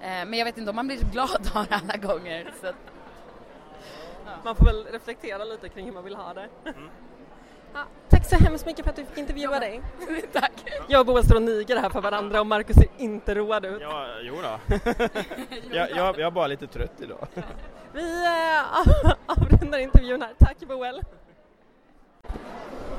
Eh, 0.00 0.08
men 0.08 0.34
jag 0.34 0.44
vet 0.44 0.58
inte 0.58 0.70
om 0.70 0.76
man 0.76 0.86
blir 0.86 0.96
så 0.96 1.06
glad 1.06 1.50
av 1.54 1.66
alla 1.70 1.96
gånger. 1.96 2.52
Så 2.60 2.72
Man 4.44 4.56
får 4.56 4.64
väl 4.64 4.84
reflektera 4.84 5.44
lite 5.44 5.68
kring 5.68 5.86
hur 5.86 5.92
man 5.92 6.04
vill 6.04 6.16
ha 6.16 6.34
det. 6.34 6.48
Ja, 7.76 7.82
tack 8.08 8.24
så 8.24 8.36
hemskt 8.36 8.66
mycket 8.66 8.84
för 8.84 8.90
att 8.90 8.96
du 8.96 9.04
fick 9.04 9.18
intervjua 9.18 9.60
dig. 9.60 9.82
Tack. 10.32 10.52
Jag 10.88 11.00
och 11.00 11.06
Boel 11.06 11.24
står 11.24 11.36
och 11.36 11.42
niger 11.42 11.76
här 11.76 11.90
för 11.90 12.00
varandra 12.00 12.40
och 12.40 12.46
Marcus 12.46 12.76
ser 12.76 12.88
inte 12.98 13.34
road 13.34 13.64
ut. 13.64 13.78
Ja, 13.80 14.06
jo 14.22 14.34
då. 14.42 14.76
jag, 15.70 15.90
jag, 15.90 15.96
jag 15.96 16.20
är 16.20 16.30
bara 16.30 16.46
lite 16.46 16.66
trött 16.66 16.92
idag. 16.98 17.26
Vi 17.92 18.24
äh, 18.24 19.12
avrundar 19.26 19.78
intervjun 19.78 20.22
här. 20.22 20.34
Tack 20.38 20.58
Boel. 20.58 21.02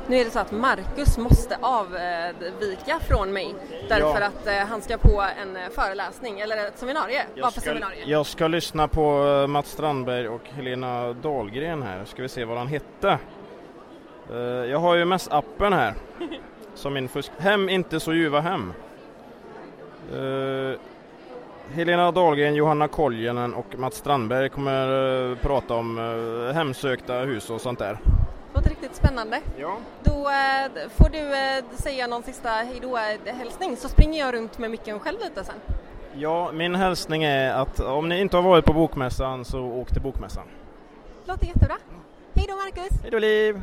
Nu 0.08 0.18
är 0.18 0.26
det 0.26 0.32
så 0.32 0.40
att 0.40 0.52
Marcus 0.52 1.18
måste 1.18 1.58
avvika 1.62 3.00
från 3.00 3.34
mig 3.34 3.56
därför 3.90 4.22
Ja. 4.22 4.28
att 4.28 4.48
eh, 4.48 4.54
han 4.54 4.82
ska 4.82 4.98
på 4.98 5.26
en 5.42 5.56
eh, 5.56 5.70
föreläsning 5.70 6.40
eller 6.40 6.68
ett 6.68 6.80
seminarium. 6.80 7.26
För 7.36 7.50
ska, 7.52 7.62
seminarium? 7.62 8.10
jag 8.10 8.26
ska 8.26 8.48
lyssna 8.48 8.88
på 8.88 9.24
Mats 9.48 9.72
Strandberg 9.72 10.28
och 10.28 10.50
Helena 10.50 11.14
Dahlgren 11.14 11.84
här. 11.84 12.06
Ska 12.06 12.22
vi 12.22 12.30
se 12.30 12.46
vad 12.46 12.58
han 12.58 12.68
hette. 12.68 13.20
Eh, 14.32 14.38
Jag 14.72 14.80
har 14.80 14.96
ju 14.96 15.06
mest 15.06 15.32
appen 15.32 15.74
här. 15.74 15.94
Som 16.76 16.94
min 16.94 17.08
fusk. 17.10 17.32
Hem 17.38 17.70
inte 17.70 18.00
så 18.00 18.14
ljuva 18.14 18.40
hem. 18.40 18.74
Eh, 20.14 20.80
Helena 21.74 22.12
Dahlgren, 22.12 22.56
Johanna 22.56 22.88
Koljonen 22.88 23.54
och 23.54 23.66
Mats 23.80 23.96
Strandberg 23.96 24.50
kommer 24.50 25.30
eh, 25.32 25.38
prata 25.38 25.74
om 25.74 25.98
hemsökta 26.56 27.14
hus 27.14 27.50
och 27.50 27.62
sånt 27.62 27.80
där. 27.80 27.98
låter 28.56 28.70
riktigt 28.70 28.96
spännande. 28.96 29.42
Ja. 29.58 29.78
Då 30.04 30.28
får 30.98 31.10
du 31.10 31.32
säga 31.78 32.08
någon 32.08 32.24
sista 32.24 32.50
hejdå-hälsning 32.50 33.78
så 33.78 33.90
springer 33.90 34.20
jag 34.26 34.34
runt 34.34 34.58
med 34.58 34.72
micken 34.72 35.00
själv 35.00 35.18
lite 35.20 35.44
sen. 35.44 35.56
Ja, 36.16 36.52
min 36.54 36.76
hälsning 36.76 37.24
är 37.24 37.54
att 37.54 37.80
om 37.80 38.10
ni 38.10 38.22
inte 38.22 38.38
har 38.38 38.44
varit 38.44 38.66
på 38.66 38.74
Bokmässan 38.74 39.46
så 39.46 39.60
åk 39.60 39.90
till 39.90 40.02
Bokmässan. 40.02 40.44
Låter 41.26 41.46
jättebra. 41.48 41.76
Hej 42.36 42.46
då 42.50 42.56
Marcus! 42.56 43.02
Hej 43.02 43.12
då 43.12 43.20
Liv! 43.20 43.62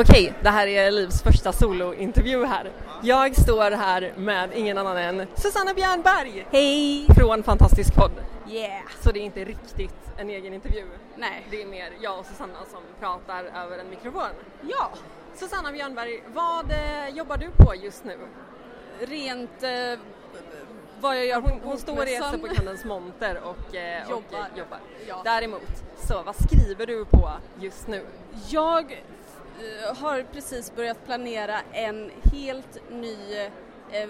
Okej, 0.00 0.32
det 0.42 0.50
här 0.50 0.66
är 0.66 0.90
Livs 0.90 1.22
första 1.22 1.52
solointervju 1.52 2.44
här. 2.44 2.72
Jag 3.02 3.36
står 3.36 3.70
här 3.70 4.12
med 4.16 4.50
ingen 4.54 4.78
annan 4.78 4.96
än 4.96 5.26
Susanna 5.34 5.74
Bjärnberg! 5.74 6.46
Hej! 6.52 7.06
Från 7.16 7.42
Fantastisk 7.42 7.94
podd. 7.94 8.10
Yeah! 8.48 8.82
Så 9.00 9.12
det 9.12 9.18
är 9.18 9.22
inte 9.22 9.44
riktigt 9.44 9.94
en 10.16 10.30
egen 10.30 10.54
intervju. 10.54 10.84
Nej. 11.16 11.46
Det 11.50 11.62
är 11.62 11.66
mer 11.66 11.92
jag 12.00 12.18
och 12.18 12.26
Susanna 12.26 12.58
som 12.70 12.80
pratar 13.00 13.44
över 13.44 13.78
en 13.78 13.90
mikrofon. 13.90 14.28
Ja! 14.62 14.90
Susanna 15.34 15.72
Björnberg, 15.72 16.22
vad 16.34 16.70
eh, 16.70 17.08
jobbar 17.08 17.36
du 17.36 17.50
på 17.56 17.74
just 17.74 18.04
nu? 18.04 18.18
Rent 19.00 19.62
eh, 19.62 19.98
vad 21.00 21.16
jag 21.16 21.26
gör 21.26 21.40
hon, 21.40 21.60
hon 21.64 21.78
står 21.78 21.94
i 21.94 22.18
bokmässan. 22.18 22.40
på 22.40 22.48
Kandens 22.48 22.84
monter 22.84 23.40
och, 23.44 23.74
eh, 23.74 24.02
och 24.04 24.10
Jobbar. 24.10 24.38
eh, 24.38 24.58
jobbar. 24.58 24.78
Ja. 25.08 25.20
Däremot, 25.24 25.84
så 25.96 26.22
vad 26.22 26.34
skriver 26.36 26.86
du 26.86 27.04
på 27.04 27.30
just 27.60 27.88
nu? 27.88 28.04
Jag 28.48 28.92
eh, 28.92 28.98
Eh, 29.58 29.96
har 29.96 30.22
precis 30.32 30.74
börjat 30.74 31.04
planera 31.04 31.60
en 31.72 32.10
helt 32.32 32.90
ny 32.90 33.16
eh, 33.90 34.08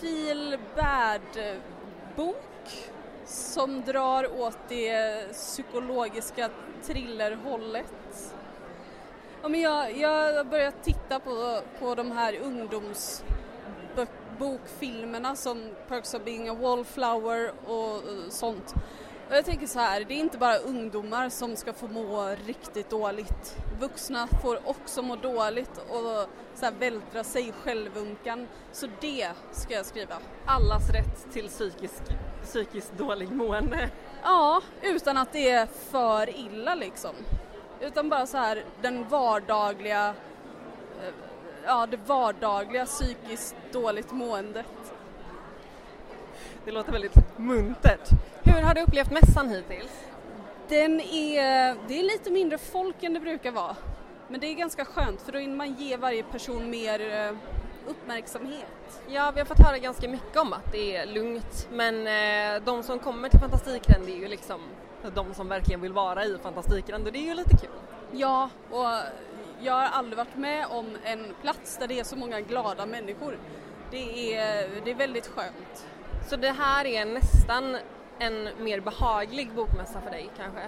feel 0.00 0.58
bad 0.76 1.20
eh, 1.36 1.56
bok 2.16 2.90
som 3.26 3.82
drar 3.82 4.40
åt 4.40 4.58
det 4.68 5.32
psykologiska 5.32 6.50
thrillerhållet. 6.82 8.34
Ja, 9.42 9.48
men 9.48 9.60
jag, 9.60 9.96
jag 9.96 10.34
har 10.34 10.44
börjat 10.44 10.82
titta 10.82 11.20
på, 11.20 11.60
på 11.80 11.94
de 11.94 12.12
här 12.12 12.38
ungdomsbokfilmerna 12.42 15.36
som 15.36 15.70
Perks 15.88 16.14
of 16.14 16.24
being 16.24 16.48
a 16.48 16.54
wallflower 16.54 17.52
och 17.66 17.94
eh, 17.94 18.28
sånt. 18.28 18.74
Och 19.30 19.36
jag 19.36 19.44
tänker 19.44 19.66
så 19.66 19.78
här, 19.78 20.04
det 20.08 20.14
är 20.14 20.18
inte 20.18 20.38
bara 20.38 20.56
ungdomar 20.56 21.28
som 21.28 21.56
ska 21.56 21.72
få 21.72 21.88
må 21.88 22.36
riktigt 22.46 22.90
dåligt. 22.90 23.56
Vuxna 23.80 24.28
får 24.42 24.68
också 24.68 25.02
må 25.02 25.16
dåligt 25.16 25.78
och 25.78 26.28
så 26.54 26.64
här 26.64 26.72
vältra 26.78 27.24
sig 27.24 27.48
i 27.48 27.52
självunkan. 27.52 28.48
Så 28.72 28.86
det 29.00 29.30
ska 29.52 29.74
jag 29.74 29.86
skriva. 29.86 30.14
Allas 30.46 30.90
rätt 30.90 31.32
till 31.32 31.48
psykisk, 31.48 32.02
psykiskt 32.42 32.98
dålig 32.98 33.32
mående. 33.32 33.90
Ja, 34.22 34.62
utan 34.82 35.16
att 35.16 35.32
det 35.32 35.50
är 35.50 35.66
för 35.66 36.36
illa 36.36 36.74
liksom. 36.74 37.14
Utan 37.80 38.08
bara 38.08 38.26
så 38.26 38.36
här 38.36 38.64
den 38.82 39.08
vardagliga, 39.08 40.08
eh, 41.02 41.14
ja 41.64 41.86
det 41.86 41.98
vardagliga 42.06 42.86
psykiskt 42.86 43.56
dåligt 43.72 44.12
måendet. 44.12 44.66
Det 46.64 46.70
låter 46.70 46.92
väldigt 46.92 47.38
muntert. 47.38 48.10
Hur 48.42 48.62
har 48.62 48.74
du 48.74 48.80
upplevt 48.80 49.10
mässan 49.10 49.48
hittills? 49.48 50.04
Den 50.68 51.00
är, 51.00 51.76
det 51.88 51.98
är 51.98 52.02
lite 52.02 52.30
mindre 52.30 52.58
folk 52.58 53.02
än 53.02 53.14
det 53.14 53.20
brukar 53.20 53.50
vara. 53.50 53.76
Men 54.28 54.40
det 54.40 54.46
är 54.46 54.54
ganska 54.54 54.84
skönt 54.84 55.22
för 55.22 55.32
då 55.32 55.38
hinner 55.38 55.56
man 55.56 55.74
ge 55.74 55.96
varje 55.96 56.22
person 56.22 56.70
mer 56.70 57.00
eh, 57.00 57.36
uppmärksamhet. 57.86 59.02
Ja, 59.08 59.30
vi 59.34 59.40
har 59.40 59.46
fått 59.46 59.66
höra 59.66 59.78
ganska 59.78 60.08
mycket 60.08 60.36
om 60.36 60.52
att 60.52 60.72
det 60.72 60.96
är 60.96 61.06
lugnt, 61.06 61.68
men 61.72 62.06
eh, 62.06 62.62
de 62.64 62.82
som 62.82 62.98
kommer 62.98 63.28
till 63.28 63.40
Fantastikren 63.40 64.02
det 64.06 64.12
är 64.12 64.16
ju 64.16 64.28
liksom 64.28 64.60
de 65.14 65.34
som 65.34 65.48
verkligen 65.48 65.80
vill 65.80 65.92
vara 65.92 66.24
i 66.24 66.38
Fantastikren 66.42 67.06
och 67.06 67.12
det 67.12 67.18
är 67.18 67.28
ju 67.28 67.34
lite 67.34 67.56
kul. 67.56 67.70
Ja, 68.12 68.50
och 68.70 68.86
jag 69.60 69.72
har 69.72 69.82
aldrig 69.82 70.16
varit 70.16 70.36
med 70.36 70.66
om 70.70 70.96
en 71.04 71.34
plats 71.42 71.76
där 71.76 71.88
det 71.88 72.00
är 72.00 72.04
så 72.04 72.16
många 72.16 72.40
glada 72.40 72.86
människor. 72.86 73.38
Det 73.90 74.34
är, 74.36 74.68
det 74.84 74.90
är 74.90 74.94
väldigt 74.94 75.26
skönt. 75.26 75.86
Så 76.30 76.36
det 76.36 76.50
här 76.50 76.86
är 76.86 77.04
nästan 77.04 77.76
en 78.18 78.48
mer 78.58 78.80
behaglig 78.80 79.52
bokmässa 79.52 80.00
för 80.00 80.10
dig 80.10 80.30
kanske? 80.36 80.60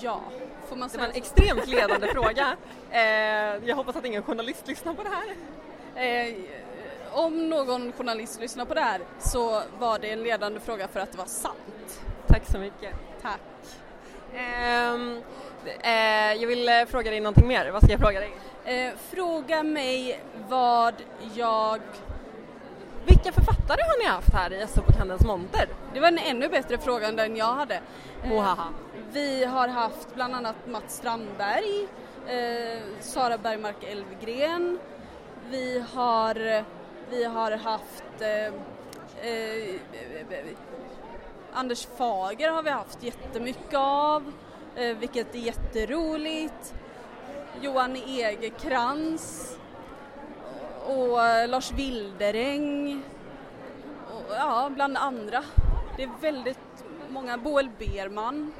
Ja, 0.00 0.20
får 0.68 0.76
man 0.76 0.88
Det 0.88 0.92
säga 0.92 1.02
var 1.02 1.08
en 1.08 1.16
extremt 1.16 1.66
ledande 1.66 2.06
fråga. 2.12 2.56
Eh, 2.90 3.00
jag 3.68 3.76
hoppas 3.76 3.96
att 3.96 4.04
ingen 4.04 4.22
journalist 4.22 4.68
lyssnar 4.68 4.94
på 4.94 5.02
det 5.02 5.08
här. 5.08 5.26
Eh, 6.28 6.34
om 7.12 7.48
någon 7.48 7.92
journalist 7.92 8.40
lyssnar 8.40 8.64
på 8.64 8.74
det 8.74 8.80
här 8.80 9.00
så 9.18 9.62
var 9.78 9.98
det 9.98 10.10
en 10.10 10.22
ledande 10.22 10.60
fråga 10.60 10.88
för 10.88 11.00
att 11.00 11.12
det 11.12 11.18
var 11.18 11.26
sant. 11.26 12.02
Tack 12.26 12.42
så 12.46 12.58
mycket. 12.58 12.94
Tack. 13.22 13.40
Ehm, 14.34 15.22
eh, 15.82 16.32
jag 16.42 16.46
vill 16.46 16.68
eh, 16.68 16.84
fråga 16.88 17.10
dig 17.10 17.20
någonting 17.20 17.48
mer. 17.48 17.70
Vad 17.70 17.82
ska 17.82 17.92
jag 17.92 18.00
fråga 18.00 18.20
dig? 18.20 18.32
Eh, 18.64 18.92
fråga 19.10 19.62
mig 19.62 20.20
vad 20.48 20.94
jag... 21.34 21.80
Vilka 23.06 23.32
författare 23.32 23.82
har 23.82 23.98
ni 23.98 24.04
haft 24.04 24.32
här 24.32 24.52
i 24.52 24.66
SO 24.66 24.82
på 24.82 24.92
Kandens 24.92 25.24
monter? 25.24 25.68
Det 25.94 26.00
var 26.00 26.08
en 26.08 26.18
ännu 26.18 26.48
bättre 26.48 26.78
fråga 26.78 27.08
än 27.08 27.16
den 27.16 27.36
jag 27.36 27.54
hade. 27.54 27.74
Eh, 28.22 28.28
Mohaha. 28.28 28.68
vi 29.12 29.44
har 29.44 29.68
haft 29.68 30.14
bland 30.14 30.34
annat 30.34 30.56
Mats 30.66 30.96
Strandberg, 30.96 31.88
eh, 32.26 32.82
Sara 33.00 33.38
Bergmark 33.38 33.84
Elvgren, 33.84 34.78
vi 35.50 35.84
har, 35.94 36.64
vi 37.10 37.24
har 37.24 37.50
haft 37.50 38.04
eh, 38.20 38.46
eh, 39.30 39.80
Anders 41.52 41.86
Fager 41.96 42.50
har 42.50 42.62
vi 42.62 42.70
haft 42.70 43.02
jättemycket 43.02 43.74
av, 43.74 44.32
eh, 44.76 44.96
vilket 44.96 45.34
är 45.34 45.38
jätteroligt. 45.38 46.74
Johan 47.60 47.96
Egerkrans 47.96 49.56
och 50.84 51.22
eh, 51.22 51.48
Lars 51.48 51.72
Wilderäng 51.72 53.02
och, 54.06 54.34
ja, 54.34 54.70
bland 54.74 54.96
andra. 54.96 55.44
Det 55.96 56.02
är 56.02 56.10
väldigt 56.20 56.58
många, 57.08 57.38
Boel 57.38 57.68
Berman. 57.78 58.52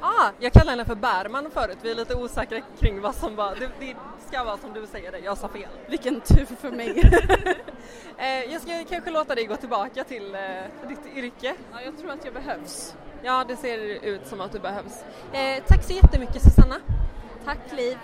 Ah, 0.00 0.30
jag 0.38 0.52
kallade 0.52 0.70
henne 0.70 0.84
för 0.84 0.94
Bärman 0.94 1.50
förut. 1.50 1.78
Vi 1.82 1.90
är 1.90 1.94
lite 1.94 2.14
osäkra 2.14 2.60
kring 2.80 3.00
vad 3.00 3.14
som 3.14 3.36
var. 3.36 3.54
Det, 3.54 3.70
det 3.80 3.96
ska 4.28 4.44
vara 4.44 4.56
som 4.56 4.72
du 4.72 4.86
säger 4.86 5.12
det. 5.12 5.18
Jag 5.18 5.38
sa 5.38 5.48
fel. 5.48 5.68
Vilken 5.88 6.20
tur 6.20 6.44
för 6.44 6.70
mig. 6.70 6.90
eh, 8.18 8.52
jag 8.52 8.62
ska 8.62 8.84
kanske 8.88 9.10
låta 9.10 9.34
dig 9.34 9.44
gå 9.44 9.56
tillbaka 9.56 10.04
till 10.04 10.34
eh, 10.34 10.88
ditt 10.88 11.16
yrke. 11.16 11.54
Ja, 11.72 11.82
jag 11.84 11.98
tror 11.98 12.10
att 12.10 12.24
jag 12.24 12.34
behövs. 12.34 12.94
Ja, 13.22 13.44
det 13.48 13.56
ser 13.56 13.78
ut 14.04 14.26
som 14.26 14.40
att 14.40 14.52
du 14.52 14.58
behövs. 14.58 15.04
Eh, 15.32 15.64
tack 15.66 15.84
så 15.84 15.92
jättemycket 15.92 16.42
Susanna. 16.42 16.76
Tack 17.44 17.72
Liv. 17.72 17.98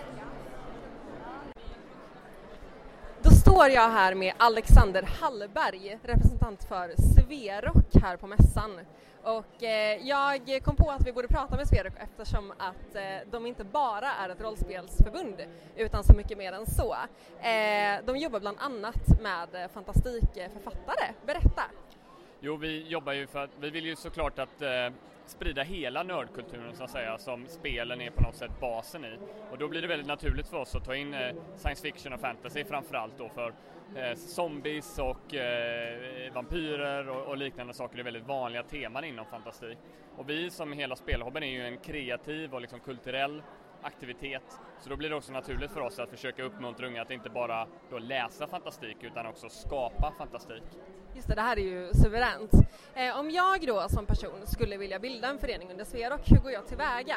Då 3.22 3.30
står 3.46 3.68
jag 3.68 3.90
här 3.90 4.14
med 4.14 4.34
Alexander 4.36 5.02
Hallberg, 5.20 5.98
representant 6.02 6.64
för 6.64 6.94
Sverok 6.96 7.94
här 8.02 8.16
på 8.16 8.26
mässan. 8.26 8.80
Och 9.22 9.62
eh, 9.62 9.98
jag 10.02 10.60
kom 10.64 10.76
på 10.76 10.90
att 10.90 11.06
vi 11.06 11.12
borde 11.12 11.28
prata 11.28 11.56
med 11.56 11.68
Sverok 11.68 11.92
eftersom 11.98 12.50
att 12.50 12.94
eh, 12.94 13.30
de 13.30 13.46
inte 13.46 13.64
bara 13.64 14.12
är 14.24 14.28
ett 14.28 14.40
rollspelsförbund 14.40 15.34
utan 15.76 16.04
så 16.04 16.12
mycket 16.12 16.38
mer 16.38 16.52
än 16.52 16.66
så. 16.66 16.96
Eh, 17.40 18.04
de 18.06 18.16
jobbar 18.16 18.40
bland 18.40 18.58
annat 18.60 19.20
med 19.22 19.62
eh, 19.62 19.68
fantastikförfattare. 19.68 21.04
Eh, 21.08 21.26
Berätta! 21.26 21.62
Jo, 22.46 22.56
vi 22.56 22.88
jobbar 22.88 23.12
ju 23.12 23.26
för 23.26 23.44
att 23.44 23.50
vi 23.60 23.70
vill 23.70 23.86
ju 23.86 23.96
såklart 23.96 24.38
att 24.38 24.62
eh, 24.62 24.90
sprida 25.26 25.62
hela 25.62 26.02
nördkulturen 26.02 26.74
så 26.74 26.84
att 26.84 26.90
säga 26.90 27.18
som 27.18 27.46
spelen 27.46 28.00
är 28.00 28.10
på 28.10 28.22
något 28.22 28.36
sätt 28.36 28.60
basen 28.60 29.04
i. 29.04 29.18
Och 29.50 29.58
då 29.58 29.68
blir 29.68 29.82
det 29.82 29.88
väldigt 29.88 30.06
naturligt 30.06 30.48
för 30.48 30.56
oss 30.56 30.74
att 30.74 30.84
ta 30.84 30.94
in 30.94 31.14
eh, 31.14 31.34
science 31.56 31.82
fiction 31.82 32.12
och 32.12 32.20
fantasy 32.20 32.64
framförallt 32.64 33.18
då 33.18 33.28
för 33.28 33.52
eh, 33.96 34.14
zombies 34.16 34.98
och 34.98 35.34
eh, 35.34 36.32
vampyrer 36.34 37.08
och, 37.08 37.26
och 37.26 37.36
liknande 37.36 37.74
saker 37.74 37.98
är 37.98 38.02
väldigt 38.02 38.26
vanliga 38.26 38.62
teman 38.62 39.04
inom 39.04 39.26
fantastik. 39.26 39.78
Och 40.16 40.30
vi 40.30 40.50
som 40.50 40.72
hela 40.72 40.96
spelhobbyn 40.96 41.42
är 41.42 41.52
ju 41.52 41.66
en 41.66 41.78
kreativ 41.78 42.54
och 42.54 42.60
liksom 42.60 42.80
kulturell 42.80 43.42
aktivitet. 43.84 44.60
Så 44.80 44.90
då 44.90 44.96
blir 44.96 45.10
det 45.10 45.16
också 45.16 45.32
naturligt 45.32 45.70
för 45.70 45.80
oss 45.80 45.98
att 45.98 46.10
försöka 46.10 46.42
uppmuntra 46.42 46.86
unga 46.86 47.02
att 47.02 47.10
inte 47.10 47.30
bara 47.30 47.66
då 47.90 47.98
läsa 47.98 48.46
fantastik 48.46 48.96
utan 49.00 49.26
också 49.26 49.48
skapa 49.48 50.12
fantastik. 50.18 50.62
Just 51.14 51.28
det, 51.28 51.34
det 51.34 51.40
här 51.40 51.56
är 51.56 51.62
ju 51.62 51.90
suveränt. 51.94 52.52
Eh, 52.94 53.18
om 53.18 53.30
jag 53.30 53.66
då 53.66 53.88
som 53.88 54.06
person 54.06 54.46
skulle 54.46 54.76
vilja 54.76 54.98
bilda 54.98 55.28
en 55.28 55.38
förening 55.38 55.70
under 55.70 55.84
Sverok, 55.84 56.20
hur 56.30 56.36
går 56.36 56.52
jag 56.52 56.66
tillväga? 56.66 57.16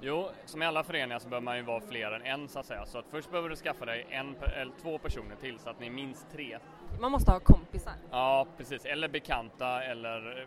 Jo, 0.00 0.28
som 0.44 0.62
i 0.62 0.66
alla 0.66 0.84
föreningar 0.84 1.18
så 1.18 1.28
behöver 1.28 1.44
man 1.44 1.56
ju 1.56 1.62
vara 1.62 1.80
fler 1.80 2.12
än 2.12 2.22
en 2.22 2.48
så 2.48 2.58
att 2.58 2.66
säga. 2.66 2.86
Så 2.86 2.98
att 2.98 3.04
först 3.10 3.30
behöver 3.30 3.48
du 3.48 3.56
skaffa 3.56 3.84
dig 3.84 4.06
en 4.10 4.36
eller 4.56 4.72
två 4.82 4.98
personer 4.98 5.36
till 5.40 5.58
så 5.58 5.70
att 5.70 5.80
ni 5.80 5.86
är 5.86 5.90
minst 5.90 6.26
tre. 6.32 6.58
Man 7.00 7.12
måste 7.12 7.30
ha 7.30 7.40
kompisar. 7.40 7.92
Ja, 8.10 8.46
precis. 8.56 8.84
Eller 8.84 9.08
bekanta 9.08 9.82
eller 9.82 10.46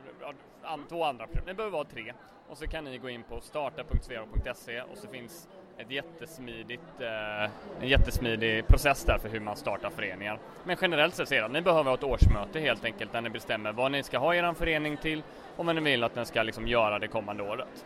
ja, 0.63 0.79
två 0.89 1.03
andra 1.03 1.27
personer. 1.27 1.45
Ni 1.45 1.53
behöver 1.53 1.73
vara 1.73 1.83
tre. 1.83 2.13
Och 2.47 2.57
så 2.57 2.67
kan 2.67 2.83
ni 2.83 2.97
gå 2.97 3.09
in 3.09 3.23
på 3.23 3.41
starta.svero.se 3.41 4.81
och 4.81 4.97
så 4.97 5.07
finns 5.07 5.47
ett 5.77 5.91
jättesmidigt, 5.91 7.01
eh, 7.01 7.51
en 7.81 7.87
jättesmidig 7.87 8.67
process 8.67 9.03
där 9.03 9.17
för 9.17 9.29
hur 9.29 9.39
man 9.39 9.55
startar 9.55 9.89
föreningar. 9.89 10.39
Men 10.63 10.77
generellt 10.81 11.15
sett 11.15 11.29
det 11.29 11.39
att 11.39 11.51
ni 11.51 11.61
behöver 11.61 11.83
ha 11.83 11.93
ett 11.93 12.03
årsmöte 12.03 12.59
helt 12.59 12.85
enkelt 12.85 13.11
där 13.11 13.21
ni 13.21 13.29
bestämmer 13.29 13.71
vad 13.71 13.91
ni 13.91 14.03
ska 14.03 14.17
ha 14.17 14.35
er 14.35 14.53
förening 14.53 14.97
till 14.97 15.23
och 15.57 15.65
vad 15.65 15.75
ni 15.75 15.81
vill 15.81 16.03
att 16.03 16.13
den 16.13 16.25
ska 16.25 16.43
liksom 16.43 16.67
göra 16.67 16.99
det 16.99 17.07
kommande 17.07 17.43
året. 17.43 17.85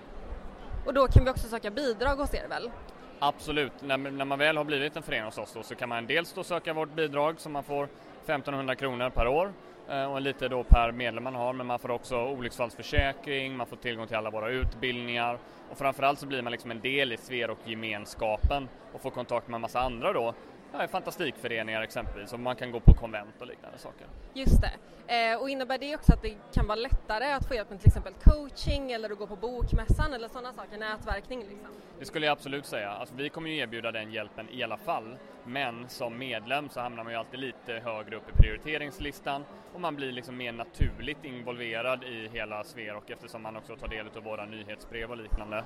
Och 0.86 0.94
då 0.94 1.08
kan 1.08 1.26
vi 1.26 1.32
också 1.32 1.48
söka 1.48 1.72
bidrag 1.72 2.16
hos 2.16 2.34
er 2.34 2.48
väl? 2.48 2.72
Absolut, 3.20 3.72
när, 3.82 3.98
när 3.98 4.26
man 4.26 4.40
väl 4.40 4.58
har 4.58 4.64
blivit 4.64 4.96
en 4.96 5.04
förening 5.04 5.26
hos 5.26 5.38
oss 5.38 5.54
då, 5.54 5.64
så 5.64 5.76
kan 5.76 5.90
man 5.90 6.08
dels 6.08 6.34
då 6.34 6.44
söka 6.44 6.74
vårt 6.74 6.96
bidrag 6.96 7.40
som 7.40 7.52
man 7.52 7.64
får 7.64 7.84
1500 8.24 8.76
kronor 8.76 9.10
per 9.10 9.28
år 9.28 9.54
eh, 9.90 10.14
och 10.14 10.22
lite 10.22 10.48
då 10.48 10.64
per 10.64 10.92
medlem 10.92 11.24
man 11.24 11.36
har 11.36 11.54
men 11.54 11.68
man 11.68 11.80
får 11.80 11.92
också 11.92 12.26
olycksfallsförsäkring, 12.26 13.58
man 13.58 13.68
får 13.68 13.76
tillgång 13.76 14.08
till 14.08 14.16
alla 14.16 14.30
våra 14.30 14.50
utbildningar 14.50 15.40
och 15.72 15.78
framförallt 15.78 16.20
så 16.20 16.26
blir 16.26 16.42
man 16.42 16.52
liksom 16.52 16.72
en 16.72 16.82
del 16.82 17.12
i 17.12 17.18
Sverok-gemenskapen 17.18 18.68
och 18.94 19.02
får 19.02 19.12
kontakt 19.12 19.48
med 19.48 19.56
en 19.56 19.62
massa 19.62 19.80
andra 19.80 20.14
då 20.14 20.34
ja, 20.80 20.88
fantastikföreningar 20.88 21.82
exempelvis 21.82 22.34
och 22.34 22.40
man 22.40 22.56
kan 22.56 22.72
gå 22.72 22.80
på 22.80 22.94
konvent 22.94 23.36
och 23.40 23.48
liknande 23.48 23.78
saker. 23.78 24.08
Just 24.34 24.62
det. 24.62 24.72
Eh, 25.08 25.42
och 25.42 25.50
innebär 25.50 25.78
det 25.78 25.96
också 25.96 26.14
att 26.14 26.22
det 26.22 26.38
kan 26.54 26.68
vara 26.68 26.76
lättare 26.76 27.32
att 27.32 27.48
få 27.48 27.54
hjälp 27.54 27.70
med 27.70 27.80
till 27.80 27.88
exempel 27.88 28.14
coaching 28.24 28.92
eller 28.92 29.10
att 29.10 29.18
gå 29.18 29.28
på 29.28 29.36
bokmässan 29.36 30.14
eller 30.14 30.28
sådana 30.28 30.54
saker, 30.54 30.78
nätverkning 30.78 31.40
liksom? 31.40 31.70
Det 32.00 32.06
skulle 32.06 32.26
jag 32.26 32.34
absolut 32.34 32.66
säga. 32.66 32.90
Alltså, 32.90 33.16
vi 33.16 33.30
kommer 33.30 33.50
ju 33.50 33.58
erbjuda 33.58 33.92
den 33.92 34.12
hjälpen 34.12 34.50
i 34.50 34.64
alla 34.64 34.78
fall. 34.78 35.18
Men 35.48 35.90
som 35.90 36.18
medlem 36.18 36.70
så 36.70 36.80
hamnar 36.80 37.04
man 37.04 37.14
ju 37.14 37.20
alltid 37.20 37.40
lite 37.40 37.74
högre 37.74 38.16
upp 38.16 38.30
i 38.30 38.42
prioriteringslistan 38.42 39.46
och 39.74 39.82
man 39.82 39.96
blir 39.96 40.12
liksom 40.12 40.38
mer 40.38 40.52
naturligt 40.52 41.24
involverad 41.24 42.04
i 42.04 42.30
hela 42.34 42.64
Sverok 42.64 43.10
eftersom 43.10 43.42
man 43.42 43.58
också 43.58 43.76
tar 43.76 43.88
del 43.88 44.08
av 44.16 44.24
våra 44.24 44.46
nyhetsbrev 44.46 45.12
och 45.12 45.18
liknande. 45.18 45.64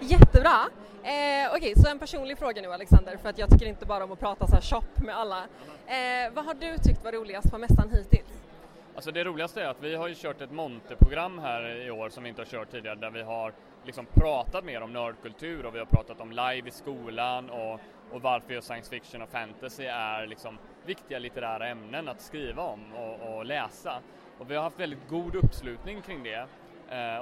Jättebra! 0.00 0.68
Eh, 1.02 1.48
Okej, 1.48 1.72
okay, 1.72 1.82
så 1.82 1.90
en 1.90 1.98
personlig 1.98 2.38
fråga 2.38 2.62
nu 2.62 2.72
Alexander, 2.72 3.16
för 3.16 3.28
att 3.28 3.38
jag 3.38 3.50
tycker 3.50 3.66
inte 3.66 3.86
bara 3.86 4.04
om 4.04 4.12
att 4.12 4.20
prata 4.20 4.46
så 4.46 4.54
här 4.54 4.62
shop 4.62 5.04
med 5.04 5.16
alla. 5.16 5.38
Eh, 5.86 6.32
vad 6.34 6.44
har 6.44 6.54
du 6.54 6.78
tyckt 6.78 7.04
var 7.04 7.12
roligast 7.12 7.50
på 7.50 7.58
mässan 7.58 7.90
hittills? 7.90 8.42
Alltså 8.94 9.10
det 9.10 9.24
roligaste 9.24 9.62
är 9.62 9.68
att 9.68 9.82
vi 9.82 9.94
har 9.94 10.08
ju 10.08 10.14
kört 10.14 10.40
ett 10.40 10.50
monterprogram 10.50 11.38
här 11.38 11.86
i 11.86 11.90
år 11.90 12.08
som 12.08 12.22
vi 12.22 12.28
inte 12.28 12.40
har 12.40 12.46
kört 12.46 12.70
tidigare 12.70 12.96
där 12.96 13.10
vi 13.10 13.22
har 13.22 13.52
liksom 13.84 14.06
pratat 14.14 14.64
mer 14.64 14.82
om 14.82 14.92
nördkultur 14.92 15.66
och 15.66 15.74
vi 15.74 15.78
har 15.78 15.86
pratat 15.86 16.20
om 16.20 16.30
live 16.30 16.68
i 16.68 16.70
skolan 16.70 17.50
och, 17.50 17.80
och 18.10 18.22
varför 18.22 18.60
science 18.60 18.90
fiction 18.90 19.22
och 19.22 19.28
fantasy 19.28 19.84
är 19.84 20.26
liksom 20.26 20.58
viktiga 20.86 21.18
litterära 21.18 21.68
ämnen 21.68 22.08
att 22.08 22.20
skriva 22.20 22.62
om 22.62 22.80
och, 22.94 23.34
och 23.34 23.44
läsa. 23.46 23.98
Och 24.38 24.50
vi 24.50 24.54
har 24.54 24.62
haft 24.62 24.80
väldigt 24.80 25.08
god 25.08 25.34
uppslutning 25.34 26.02
kring 26.02 26.22
det 26.22 26.46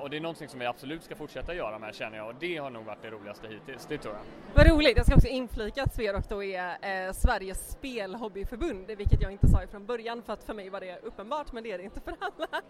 och 0.01 0.11
det 0.11 0.17
är 0.17 0.21
någonting 0.21 0.49
som 0.49 0.61
vi 0.61 0.67
absolut 0.67 1.03
ska 1.03 1.17
fortsätta 1.17 1.55
göra 1.55 1.79
med 1.79 1.95
känner 1.95 2.17
jag 2.17 2.27
och 2.29 2.35
det 2.41 2.57
har 2.57 2.71
nog 2.71 2.85
varit 2.85 3.03
det 3.03 3.11
roligaste 3.11 3.49
hittills, 3.49 3.87
det 3.87 3.99
tror 3.99 4.15
jag. 4.15 4.23
Vad 4.55 4.77
roligt, 4.77 4.97
jag 4.97 5.07
ska 5.07 5.15
också 5.15 5.29
inflika 5.29 5.83
att 5.83 5.95
Sverok 5.95 6.29
då 6.29 6.43
är 6.43 7.07
eh, 7.07 7.13
Sveriges 7.13 7.71
spelhobbyförbund, 7.71 8.87
vilket 8.87 9.23
jag 9.23 9.33
inte 9.33 9.49
sa 9.49 9.67
från 9.71 9.87
början 9.87 10.23
för 10.23 10.33
att 10.33 10.45
för 10.45 10.55
mig 10.55 10.71
var 10.71 10.81
det 10.81 10.99
uppenbart 11.03 11.53
men 11.53 11.63
det 11.63 11.73
är 11.73 11.79
det 11.79 11.85
inte 11.85 12.01
för 12.01 12.15
alla. 12.21 12.63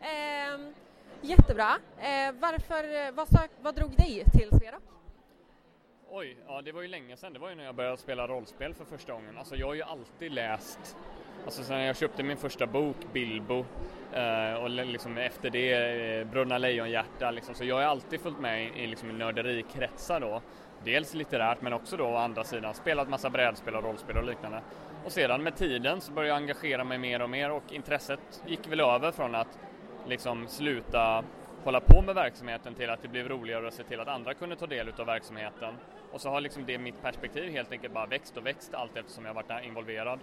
Eh, 0.00 0.72
jättebra, 1.20 1.78
eh, 1.98 2.32
varför, 2.40 3.12
vad, 3.12 3.28
sök, 3.28 3.50
vad 3.62 3.74
drog 3.74 3.96
dig 3.96 4.24
till 4.32 4.48
Sverok? 4.58 4.82
Oj, 6.10 6.36
ja 6.46 6.62
det 6.62 6.72
var 6.72 6.82
ju 6.82 6.88
länge 6.88 7.16
sedan, 7.16 7.32
det 7.32 7.38
var 7.38 7.48
ju 7.48 7.54
när 7.54 7.64
jag 7.64 7.74
började 7.74 7.96
spela 7.96 8.28
rollspel 8.28 8.74
för 8.74 8.84
första 8.84 9.12
gången. 9.12 9.38
Alltså 9.38 9.56
jag 9.56 9.66
har 9.66 9.74
ju 9.74 9.82
alltid 9.82 10.32
läst 10.32 10.96
Alltså 11.44 11.64
sen 11.64 11.80
jag 11.80 11.96
köpte 11.96 12.22
min 12.22 12.36
första 12.36 12.66
bok, 12.66 12.96
Bilbo, 13.12 13.58
eh, 13.58 13.64
Eh, 14.12 14.54
och 14.54 14.70
liksom 14.70 15.18
efter 15.18 15.50
det 15.50 15.72
eh, 15.72 16.26
Bröderna 16.26 16.58
Lejonhjärta, 16.58 17.30
liksom, 17.30 17.54
så 17.54 17.64
jag 17.64 17.74
har 17.74 17.82
alltid 17.82 18.20
följt 18.20 18.38
med 18.38 18.64
i, 18.64 18.82
i 18.82 18.86
liksom, 18.86 19.18
nörderikretsar 19.18 20.20
då. 20.20 20.42
Dels 20.84 21.14
litterärt 21.14 21.60
men 21.60 21.72
också 21.72 21.96
då 21.96 22.04
å 22.04 22.16
andra 22.16 22.44
sidan 22.44 22.74
spelat 22.74 23.08
massa 23.08 23.30
brädspel 23.30 23.74
och 23.74 23.84
rollspel 23.84 24.16
och 24.16 24.24
liknande. 24.24 24.60
Och 25.04 25.12
sedan 25.12 25.42
med 25.42 25.56
tiden 25.56 26.00
så 26.00 26.12
började 26.12 26.28
jag 26.28 26.36
engagera 26.36 26.84
mig 26.84 26.98
mer 26.98 27.22
och 27.22 27.30
mer 27.30 27.50
och 27.50 27.72
intresset 27.72 28.42
gick 28.46 28.68
väl 28.68 28.80
över 28.80 29.12
från 29.12 29.34
att 29.34 29.58
liksom 30.06 30.48
sluta 30.48 31.24
hålla 31.64 31.80
på 31.80 32.02
med 32.02 32.14
verksamheten 32.14 32.74
till 32.74 32.90
att 32.90 33.02
det 33.02 33.08
blev 33.08 33.28
roligare 33.28 33.68
att 33.68 33.74
se 33.74 33.82
till 33.84 34.00
att 34.00 34.08
andra 34.08 34.34
kunde 34.34 34.56
ta 34.56 34.66
del 34.66 34.92
av 34.98 35.06
verksamheten. 35.06 35.74
Och 36.12 36.20
så 36.20 36.30
har 36.30 36.40
liksom 36.40 36.66
det 36.66 36.78
mitt 36.78 37.02
perspektiv 37.02 37.50
helt 37.50 37.72
enkelt 37.72 37.94
bara 37.94 38.06
växt 38.06 38.36
och 38.36 38.46
växt 38.46 38.74
allt 38.74 38.96
eftersom 38.96 39.24
jag 39.24 39.34
varit 39.34 39.64
involverad 39.64 40.18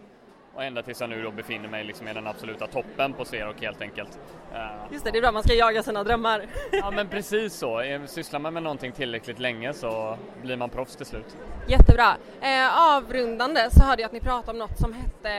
och 0.56 0.64
ända 0.64 0.82
tills 0.84 1.02
jag 1.02 1.10
nu 1.10 1.24
då 1.24 1.32
befinner 1.32 1.70
mig 1.70 1.84
liksom 1.84 2.08
i 2.08 2.14
den 2.14 2.28
absoluta 2.28 2.68
toppen 2.68 3.14
på 3.14 3.26
Sverok 3.26 3.62
helt 3.62 3.82
enkelt. 3.82 4.20
Eh, 4.54 4.60
Just 4.92 5.06
det, 5.06 5.12
det 5.12 5.18
är 5.18 5.22
bra, 5.22 5.32
man 5.32 5.44
ska 5.44 5.54
jaga 5.54 5.84
sina 5.84 6.04
drömmar. 6.04 6.46
ja 6.72 6.92
men 6.92 7.08
precis 7.08 7.54
så, 7.54 8.00
sysslar 8.06 8.40
man 8.40 8.54
med 8.54 8.64
någonting 8.64 8.92
tillräckligt 8.92 9.40
länge 9.40 9.74
så 9.74 10.18
blir 10.42 10.58
man 10.58 10.70
proffs 10.70 10.96
till 10.96 11.06
slut. 11.06 11.38
Jättebra. 11.68 12.18
Eh, 12.42 12.96
avrundande 12.96 13.70
så 13.72 13.84
hörde 13.84 14.02
jag 14.02 14.08
att 14.08 14.14
ni 14.14 14.20
pratade 14.20 14.52
om 14.52 14.58
något 14.58 14.80
som 14.80 14.94
hette, 14.94 15.32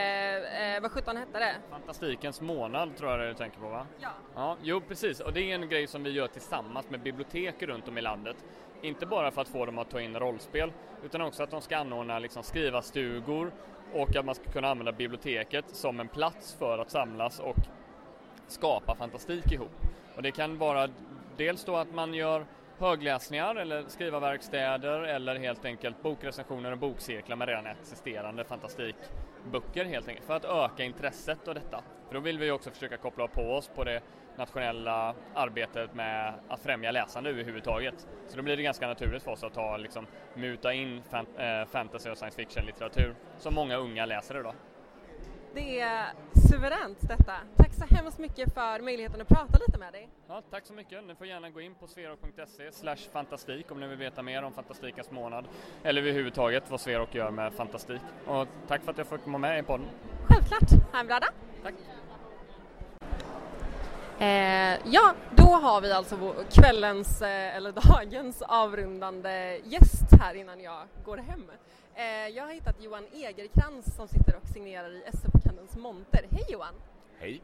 eh, 0.77 0.83
vad 0.83 0.93
sjutton 0.93 1.17
hette 1.17 1.39
det? 1.39 1.55
Fantastikens 1.71 2.41
månad 2.41 2.97
tror 2.97 3.11
jag 3.11 3.21
det 3.21 3.29
du 3.29 3.35
tänker 3.35 3.61
på 3.61 3.69
va? 3.69 3.87
Ja. 4.01 4.09
ja. 4.35 4.57
Jo 4.63 4.81
precis, 4.89 5.21
och 5.21 5.33
det 5.33 5.41
är 5.41 5.55
en 5.55 5.69
grej 5.69 5.87
som 5.87 6.03
vi 6.03 6.11
gör 6.11 6.27
tillsammans 6.29 6.91
med 6.91 7.01
bibliotek 7.01 7.63
runt 7.63 7.89
om 7.89 7.99
i 7.99 8.01
landet. 8.01 8.37
Inte 8.83 9.07
bara 9.07 9.31
för 9.31 9.41
att 9.41 9.49
få 9.49 9.67
dem 9.67 9.79
att 9.79 9.91
ta 9.91 10.01
in 10.01 10.17
rollspel 10.17 10.73
utan 11.05 11.21
också 11.21 11.43
att 11.43 11.51
de 11.51 11.63
ska 11.63 11.77
anordna 11.77 12.19
liksom 12.19 12.43
skriva 12.43 12.83
stugor 12.83 13.53
och 13.93 14.17
att 14.17 14.25
man 14.25 14.35
ska 14.35 14.51
kunna 14.51 14.69
använda 14.69 14.93
biblioteket 14.93 15.65
som 15.69 16.01
en 16.01 16.09
plats 16.09 16.55
för 16.59 16.79
att 16.79 16.91
samlas 16.91 17.41
och 17.41 17.57
skapa 18.47 18.95
fantastik 18.95 19.53
ihop. 19.53 19.73
Och 20.17 20.23
det 20.23 20.31
kan 20.31 20.59
vara 20.59 20.89
dels 21.37 21.65
då 21.65 21.77
att 21.77 21.95
man 21.95 22.15
gör 22.15 22.47
högläsningar 22.79 23.55
eller 23.55 23.85
skrivarverkstäder 23.89 25.01
eller 25.01 25.37
helt 25.37 25.65
enkelt 25.65 26.03
bokrecensioner 26.03 26.73
och 26.73 26.79
bokcirklar 26.79 27.37
med 27.37 27.49
redan 27.49 27.67
existerande 27.67 28.45
fantastikböcker 28.45 29.85
helt 29.85 30.09
enkelt 30.09 30.27
för 30.27 30.37
att 30.37 30.45
öka 30.45 30.85
intresset 30.85 31.49
av 31.49 31.55
detta. 31.55 31.83
För 32.09 32.15
då 32.15 32.21
vill 32.21 32.39
vi 32.39 32.51
också 32.51 32.71
försöka 32.71 32.97
koppla 32.97 33.29
på 33.29 33.43
oss 33.43 33.71
på 33.75 33.85
det 33.85 34.01
nationella 34.39 35.15
arbetet 35.35 35.95
med 35.95 36.35
att 36.49 36.61
främja 36.61 36.91
läsande 36.91 37.31
överhuvudtaget. 37.31 38.09
Så 38.29 38.37
då 38.37 38.43
blir 38.43 38.57
det 38.57 38.63
ganska 38.63 38.87
naturligt 38.87 39.23
för 39.23 39.31
oss 39.31 39.45
att 39.45 39.55
ta, 39.55 39.77
liksom, 39.77 40.07
muta 40.35 40.73
in 40.73 41.03
fan, 41.11 41.27
äh, 41.37 41.67
fantasy 41.67 42.11
och 42.11 42.17
science 42.17 42.37
fiction-litteratur 42.37 43.15
som 43.39 43.55
många 43.55 43.77
unga 43.77 44.07
läser 44.07 44.41
idag. 44.41 44.55
Det 45.55 45.81
är 45.81 46.07
suveränt 46.51 46.99
detta. 47.01 47.33
Tack 47.57 47.75
så 47.75 47.95
hemskt 47.95 48.19
mycket 48.19 48.55
för 48.55 48.81
möjligheten 48.81 49.21
att 49.21 49.29
prata 49.29 49.59
lite 49.67 49.79
med 49.79 49.93
dig. 49.93 50.09
Ja, 50.29 50.43
tack 50.51 50.67
så 50.67 50.73
mycket. 50.73 51.05
Ni 51.05 51.15
får 51.15 51.27
gärna 51.27 51.51
gå 51.51 51.61
in 51.61 51.75
på 51.75 51.87
sverok.se 51.87 52.73
slash 52.73 52.97
fantastik 53.13 53.71
om 53.71 53.81
ni 53.81 53.87
vill 53.87 53.99
veta 53.99 54.23
mer 54.23 54.43
om 54.43 54.53
fantastikens 54.53 55.11
månad 55.11 55.45
eller 55.83 56.03
överhuvudtaget 56.03 56.71
vad 56.71 56.81
Sverok 56.81 57.15
gör 57.15 57.31
med 57.31 57.53
fantastik. 57.53 58.01
Och 58.27 58.49
tack 58.69 58.83
för 58.83 58.91
att 58.91 58.99
jag 58.99 59.07
fick 59.07 59.25
komma 59.25 59.39
med 59.39 59.59
i 59.59 59.63
podden. 59.63 59.87
Självklart. 60.29 60.93
Ha 60.93 61.01
en 61.01 61.07
bra 61.07 61.21
dag. 61.21 61.31
Tack. 61.63 61.75
Eh, 64.19 64.79
ja, 64.85 65.15
då 65.37 65.45
har 65.45 65.81
vi 65.81 65.93
alltså 65.93 66.35
kvällens, 66.51 67.23
eh, 67.23 67.57
eller 67.57 67.73
dagens 67.89 68.43
avrundande 68.43 69.61
gäst 69.65 70.05
här 70.21 70.35
innan 70.35 70.61
jag 70.61 70.83
går 71.05 71.17
hem. 71.17 71.51
Eh, 71.95 72.29
jag 72.29 72.45
har 72.45 72.53
hittat 72.53 72.83
Johan 72.83 73.05
Egerkrans 73.13 73.97
som 73.97 74.09
sitter 74.09 74.37
och 74.37 74.49
signerar 74.49 74.91
i 74.91 75.03
SE-bokhandelns 75.13 75.77
monter. 75.77 76.27
Hej 76.31 76.45
Johan! 76.49 76.75
Hej! 77.19 77.43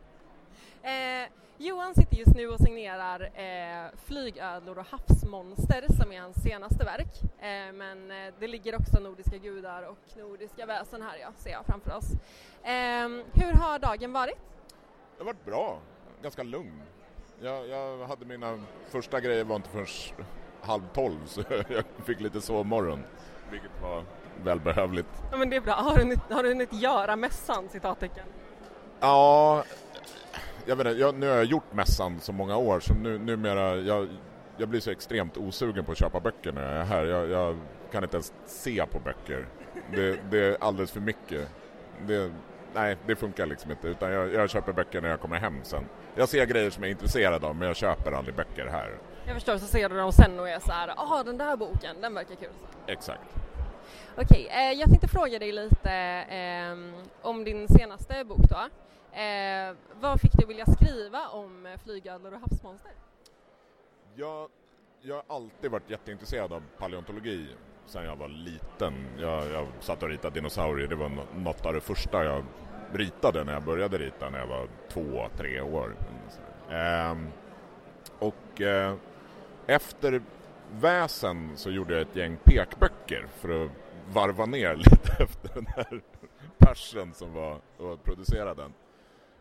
Eh, 0.83 1.29
Johan 1.59 1.95
sitter 1.95 2.17
just 2.17 2.35
nu 2.35 2.49
och 2.49 2.61
signerar 2.61 3.21
eh, 3.21 3.91
Flygödlor 4.05 4.79
och 4.79 4.87
havsmonster 4.87 5.87
som 6.01 6.13
är 6.13 6.21
hans 6.21 6.43
senaste 6.43 6.85
verk. 6.85 7.21
Men 7.75 8.09
det 8.39 8.47
ligger 8.47 8.75
också 8.75 9.01
Nordiska 9.01 9.37
gudar 9.37 9.83
och 9.83 10.17
Nordiska 10.17 10.67
väsen 10.67 11.03
här, 11.03 11.17
ja, 11.21 11.29
ser 11.37 11.51
jag 11.51 11.67
framför 11.67 11.97
oss. 11.97 12.11
Hur 13.33 13.53
har 13.53 13.79
dagen 13.79 14.13
varit? 14.13 14.39
Det 15.17 15.19
har 15.19 15.25
varit 15.25 15.45
bra, 15.45 15.81
ganska 16.23 16.43
lugn. 16.43 16.83
Jag, 17.41 17.69
jag 17.69 18.07
hade 18.07 18.25
mina 18.25 18.59
första 18.89 19.21
grejer 19.21 19.45
var 19.45 19.57
inte 19.57 19.69
förrän 19.69 19.87
halv 20.61 20.83
tolv 20.95 21.27
så 21.27 21.43
jag 21.69 21.85
fick 22.05 22.21
lite 22.21 22.41
sovmorgon, 22.41 23.05
vilket 23.51 23.83
var 23.83 24.05
välbehövligt. 24.45 25.09
Ja, 25.31 25.37
men 25.37 25.51
det 25.51 25.57
är 25.57 25.61
bra. 25.61 25.75
Har 25.75 25.97
du, 25.97 26.35
har 26.35 26.43
du 26.43 26.49
hunnit 26.49 26.73
göra 26.73 27.17
mässan? 27.17 27.69
Citattecken. 27.69 28.27
Ja, 29.01 29.65
jag 30.67 30.77
vet 30.77 30.87
inte, 30.87 31.01
jag, 31.01 31.15
nu 31.15 31.29
har 31.29 31.37
jag 31.37 31.45
gjort 31.45 31.73
mässan 31.73 32.21
så 32.21 32.33
många 32.33 32.57
år 32.57 32.81
så 32.81 32.95
nu, 32.95 33.19
numera, 33.19 33.77
jag, 33.77 34.09
jag 34.57 34.69
blir 34.69 34.81
så 34.81 34.91
extremt 34.91 35.37
osugen 35.37 35.85
på 35.85 35.93
att 35.93 35.99
köpa 35.99 36.21
böcker 36.21 36.53
när 36.53 36.63
jag 36.63 36.81
är 36.81 36.85
här. 36.85 37.05
Jag, 37.05 37.31
jag 37.31 37.59
kan 37.93 38.03
inte 38.05 38.17
ens 38.17 38.33
se 38.47 38.87
på 38.87 39.01
böcker. 39.01 39.47
Det, 39.95 40.19
det 40.31 40.39
är 40.39 40.57
alldeles 40.61 40.91
för 40.91 41.01
mycket. 41.01 41.49
Det, 42.07 42.33
nej, 42.75 42.97
det 43.07 43.17
funkar 43.17 43.47
liksom 43.47 43.71
inte 43.71 43.89
utan 43.89 44.13
jag, 44.13 44.35
jag, 44.35 44.51
köper 44.51 44.73
böcker 44.73 45.01
när 45.01 45.09
jag 45.09 45.21
kommer 45.21 45.37
hem 45.37 45.65
sen. 45.65 45.85
Jag 46.15 46.29
ser 46.29 46.47
grejer 46.47 46.71
som 46.71 46.83
jag 46.83 46.89
är 46.89 46.93
intresserad 46.93 47.45
av 47.45 47.57
men 47.57 47.69
jag 47.69 47.77
köper 47.77 48.13
aldrig 48.13 48.35
böcker 48.35 48.67
här. 48.67 48.99
Jag 49.27 49.35
förstår, 49.35 49.59
så 49.59 49.67
ser 49.67 49.89
du 49.89 49.97
dem 49.97 50.13
sen 50.13 50.41
och 50.41 50.49
är 50.49 50.59
så 50.59 50.73
här, 50.73 50.95
ah 50.97 51.23
den 51.23 51.39
där 51.39 51.57
boken, 51.57 51.97
den 52.01 52.15
verkar 52.15 52.35
kul. 52.35 52.53
Exakt. 52.87 53.37
Okej, 54.17 54.49
eh, 54.51 54.73
jag 54.73 54.89
tänkte 54.89 55.09
fråga 55.09 55.39
dig 55.39 55.53
lite 55.53 55.93
eh, 56.29 57.03
om 57.23 57.45
din 57.45 57.69
senaste 57.69 58.25
bok 58.25 58.41
då. 58.51 58.69
Eh, 59.19 59.75
vad 60.01 60.21
fick 60.21 60.33
dig 60.33 60.47
vilja 60.47 60.67
skriva 60.67 61.29
om 61.29 61.77
flygödlor 61.85 62.35
och 62.35 62.41
havsmonster? 62.41 62.93
Jag, 64.15 64.49
jag 65.01 65.15
har 65.15 65.25
alltid 65.37 65.71
varit 65.71 65.91
jätteintresserad 65.91 66.53
av 66.53 66.63
paleontologi 66.79 67.49
sen 67.87 68.05
jag 68.05 68.17
var 68.17 68.29
liten. 68.29 68.95
Jag, 69.19 69.51
jag 69.51 69.67
satt 69.81 70.03
och 70.03 70.09
ritade 70.09 70.35
dinosaurier, 70.35 70.89
det 70.89 70.97
var 70.97 71.11
något 71.37 71.67
av 71.67 71.75
det 71.75 71.81
första 71.81 72.25
jag 72.25 72.45
ritade 72.93 73.45
när 73.45 73.53
jag 73.53 73.63
började 73.63 73.99
rita 73.99 74.31
när 74.31 74.39
jag 74.39 74.47
var 74.47 74.69
två, 74.89 75.29
tre 75.37 75.61
år. 75.61 75.97
Eh, 76.71 77.17
och 78.19 78.61
eh, 78.61 78.95
efter 79.67 80.23
väsen 80.73 81.51
så 81.57 81.71
gjorde 81.71 81.93
jag 81.93 82.03
ett 82.03 82.17
gäng 82.17 82.37
pekböcker 82.45 83.27
för 83.37 83.65
att 83.65 83.71
varva 84.13 84.47
ner 84.47 84.77
lite 84.91 85.23
efter 85.23 85.55
den 85.55 85.67
här 85.67 86.03
persen 86.59 87.15
som 87.15 87.33
var 87.33 87.55
att 87.55 88.05
producera 88.05 88.55
den. 88.55 88.73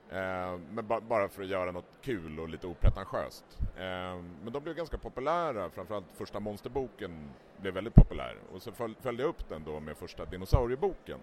Eh, 0.10 0.60
men 0.72 0.88
ba 0.88 1.02
bara 1.02 1.30
för 1.30 1.44
att 1.44 1.50
göra 1.50 1.72
något 1.72 1.86
kul 2.02 2.40
och 2.40 2.50
lite 2.50 2.68
opretentiöst. 2.68 3.46
Eh, 3.78 4.22
men 4.44 4.54
de 4.54 4.64
blev 4.64 4.76
ganska 4.76 4.98
populära, 4.98 5.70
framförallt 5.70 6.06
första 6.14 6.40
monsterboken 6.40 7.30
blev 7.62 7.74
väldigt 7.74 7.96
populär. 7.96 8.38
Och 8.54 8.62
så 8.62 8.72
föl 8.72 8.96
följde 9.02 9.24
jag 9.24 9.30
upp 9.30 9.50
den 9.50 9.64
då 9.64 9.80
med 9.80 9.98
första 9.98 10.26
dinosaurieboken. 10.26 11.20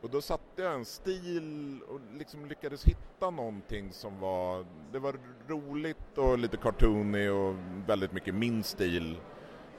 Och 0.00 0.10
då 0.10 0.20
satte 0.20 0.62
jag 0.62 0.74
en 0.74 0.84
stil 0.84 1.80
och 1.88 2.00
liksom 2.18 2.46
lyckades 2.46 2.84
hitta 2.84 3.30
någonting 3.30 3.92
som 3.92 4.20
var, 4.20 4.66
det 4.92 4.98
var 4.98 5.16
roligt 5.48 6.18
och 6.18 6.38
lite 6.38 6.56
cartoony 6.56 7.28
och 7.28 7.54
väldigt 7.86 8.12
mycket 8.12 8.34
min 8.34 8.62
stil. 8.62 9.20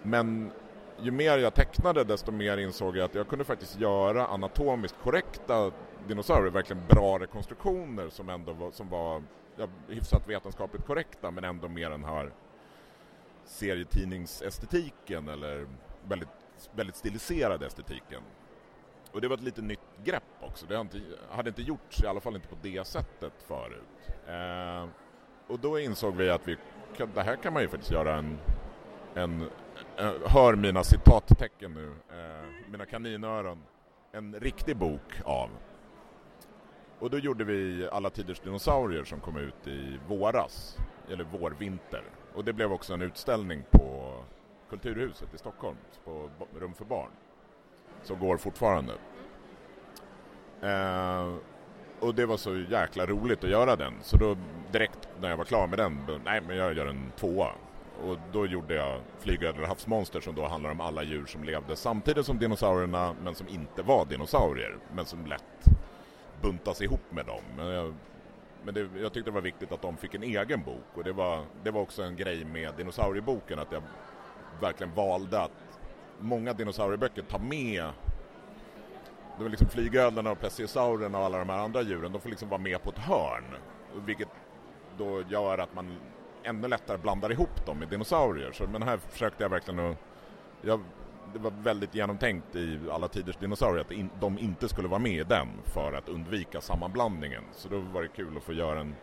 Men 0.03 0.51
ju 1.01 1.12
mer 1.12 1.38
jag 1.38 1.53
tecknade 1.53 2.03
desto 2.03 2.32
mer 2.32 2.58
insåg 2.58 2.97
jag 2.97 3.05
att 3.05 3.16
jag 3.16 3.28
kunde 3.28 3.45
faktiskt 3.45 3.80
göra 3.80 4.28
anatomiskt 4.28 4.97
korrekta 5.03 5.72
dinosaurier, 6.08 6.51
verkligen 6.51 6.84
bra 6.88 7.20
rekonstruktioner 7.20 8.10
som 8.10 8.30
ändå 8.30 8.53
var, 8.53 8.72
som 8.72 8.89
var 8.89 9.24
ja, 9.55 9.68
hyfsat 9.88 10.30
vetenskapligt 10.30 10.86
korrekta 10.86 11.32
men 11.32 11.43
ändå 11.43 11.68
mer 11.68 11.89
den 11.89 12.03
här 12.03 12.32
serietidningsestetiken 13.48 15.28
eller 15.28 15.68
väldigt, 16.08 16.30
väldigt 16.76 16.95
stiliserade 16.95 17.66
estetiken. 17.66 18.22
Och 19.12 19.22
det 19.22 19.28
var 19.28 19.36
ett 19.36 19.43
lite 19.43 19.62
nytt 19.62 19.80
grepp 20.04 20.24
också. 20.41 20.66
Det 20.66 20.78
hade 20.78 20.98
inte, 20.98 21.18
hade 21.30 21.50
inte 21.50 21.62
gjorts, 21.62 22.04
i 22.04 22.08
alla 22.08 22.20
fall 22.20 22.36
inte 22.36 22.48
på 22.48 22.58
det 22.62 22.88
sättet 22.88 23.34
förut. 23.48 24.12
Eh, 24.28 24.89
och 25.48 25.60
då 25.60 25.80
insåg 25.80 26.16
vi 26.16 26.30
att 26.30 26.48
vi, 26.48 26.58
det 27.14 27.24
här 27.24 27.36
kan 27.36 27.54
man 27.54 27.62
ju 27.62 27.68
faktiskt 27.68 27.91
göra 27.91 28.16
en, 28.16 28.38
en 29.16 29.41
eh, 29.98 30.14
hör 30.26 30.56
mina 30.56 30.84
citattecken 30.84 31.74
nu, 31.74 31.95
eh, 32.10 32.70
mina 32.72 32.86
kaninöron, 32.86 33.64
en 34.12 34.39
riktig 34.39 34.78
bok 34.78 35.22
av. 35.24 35.50
Och 37.00 37.10
då 37.10 37.18
gjorde 37.18 37.43
vi 37.43 37.89
Alla 37.91 38.10
tiders 38.10 38.39
dinosaurier 38.39 39.04
som 39.04 39.20
kom 39.20 39.38
ut 39.38 39.68
i 39.68 40.00
våras, 40.08 40.78
eller 41.12 41.24
vårvinter. 41.24 42.04
Och 42.38 42.45
det 42.45 42.53
blev 42.53 42.73
också 42.73 42.93
en 42.93 43.01
utställning 43.01 43.63
på 43.71 44.13
Kulturhuset 44.69 45.33
i 45.33 45.38
Stockholm, 45.38 45.77
på 46.03 46.29
Rum 46.59 46.73
för 46.73 46.85
barn. 46.85 47.09
Som 48.03 48.19
går 48.19 48.38
fortfarande. 48.38 48.93
Eh, 50.61 51.33
och 51.99 52.15
det 52.15 52.25
var 52.25 52.38
så 52.38 52.57
jäkla 52.57 53.05
roligt 53.05 53.43
att 53.43 53.49
göra 53.49 53.75
den. 53.75 53.93
Så 54.01 54.17
då 54.17 54.38
direkt 54.71 55.09
när 55.19 55.29
jag 55.29 55.38
var 55.38 55.45
klar 55.45 55.67
med 55.67 55.79
den, 55.79 55.97
då, 56.07 56.19
nej 56.25 56.41
men 56.47 56.57
jag 56.57 56.73
gör 56.73 56.85
en 56.85 57.11
tvåa. 57.15 57.51
Och 58.05 58.17
då 58.31 58.45
gjorde 58.45 58.75
jag 58.75 59.01
Flygödlor 59.19 59.65
havsmonster 59.65 60.19
som 60.19 60.35
då 60.35 60.47
handlar 60.47 60.71
om 60.71 60.81
alla 60.81 61.03
djur 61.03 61.25
som 61.25 61.43
levde 61.43 61.75
samtidigt 61.75 62.25
som 62.25 62.39
dinosaurierna 62.39 63.15
men 63.23 63.35
som 63.35 63.47
inte 63.47 63.81
var 63.81 64.05
dinosaurier. 64.05 64.77
Men 64.95 65.05
som 65.05 65.25
lätt 65.25 65.65
buntas 66.41 66.81
ihop 66.81 67.11
med 67.11 67.25
dem. 67.25 67.41
Men, 68.64 68.76
jag, 68.76 68.89
det, 68.89 68.99
jag 68.99 69.14
tyckte 69.14 69.30
det 69.30 69.36
var 69.36 69.41
viktigt 69.41 69.72
att 69.72 69.82
de 69.82 69.97
fick 69.97 70.16
en 70.16 70.24
egen 70.24 70.64
bok 70.64 70.88
och 70.93 71.03
det 71.03 71.12
var, 71.12 71.45
det 71.64 71.72
var 71.72 71.82
också 71.82 72.03
en 72.03 72.16
grej 72.16 72.45
med 72.45 72.74
dinosaurieboken 72.78 73.60
att 73.60 73.72
jag 73.72 73.84
verkligen 74.62 74.93
valde 74.93 75.41
att 75.41 75.51
många 76.20 76.53
dinosaurieböcker 76.53 77.22
tar 77.22 77.39
med 77.39 77.91
det 79.38 79.43
var 79.43 79.49
liksom 79.49 79.68
flygödlorna 79.68 80.32
och 80.32 80.39
plesiosaurerna 80.39 81.20
och 81.20 81.26
alla 81.26 81.38
de 81.38 81.49
här 81.49 81.58
andra 81.58 81.82
djuren, 81.82 82.12
de 82.12 82.22
får 82.22 82.30
liksom 82.30 82.49
vara 82.49 82.62
med 82.62 82.84
på 82.84 82.89
ett 82.89 82.97
hörn. 82.97 83.43
Vilket 84.05 84.28
då 84.97 85.22
gör 85.30 85.58
att 85.58 85.76
man 85.76 85.97
ännu 86.43 86.68
lättare 86.68 86.97
blandar 86.97 87.32
ihop 87.32 87.66
dem 87.66 87.80
med 87.80 87.88
dinosaurier. 87.88 88.51
Så, 88.51 88.68
men 88.68 88.84
här 88.84 88.97
försökte 88.97 89.43
jag 89.43 89.49
verkligen 89.49 89.80
att... 89.80 89.97
Jag, 90.62 90.82
det 91.34 91.39
var 91.39 91.51
väldigt 91.51 91.95
genomtänkt 91.95 92.55
i 92.55 92.80
alla 92.91 93.07
tiders 93.07 93.38
dinosaurier 93.38 93.82
att 93.82 93.91
in, 93.91 94.09
de 94.19 94.39
inte 94.39 94.69
skulle 94.69 94.88
vara 94.88 94.99
med 94.99 95.11
i 95.11 95.23
den 95.23 95.47
för 95.65 95.93
att 95.93 96.09
undvika 96.09 96.61
sammanblandningen. 96.61 97.43
Så 97.51 97.69
då 97.69 97.80
var 97.80 98.01
det 98.01 98.07
kul 98.07 98.38
att 98.38 98.43
få 98.43 98.53
göra 98.53 98.80
en 98.80 98.95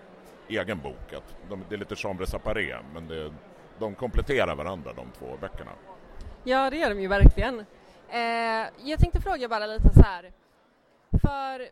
egen 0.48 0.80
bok. 0.80 1.12
Att 1.12 1.36
de, 1.48 1.64
det 1.68 1.74
är 1.74 1.78
lite 1.78 1.96
chambre 1.96 2.26
separé, 2.26 2.76
men 2.94 3.08
det, 3.08 3.32
de 3.78 3.94
kompletterar 3.94 4.56
varandra 4.56 4.92
de 4.92 5.06
två 5.18 5.36
böckerna. 5.40 5.70
Ja, 6.44 6.70
det 6.70 6.76
gör 6.76 6.90
de 6.90 7.00
ju 7.00 7.08
verkligen. 7.08 7.66
Eh, 8.08 8.88
jag 8.90 9.00
tänkte 9.00 9.20
fråga 9.20 9.48
bara 9.48 9.66
lite 9.66 9.94
så 9.94 10.02
här. 10.02 10.32
För 11.22 11.68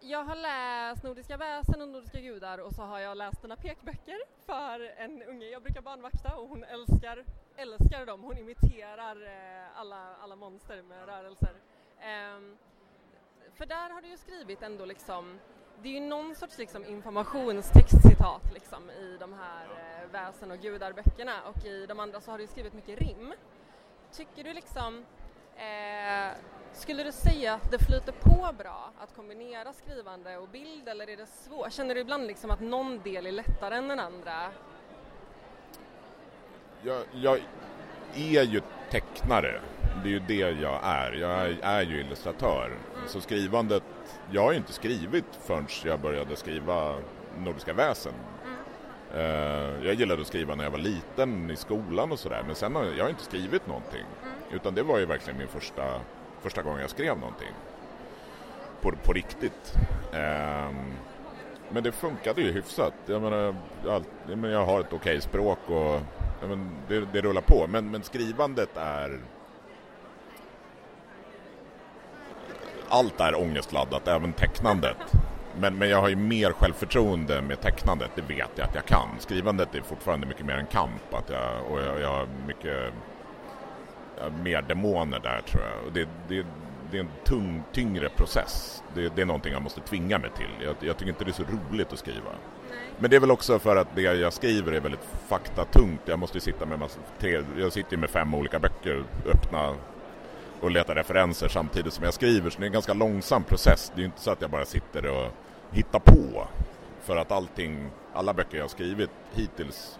jag 0.00 0.24
har 0.24 0.36
läst 0.36 1.02
Nordiska 1.02 1.36
väsen 1.36 1.82
och 1.82 1.88
Nordiska 1.88 2.20
gudar 2.20 2.58
och 2.58 2.72
så 2.72 2.82
har 2.82 2.98
jag 2.98 3.16
läst 3.16 3.42
dina 3.42 3.56
pekböcker 3.56 4.18
för 4.46 4.92
en 4.96 5.22
unge 5.22 5.46
jag 5.46 5.62
brukar 5.62 5.82
barnvakta 5.82 6.36
och 6.36 6.48
hon 6.48 6.64
älskar, 6.64 7.24
älskar 7.56 8.06
dem. 8.06 8.22
Hon 8.22 8.38
imiterar 8.38 9.26
eh, 9.26 9.80
alla, 9.80 10.16
alla 10.16 10.36
monster 10.36 10.82
med 10.82 11.06
rörelser. 11.06 11.54
Eh, 11.98 12.56
för 13.54 13.66
där 13.66 13.90
har 13.90 14.02
du 14.02 14.08
ju 14.08 14.16
skrivit 14.16 14.62
ändå 14.62 14.84
liksom 14.84 15.38
det 15.82 15.88
är 15.88 15.92
ju 15.92 16.00
någon 16.00 16.34
sorts 16.34 16.58
liksom 16.58 16.84
informationstextcitat 16.84 18.52
liksom 18.52 18.90
i 18.90 19.16
de 19.20 19.32
här 19.32 19.64
eh, 19.64 20.10
väsen 20.10 20.50
och 20.50 20.58
gudarböckerna 20.58 21.42
och 21.42 21.64
i 21.64 21.86
de 21.86 22.00
andra 22.00 22.20
så 22.20 22.30
har 22.30 22.38
du 22.38 22.46
skrivit 22.46 22.72
mycket 22.72 22.98
rim. 22.98 23.34
Tycker 24.12 24.44
du 24.44 24.52
liksom 24.52 25.04
Eh, 25.56 26.36
skulle 26.72 27.02
du 27.02 27.12
säga 27.12 27.54
att 27.54 27.70
det 27.70 27.78
flyter 27.78 28.12
på 28.12 28.52
bra 28.58 28.92
att 28.98 29.16
kombinera 29.16 29.72
skrivande 29.72 30.36
och 30.36 30.48
bild 30.48 30.88
eller 30.88 31.08
är 31.08 31.16
det 31.16 31.26
svårt? 31.26 31.72
Känner 31.72 31.94
du 31.94 32.00
ibland 32.00 32.26
liksom 32.26 32.50
att 32.50 32.60
någon 32.60 33.02
del 33.02 33.26
är 33.26 33.32
lättare 33.32 33.74
än 33.74 33.88
den 33.88 34.00
andra? 34.00 34.50
Jag, 36.86 37.02
jag 37.12 37.38
är 38.14 38.42
ju 38.42 38.60
tecknare, 38.90 39.60
det 40.02 40.08
är 40.08 40.12
ju 40.12 40.18
det 40.18 40.60
jag 40.60 40.80
är. 40.82 41.12
Jag 41.12 41.56
är 41.62 41.82
ju 41.82 42.00
illustratör. 42.00 42.70
Så 43.06 43.20
skrivandet, 43.20 43.82
jag 44.30 44.42
har 44.42 44.52
ju 44.52 44.56
inte 44.58 44.72
skrivit 44.72 45.24
förrän 45.40 45.66
jag 45.84 46.00
började 46.00 46.36
skriva 46.36 46.94
Nordiska 47.38 47.72
väsen. 47.72 48.12
Uh, 49.14 49.20
jag 49.86 49.94
gillade 49.94 50.20
att 50.20 50.26
skriva 50.26 50.54
när 50.54 50.64
jag 50.64 50.70
var 50.70 50.78
liten 50.78 51.50
i 51.50 51.56
skolan 51.56 52.12
och 52.12 52.18
sådär 52.18 52.42
men 52.46 52.54
sen 52.54 52.74
har 52.74 52.84
jag 52.98 53.10
inte 53.10 53.24
skrivit 53.24 53.66
någonting. 53.66 54.04
Utan 54.52 54.74
det 54.74 54.82
var 54.82 54.98
ju 54.98 55.06
verkligen 55.06 55.38
min 55.38 55.48
första, 55.48 56.00
första 56.42 56.62
gång 56.62 56.78
jag 56.78 56.90
skrev 56.90 57.18
någonting. 57.18 57.52
På, 58.80 58.92
på 58.92 59.12
riktigt. 59.12 59.74
Ehm, 60.12 60.92
men 61.68 61.82
det 61.82 61.92
funkade 61.92 62.40
ju 62.40 62.52
hyfsat. 62.52 62.94
Jag 63.06 63.22
menar, 63.22 63.54
jag, 63.84 64.04
jag 64.52 64.66
har 64.66 64.80
ett 64.80 64.86
okej 64.86 64.96
okay 64.96 65.20
språk 65.20 65.58
och 65.66 66.00
men, 66.40 66.70
det, 66.88 67.00
det, 67.12 67.20
rullar 67.20 67.40
på. 67.40 67.66
Men, 67.66 67.90
men 67.90 68.02
skrivandet 68.02 68.76
är... 68.76 69.20
Allt 72.88 73.20
är 73.20 73.40
ångestladdat, 73.40 74.08
även 74.08 74.32
tecknandet. 74.32 74.96
Men, 75.60 75.78
men 75.78 75.88
jag 75.88 76.00
har 76.00 76.08
ju 76.08 76.16
mer 76.16 76.52
självförtroende 76.52 77.42
med 77.42 77.60
tecknandet, 77.60 78.10
det 78.14 78.22
vet 78.22 78.50
jag 78.54 78.68
att 78.68 78.74
jag 78.74 78.84
kan. 78.84 79.08
Skrivandet 79.18 79.74
är 79.74 79.80
fortfarande 79.80 80.26
mycket 80.26 80.46
mer 80.46 80.56
en 80.56 80.66
kamp 80.66 81.14
att 81.14 81.30
jag, 81.30 81.64
och 81.70 81.80
jag, 81.80 82.00
jag 82.00 82.08
har 82.08 82.28
mycket 82.46 82.92
mer 84.42 84.62
demoner 84.62 85.20
där 85.20 85.40
tror 85.40 85.62
jag. 85.62 85.92
Det, 85.94 86.08
det, 86.28 86.46
det 86.90 86.98
är 86.98 87.00
en 87.00 87.10
tung, 87.24 87.62
tyngre 87.72 88.08
process. 88.08 88.82
Det, 88.94 89.16
det, 89.16 89.22
är 89.22 89.26
någonting 89.26 89.52
jag 89.52 89.62
måste 89.62 89.80
tvinga 89.80 90.18
mig 90.18 90.30
till. 90.36 90.66
Jag, 90.66 90.76
jag 90.80 90.96
tycker 90.96 91.10
inte 91.10 91.24
det 91.24 91.30
är 91.30 91.32
så 91.32 91.70
roligt 91.70 91.92
att 91.92 91.98
skriva. 91.98 92.30
Men 92.98 93.10
det 93.10 93.16
är 93.16 93.20
väl 93.20 93.30
också 93.30 93.58
för 93.58 93.76
att 93.76 93.96
det 93.96 94.02
jag 94.02 94.32
skriver 94.32 94.72
är 94.72 94.80
väldigt 94.80 95.08
faktatungt. 95.28 96.00
Jag 96.04 96.18
måste 96.18 96.40
sitta 96.40 96.66
med 96.66 96.78
massa, 96.78 97.00
tre, 97.18 97.42
jag 97.58 97.72
sitter 97.72 97.96
med 97.96 98.10
fem 98.10 98.34
olika 98.34 98.58
böcker 98.58 99.04
öppna 99.26 99.74
och 100.60 100.70
letar 100.70 100.94
referenser 100.94 101.48
samtidigt 101.48 101.92
som 101.92 102.04
jag 102.04 102.14
skriver. 102.14 102.50
Så 102.50 102.58
det 102.58 102.64
är 102.64 102.66
en 102.66 102.72
ganska 102.72 102.94
långsam 102.94 103.44
process. 103.44 103.92
Det 103.94 103.98
är 103.98 104.00
ju 104.00 104.06
inte 104.06 104.20
så 104.20 104.30
att 104.30 104.40
jag 104.40 104.50
bara 104.50 104.64
sitter 104.64 105.06
och 105.06 105.32
hittar 105.70 105.98
på. 105.98 106.48
För 107.00 107.16
att 107.16 107.32
allting, 107.32 107.90
alla 108.12 108.34
böcker 108.34 108.56
jag 108.56 108.64
har 108.64 108.68
skrivit 108.68 109.10
hittills 109.32 109.98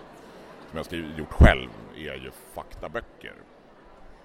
som 0.70 0.78
jag 0.90 0.98
har 0.98 1.18
gjort 1.18 1.32
själv 1.32 1.70
är 1.96 2.14
ju 2.14 2.30
faktaböcker. 2.54 3.32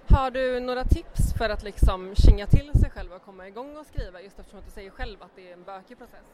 Har 0.09 0.31
du 0.31 0.59
några 0.59 0.83
tips 0.83 1.33
för 1.37 1.49
att 1.49 1.63
liksom 1.63 2.15
kinga 2.15 2.47
till 2.47 2.71
sig 2.79 2.89
själv 2.89 3.13
och 3.13 3.25
komma 3.25 3.47
igång 3.47 3.77
och 3.77 3.85
skriva 3.85 4.21
just 4.21 4.39
eftersom 4.39 4.61
du 4.65 4.71
säger 4.71 4.89
själv 4.89 5.23
att 5.23 5.35
det 5.35 5.49
är 5.49 5.53
en 5.53 5.63
bökig 5.63 5.97
process? 5.97 6.25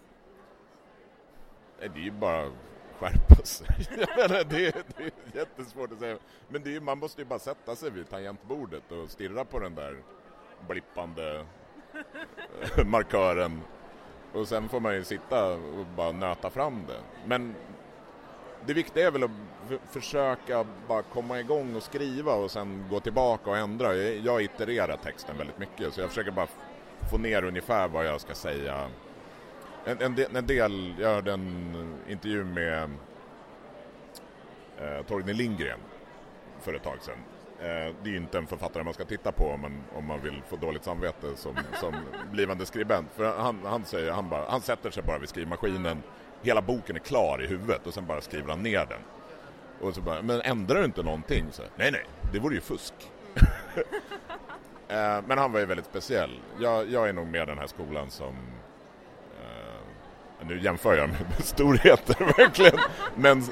Det 1.80 1.86
är 1.86 2.04
ju 2.04 2.12
bara 2.12 2.52
skärpa 3.00 3.44
sig. 3.44 3.68
Jag 3.98 4.30
menar, 4.30 4.44
det, 4.44 4.68
är, 4.68 4.84
det 4.98 5.04
är 5.04 5.12
jättesvårt 5.34 5.92
att 5.92 6.00
säga. 6.00 6.18
Men 6.50 6.64
det 6.64 6.76
är, 6.76 6.80
man 6.80 7.00
måste 7.00 7.22
ju 7.22 7.26
bara 7.26 7.40
sätta 7.40 7.76
sig 7.76 7.90
vid 7.90 8.10
tangentbordet 8.10 8.92
och 8.92 9.10
stirra 9.10 9.46
på 9.46 9.60
den 9.60 9.76
där 9.76 9.98
blippande 10.68 11.46
eh, 12.78 12.86
markören. 12.86 13.62
Och 14.34 14.48
sen 14.48 14.70
får 14.70 14.80
man 14.80 14.96
ju 14.96 15.04
sitta 15.04 15.54
och 15.54 15.86
bara 15.96 16.12
nöta 16.12 16.50
fram 16.50 16.86
det. 16.88 17.00
Men 17.26 17.56
det 18.66 18.74
viktiga 18.74 19.08
är 19.08 19.12
väl 19.12 19.24
att 19.24 19.32
försöka 19.92 20.66
bara 20.88 21.02
komma 21.02 21.40
igång 21.40 21.76
och 21.76 21.84
skriva 21.84 22.34
och 22.34 22.52
sen 22.52 22.86
gå 22.90 23.00
tillbaka 23.00 23.50
och 23.50 23.58
ändra. 23.58 23.96
Jag 23.96 24.42
itererar 24.42 24.98
texten 24.98 25.38
väldigt 25.38 25.60
mycket 25.60 25.94
så 25.94 26.02
jag 26.02 26.10
försöker 26.10 26.32
bara 26.32 26.48
få 27.12 27.18
ner 27.18 27.44
ungefär 27.44 27.88
vad 27.88 28.06
jag 28.06 28.22
ska 28.22 28.34
säga. 28.34 28.90
En, 29.86 30.02
en, 30.02 30.16
del, 30.16 30.36
en 30.36 30.48
del, 30.48 30.94
jag 31.00 31.10
hörde 31.10 31.34
en 31.34 31.76
intervju 32.10 32.44
med 32.44 32.90
eh, 34.78 35.06
Torgny 35.08 35.34
Lindgren 35.34 35.80
för 36.62 36.74
ett 36.74 36.84
tag 36.84 36.98
sedan 37.02 37.18
Eh, 37.60 37.94
det 38.04 38.10
är 38.10 38.12
ju 38.12 38.18
inte 38.18 38.38
en 38.38 38.48
författare 38.48 38.84
man 38.84 38.94
ska 38.94 39.06
titta 39.06 39.32
på 39.32 39.44
om 39.44 39.62
man, 39.62 39.84
om 39.96 40.06
man 40.06 40.22
vill 40.22 40.42
få 40.50 40.56
dåligt 40.56 40.84
samvete 40.84 41.28
som, 41.36 41.56
som 41.80 41.96
blivande 42.32 42.66
skribent. 42.66 43.08
För 43.16 43.38
han, 43.38 43.60
han, 43.66 43.86
säger, 43.86 44.12
han, 44.12 44.30
bara, 44.30 44.50
han 44.50 44.62
sätter 44.62 44.92
sig 44.92 45.04
bara 45.04 45.18
vid 45.18 45.30
skrivmaskinen, 45.30 46.04
hela 46.42 46.62
boken 46.62 46.96
är 46.96 47.00
klar 47.00 47.44
i 47.44 47.48
huvudet 47.48 47.88
och 47.88 47.94
sen 47.94 48.06
bara 48.06 48.22
skriver 48.22 48.50
han 48.50 48.64
ner 48.64 48.86
den. 48.86 49.02
Och 49.82 49.96
så 49.96 50.02
bara, 50.02 50.22
men 50.22 50.42
ändrar 50.42 50.80
du 50.80 50.86
inte 50.86 51.04
någonting? 51.04 51.46
Så, 51.52 51.62
nej, 51.76 51.92
nej, 51.92 52.06
det 52.34 52.40
vore 52.40 52.56
ju 52.56 52.62
fusk. 52.62 52.94
Eh, 54.88 55.22
men 55.28 55.38
han 55.38 55.52
var 55.52 55.60
ju 55.60 55.66
väldigt 55.66 55.86
speciell. 55.86 56.40
Jag, 56.60 56.90
jag 56.90 57.10
är 57.10 57.14
nog 57.14 57.28
med 57.28 57.48
den 57.48 57.58
här 57.58 57.68
skolan 57.68 58.10
som 58.10 58.36
nu 60.44 60.60
jämför 60.60 60.98
jag 60.98 61.10
med 61.10 61.18
storheter 61.40 62.34
verkligen. 62.38 62.80
Men 63.16 63.44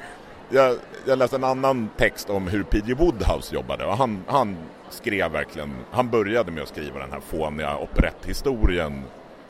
jag, 0.49 0.77
jag 1.05 1.17
läste 1.17 1.35
en 1.35 1.43
annan 1.43 1.89
text 1.97 2.29
om 2.29 2.47
hur 2.47 2.63
P.J. 2.63 2.93
Woodhouse 2.93 3.55
jobbade 3.55 3.85
och 3.85 3.97
han, 3.97 4.23
han 4.27 4.57
skrev 4.89 5.31
verkligen, 5.31 5.75
han 5.91 6.09
började 6.09 6.51
med 6.51 6.63
att 6.63 6.69
skriva 6.69 6.99
den 6.99 7.11
här 7.11 7.19
fåniga 7.19 7.77
operetthistorien 7.77 9.03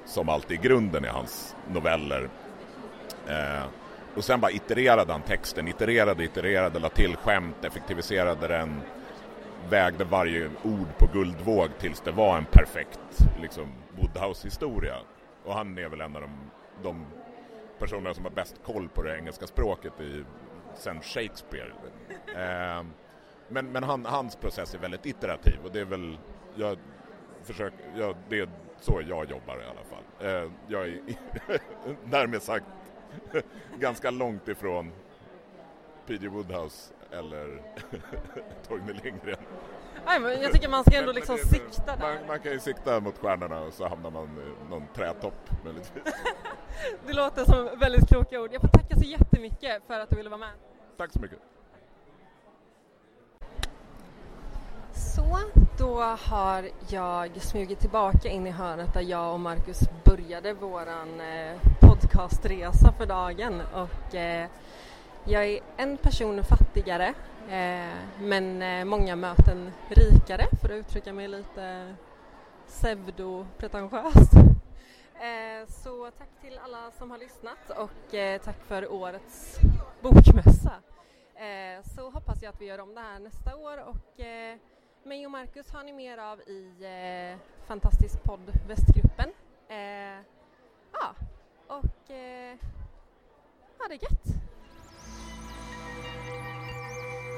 som 0.06 0.30
alltid 0.30 0.60
är 0.60 0.64
grunden 0.64 1.06
i 1.06 1.08
hans 1.08 1.56
noveller. 1.72 2.30
Eh, 3.28 3.64
och 4.16 4.24
sen 4.24 4.40
bara 4.40 4.52
itererade 4.52 5.12
han 5.12 5.22
texten, 5.22 5.68
itererade, 5.68 6.24
itererade, 6.24 6.80
la 6.80 6.90
till 6.90 7.16
skämt, 7.16 7.66
effektiviserade 7.66 8.48
den, 8.48 8.82
vägde 9.70 10.04
varje 10.04 10.50
ord 10.64 10.88
på 10.98 11.08
guldvåg 11.14 11.70
tills 11.80 12.02
det 12.02 12.12
var 12.12 12.38
en 12.38 12.46
perfekt 12.46 13.28
liksom, 13.42 13.68
Woodhouse-historia. 13.98 14.96
Och 15.46 15.54
han 15.54 15.78
är 15.78 15.90
väl 15.90 16.02
en 16.02 16.16
av 16.16 16.22
de, 16.22 16.32
de 16.84 17.06
personerna 17.84 18.14
som 18.14 18.24
har 18.24 18.32
bäst 18.32 18.56
koll 18.66 18.90
på 18.90 19.02
det 19.02 19.18
engelska 19.18 19.48
språket 19.48 20.02
i, 20.02 20.24
sen 20.76 21.02
Shakespeare. 21.02 21.72
Eh, 22.28 22.86
men 23.48 23.72
men 23.72 23.84
han, 23.84 24.06
hans 24.06 24.36
process 24.36 24.74
är 24.74 24.78
väldigt 24.80 25.06
iterativ 25.06 25.60
och 25.64 25.72
det 25.72 25.80
är 25.80 25.86
väl, 25.86 26.18
jag 26.56 26.78
försöker, 27.44 27.80
jag, 27.96 28.16
det 28.30 28.40
är 28.40 28.50
så 28.80 29.02
jag 29.10 29.30
jobbar 29.30 29.58
i 29.58 29.66
alla 29.66 29.84
fall. 29.84 30.28
Eh, 30.28 30.52
jag 30.68 30.88
är 30.88 31.00
därmed 32.06 32.42
sagt 32.42 32.66
ganska 33.80 34.12
långt 34.12 34.48
ifrån 34.48 34.92
P.G. 36.08 36.28
Woodhouse 36.28 36.94
eller 37.12 37.62
Torgny 38.68 38.94
Lindgren. 38.94 39.44
Nej, 40.06 40.20
men 40.20 40.42
jag 40.42 40.52
tycker 40.52 40.70
man 40.70 40.84
ska 40.84 40.98
ändå 40.98 41.12
liksom 41.12 41.38
sikta 41.38 41.96
där. 41.96 42.16
Man, 42.16 42.28
man, 42.28 42.40
kan 42.40 42.52
ju 42.52 42.60
sikta 42.60 43.00
mot 43.00 43.18
stjärnorna 43.18 43.62
och 43.62 43.74
så 43.74 43.88
hamnar 43.88 44.12
man 44.12 44.24
i 44.24 44.70
någon 44.70 44.88
trätopp 44.96 45.64
möjligtvis. 45.64 46.04
det 47.08 47.14
låter 47.14 47.46
som 47.46 47.80
väldigt 47.80 48.08
kloka 48.08 48.42
ord. 48.42 48.50
Jag 48.54 48.62
får 48.62 48.68
tacka 48.68 48.96
så 48.96 49.04
jättemycket 49.04 49.84
för 49.88 50.00
att 50.00 50.10
du 50.10 50.16
ville 50.16 50.30
vara 50.30 50.40
med. 50.40 50.52
Tack 50.98 51.12
så 51.12 51.20
mycket. 51.20 51.40
Så, 54.94 55.40
då 55.78 56.02
har 56.02 56.70
jag 56.90 57.42
smugit 57.42 57.80
tillbaka 57.80 58.30
in 58.30 58.48
i 58.48 58.52
hörnet 58.52 58.94
där 58.94 59.02
jag 59.02 59.34
och 59.34 59.40
Marcus 59.40 59.80
började 60.04 60.54
våran 60.54 61.22
eh, 61.22 61.58
podcastresa 61.80 62.94
för 62.98 63.06
dagen 63.06 63.62
och 63.74 64.16
eh, 64.16 64.48
jag 65.26 65.46
är 65.46 65.60
en 65.78 65.98
person 65.98 66.44
fattigare 66.44 67.14
Eh, 67.50 67.94
men 68.20 68.62
eh, 68.62 68.86
många 68.86 69.16
möten 69.16 69.72
rikare 69.90 70.48
för 70.62 70.70
att 70.70 70.76
uttrycka 70.76 71.14
mig 71.14 71.28
lite 71.28 71.96
pseudopretentiöst. 72.68 74.34
Eh, 75.16 75.68
så 75.68 76.12
tack 76.12 76.30
till 76.42 76.60
alla 76.64 76.92
som 76.92 77.12
har 77.12 77.18
lyssnat 77.18 77.70
och 77.70 78.44
tack 78.44 78.64
för 78.68 78.92
årets 78.92 79.60
bokmässa. 80.02 80.74
Så 81.96 82.10
hoppas 82.10 82.44
jag 82.44 82.50
att 82.50 82.62
vi 82.62 82.66
gör 82.66 82.80
om 82.80 82.96
det 82.96 83.02
här 83.02 83.20
nästa 83.20 83.56
år 83.56 83.78
och 83.78 84.26
mig 85.04 85.26
och 85.26 85.32
Marcus 85.32 85.72
har 85.72 85.84
ni 85.84 85.94
mer 85.94 86.18
av 86.18 86.42
i 86.42 87.38
Fantastisk 87.68 88.24
podd 88.24 88.52
Västgruppen. 88.68 89.30
Ja, 90.92 91.16
och 91.68 92.10
ha 93.80 93.88
det 93.90 93.96
gött! 93.96 94.44